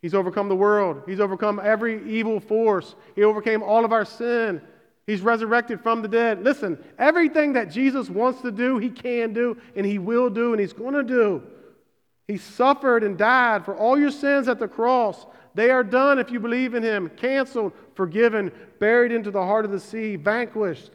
He's 0.00 0.14
overcome 0.14 0.48
the 0.48 0.56
world. 0.56 1.02
He's 1.06 1.20
overcome 1.20 1.60
every 1.62 2.08
evil 2.10 2.40
force. 2.40 2.94
He 3.14 3.22
overcame 3.22 3.62
all 3.62 3.84
of 3.84 3.92
our 3.92 4.04
sin. 4.04 4.62
He's 5.06 5.20
resurrected 5.20 5.80
from 5.80 6.02
the 6.02 6.08
dead. 6.08 6.42
Listen, 6.42 6.82
everything 6.98 7.52
that 7.54 7.70
Jesus 7.70 8.08
wants 8.08 8.40
to 8.42 8.50
do, 8.50 8.78
he 8.78 8.90
can 8.90 9.32
do, 9.32 9.56
and 9.76 9.84
he 9.84 9.98
will 9.98 10.30
do, 10.30 10.52
and 10.52 10.60
he's 10.60 10.72
going 10.72 10.94
to 10.94 11.02
do. 11.02 11.42
He 12.28 12.36
suffered 12.36 13.02
and 13.04 13.18
died 13.18 13.64
for 13.64 13.76
all 13.76 13.98
your 13.98 14.10
sins 14.10 14.48
at 14.48 14.58
the 14.58 14.68
cross. 14.68 15.26
They 15.54 15.70
are 15.70 15.84
done 15.84 16.18
if 16.18 16.30
you 16.30 16.40
believe 16.40 16.74
in 16.74 16.82
him, 16.82 17.10
canceled, 17.16 17.72
forgiven, 17.94 18.52
buried 18.78 19.12
into 19.12 19.30
the 19.30 19.42
heart 19.42 19.64
of 19.64 19.70
the 19.70 19.80
sea, 19.80 20.16
vanquished. 20.16 20.90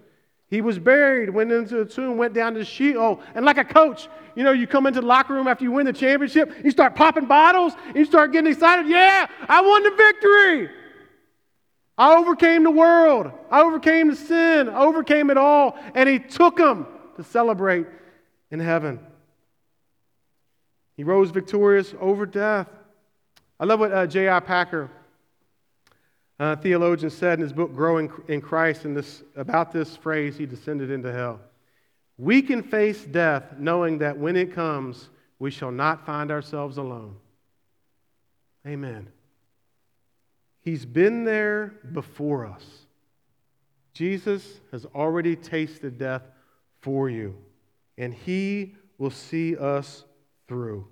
He 0.49 0.61
was 0.61 0.79
buried, 0.79 1.29
went 1.29 1.51
into 1.51 1.75
the 1.75 1.85
tomb, 1.85 2.17
went 2.17 2.33
down 2.33 2.53
to 2.53 2.63
Sheol. 2.63 3.21
And 3.35 3.45
like 3.45 3.57
a 3.57 3.65
coach, 3.65 4.07
you 4.35 4.43
know, 4.43 4.53
you 4.53 4.65
come 4.65 4.87
into 4.87 5.01
the 5.01 5.05
locker 5.05 5.33
room 5.33 5.47
after 5.47 5.65
you 5.65 5.71
win 5.71 5.85
the 5.85 5.93
championship, 5.93 6.53
you 6.63 6.71
start 6.71 6.95
popping 6.95 7.25
bottles, 7.25 7.73
you 7.93 8.05
start 8.05 8.31
getting 8.31 8.51
excited. 8.51 8.87
Yeah, 8.87 9.27
I 9.47 9.61
won 9.61 9.83
the 9.83 9.91
victory. 9.91 10.69
I 11.97 12.15
overcame 12.15 12.63
the 12.63 12.71
world. 12.71 13.31
I 13.51 13.61
overcame 13.61 14.09
the 14.09 14.15
sin. 14.15 14.69
I 14.69 14.79
overcame 14.81 15.29
it 15.31 15.37
all. 15.37 15.77
And 15.95 16.07
he 16.07 16.19
took 16.19 16.57
them 16.57 16.87
to 17.15 17.23
celebrate 17.23 17.87
in 18.51 18.59
heaven. 18.59 18.99
He 20.97 21.03
rose 21.03 21.29
victorious 21.29 21.93
over 21.99 22.25
death. 22.25 22.67
I 23.59 23.65
love 23.65 23.79
what 23.79 23.93
uh, 23.93 24.07
J.I. 24.07 24.39
Packer, 24.39 24.89
uh, 26.39 26.55
theologian, 26.55 27.11
said 27.11 27.39
in 27.39 27.43
his 27.43 27.53
book, 27.53 27.73
Growing 27.73 28.11
in 28.27 28.41
Christ, 28.41 28.85
and 28.85 28.97
this, 28.97 29.23
about 29.35 29.71
this 29.71 29.95
phrase, 29.95 30.37
he 30.37 30.47
descended 30.47 30.89
into 30.89 31.13
hell. 31.13 31.39
We 32.17 32.41
can 32.41 32.63
face 32.63 33.03
death 33.05 33.43
knowing 33.59 33.99
that 33.99 34.17
when 34.17 34.35
it 34.35 34.53
comes, 34.53 35.09
we 35.37 35.51
shall 35.51 35.71
not 35.71 36.05
find 36.05 36.31
ourselves 36.31 36.77
alone. 36.77 37.15
Amen. 38.65 39.07
He's 40.61 40.85
been 40.85 41.23
there 41.23 41.75
before 41.93 42.47
us. 42.47 42.65
Jesus 43.93 44.59
has 44.71 44.85
already 44.85 45.35
tasted 45.35 45.97
death 45.97 46.23
for 46.81 47.09
you, 47.09 47.35
and 47.97 48.13
he 48.13 48.75
will 48.97 49.11
see 49.11 49.55
us 49.55 50.03
through. 50.47 50.87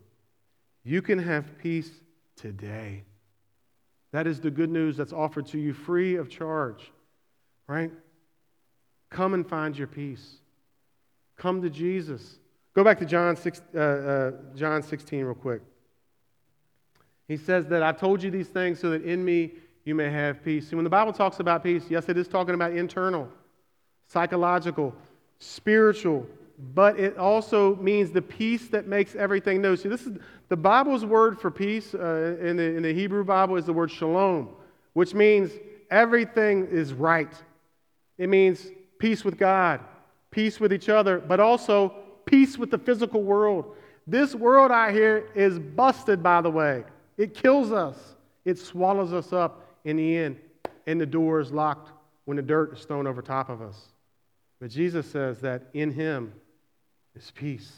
You 0.84 1.02
can 1.02 1.20
have 1.20 1.58
peace 1.58 1.90
today. 2.36 3.04
That 4.12 4.28
is 4.28 4.40
the 4.40 4.52
good 4.52 4.70
news 4.70 4.96
that's 4.98 5.14
offered 5.14 5.48
to 5.48 5.60
you 5.60 5.74
free 5.74 6.16
of 6.16 6.30
charge, 6.30 6.92
right? 7.68 7.92
Come 9.10 9.34
and 9.34 9.48
find 9.48 9.78
your 9.78 9.88
peace. 9.88 10.38
Come 11.38 11.62
to 11.62 11.70
Jesus. 11.70 12.40
Go 12.74 12.84
back 12.84 13.00
to 13.00 13.06
John, 13.06 13.36
6, 13.36 13.62
uh, 13.74 13.78
uh, 13.78 14.32
John 14.56 14.84
16 14.84 15.24
real 15.24 15.34
quick. 15.34 15.62
He 17.28 17.38
says 17.38 17.68
that 17.68 17.82
I 17.82 17.92
told 17.92 18.22
you 18.22 18.30
these 18.30 18.48
things 18.48 18.80
so 18.80 18.92
that 18.92 19.04
in 19.04 19.24
me 19.24 19.54
you 19.84 19.96
may 19.96 20.10
have 20.10 20.44
peace. 20.44 20.70
See, 20.70 20.76
when 20.76 20.84
the 20.84 20.90
Bible 20.90 21.14
talks 21.14 21.40
about 21.40 21.64
peace, 21.64 21.84
yes, 21.90 22.08
it 22.10 22.18
is 22.18 22.28
talking 22.28 22.54
about 22.54 22.74
internal, 22.74 23.30
psychological, 24.08 24.94
spiritual, 25.40 26.28
but 26.58 27.00
it 27.00 27.18
also 27.18 27.76
means 27.78 28.12
the 28.12 28.22
peace 28.22 28.68
that 28.70 28.88
makes 28.88 29.16
everything 29.16 29.62
new. 29.62 29.76
See, 29.76 29.90
this 29.90 30.06
is 30.06 30.18
the 30.48 30.56
Bible's 30.56 31.06
word 31.06 31.40
for 31.40 31.52
peace 31.52 31.94
uh, 31.94 32.38
in, 32.42 32.58
the, 32.58 32.64
in 32.64 32.84
the 32.84 32.94
Hebrew 32.94 33.24
Bible 33.24 33.56
is 33.56 33.66
the 33.66 33.74
word 33.74 33.92
shalom, 33.92 34.50
which 34.94 35.14
means 35.14 35.52
everything 35.92 36.68
is 36.68 36.94
right. 36.94 37.34
It 38.18 38.30
means 38.30 38.68
peace 39.00 39.26
with 39.26 39.38
God, 39.38 39.82
peace 40.32 40.60
with 40.60 40.72
each 40.72 40.88
other, 40.88 41.20
but 41.20 41.40
also 41.40 41.94
peace 42.26 42.58
with 42.58 42.72
the 42.72 42.78
physical 42.78 43.22
world. 43.22 43.76
This 44.08 44.36
world 44.36 44.72
out 44.72 44.94
here 44.94 45.30
is 45.36 45.60
busted, 45.60 46.24
by 46.24 46.42
the 46.42 46.52
way. 46.52 46.84
It 47.18 47.34
kills 47.34 47.72
us, 47.72 47.98
it 48.46 48.58
swallows 48.58 49.14
us 49.14 49.34
up 49.34 49.68
in 49.84 49.98
the 49.98 50.18
end, 50.18 50.38
and 50.88 51.02
the 51.02 51.06
door 51.06 51.40
is 51.40 51.52
locked 51.52 51.92
when 52.26 52.38
the 52.38 52.44
dirt 52.44 52.78
is 52.78 52.86
thrown 52.86 53.08
over 53.08 53.22
top 53.22 53.50
of 53.50 53.62
us. 53.62 53.90
But 54.60 54.70
Jesus 54.70 55.06
says 55.10 55.40
that 55.42 55.64
in 55.74 55.92
Him 55.92 56.34
is 57.16 57.32
peace. 57.36 57.72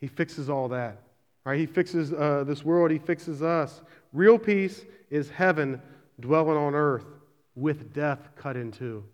He 0.00 0.06
fixes 0.06 0.48
all 0.48 0.68
that. 0.68 1.02
Right? 1.44 1.58
He 1.58 1.66
fixes 1.66 2.12
uh, 2.12 2.44
this 2.46 2.64
world, 2.64 2.90
He 2.90 2.98
fixes 2.98 3.42
us. 3.42 3.80
Real 4.12 4.38
peace 4.38 4.84
is 5.10 5.30
heaven 5.30 5.80
dwelling 6.20 6.56
on 6.56 6.74
earth 6.74 7.06
with 7.54 7.92
death 7.92 8.30
cut 8.36 8.56
in 8.56 8.70
two. 8.70 9.04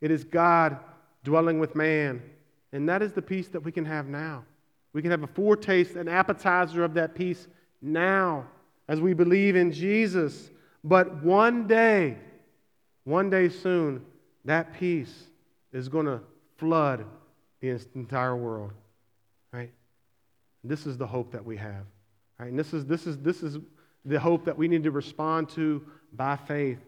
It 0.00 0.10
is 0.10 0.24
God 0.24 0.78
dwelling 1.24 1.58
with 1.58 1.74
man. 1.74 2.22
And 2.72 2.88
that 2.88 3.02
is 3.02 3.12
the 3.12 3.22
peace 3.22 3.48
that 3.48 3.60
we 3.60 3.72
can 3.72 3.84
have 3.84 4.06
now. 4.06 4.44
We 4.92 5.02
can 5.02 5.10
have 5.10 5.22
a 5.22 5.28
foretaste, 5.28 5.96
an 5.96 6.08
appetizer 6.08 6.84
of 6.84 6.94
that 6.94 7.14
peace 7.14 7.48
now 7.80 8.46
as 8.88 9.00
we 9.00 9.14
believe 9.14 9.56
in 9.56 9.72
Jesus. 9.72 10.50
But 10.84 11.22
one 11.22 11.66
day, 11.66 12.16
one 13.04 13.30
day 13.30 13.48
soon, 13.48 14.04
that 14.44 14.72
peace 14.74 15.24
is 15.72 15.88
going 15.88 16.06
to 16.06 16.20
flood 16.56 17.04
the 17.60 17.80
entire 17.94 18.36
world. 18.36 18.72
Right? 19.52 19.72
This 20.64 20.86
is 20.86 20.96
the 20.96 21.06
hope 21.06 21.32
that 21.32 21.44
we 21.44 21.56
have. 21.56 21.84
Right? 22.38 22.50
And 22.50 22.58
this 22.58 22.72
is, 22.72 22.86
this, 22.86 23.06
is, 23.06 23.18
this 23.18 23.42
is 23.42 23.58
the 24.04 24.20
hope 24.20 24.44
that 24.44 24.56
we 24.56 24.68
need 24.68 24.84
to 24.84 24.90
respond 24.90 25.48
to 25.50 25.84
by 26.12 26.36
faith 26.36 26.78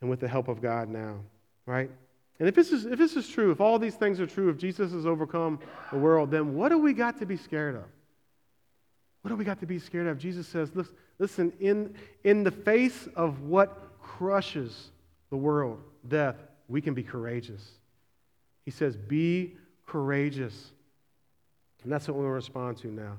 and 0.00 0.10
with 0.10 0.20
the 0.20 0.28
help 0.28 0.48
of 0.48 0.60
God 0.62 0.88
now. 0.88 1.20
Right? 1.64 1.90
And 2.38 2.48
if 2.48 2.54
this, 2.54 2.70
is, 2.70 2.84
if 2.84 2.98
this 2.98 3.16
is 3.16 3.28
true, 3.28 3.50
if 3.50 3.60
all 3.60 3.78
these 3.78 3.94
things 3.94 4.20
are 4.20 4.26
true, 4.26 4.50
if 4.50 4.58
Jesus 4.58 4.92
has 4.92 5.06
overcome 5.06 5.58
the 5.90 5.98
world, 5.98 6.30
then 6.30 6.54
what 6.54 6.68
do 6.68 6.78
we 6.78 6.92
got 6.92 7.18
to 7.20 7.26
be 7.26 7.36
scared 7.36 7.76
of? 7.76 7.84
What 9.22 9.30
do 9.30 9.36
we 9.36 9.44
got 9.44 9.58
to 9.60 9.66
be 9.66 9.78
scared 9.78 10.06
of? 10.06 10.18
Jesus 10.18 10.46
says, 10.46 10.70
listen, 11.18 11.52
in, 11.58 11.94
in 12.24 12.44
the 12.44 12.50
face 12.50 13.08
of 13.16 13.42
what 13.42 13.98
crushes 14.00 14.90
the 15.30 15.36
world, 15.36 15.82
death, 16.06 16.36
we 16.68 16.80
can 16.80 16.94
be 16.94 17.02
courageous. 17.02 17.72
He 18.64 18.70
says, 18.70 18.96
be 18.96 19.56
courageous. 19.86 20.72
And 21.82 21.92
that's 21.92 22.08
what 22.08 22.16
we 22.16 22.26
respond 22.26 22.78
to 22.78 22.88
now. 22.88 23.16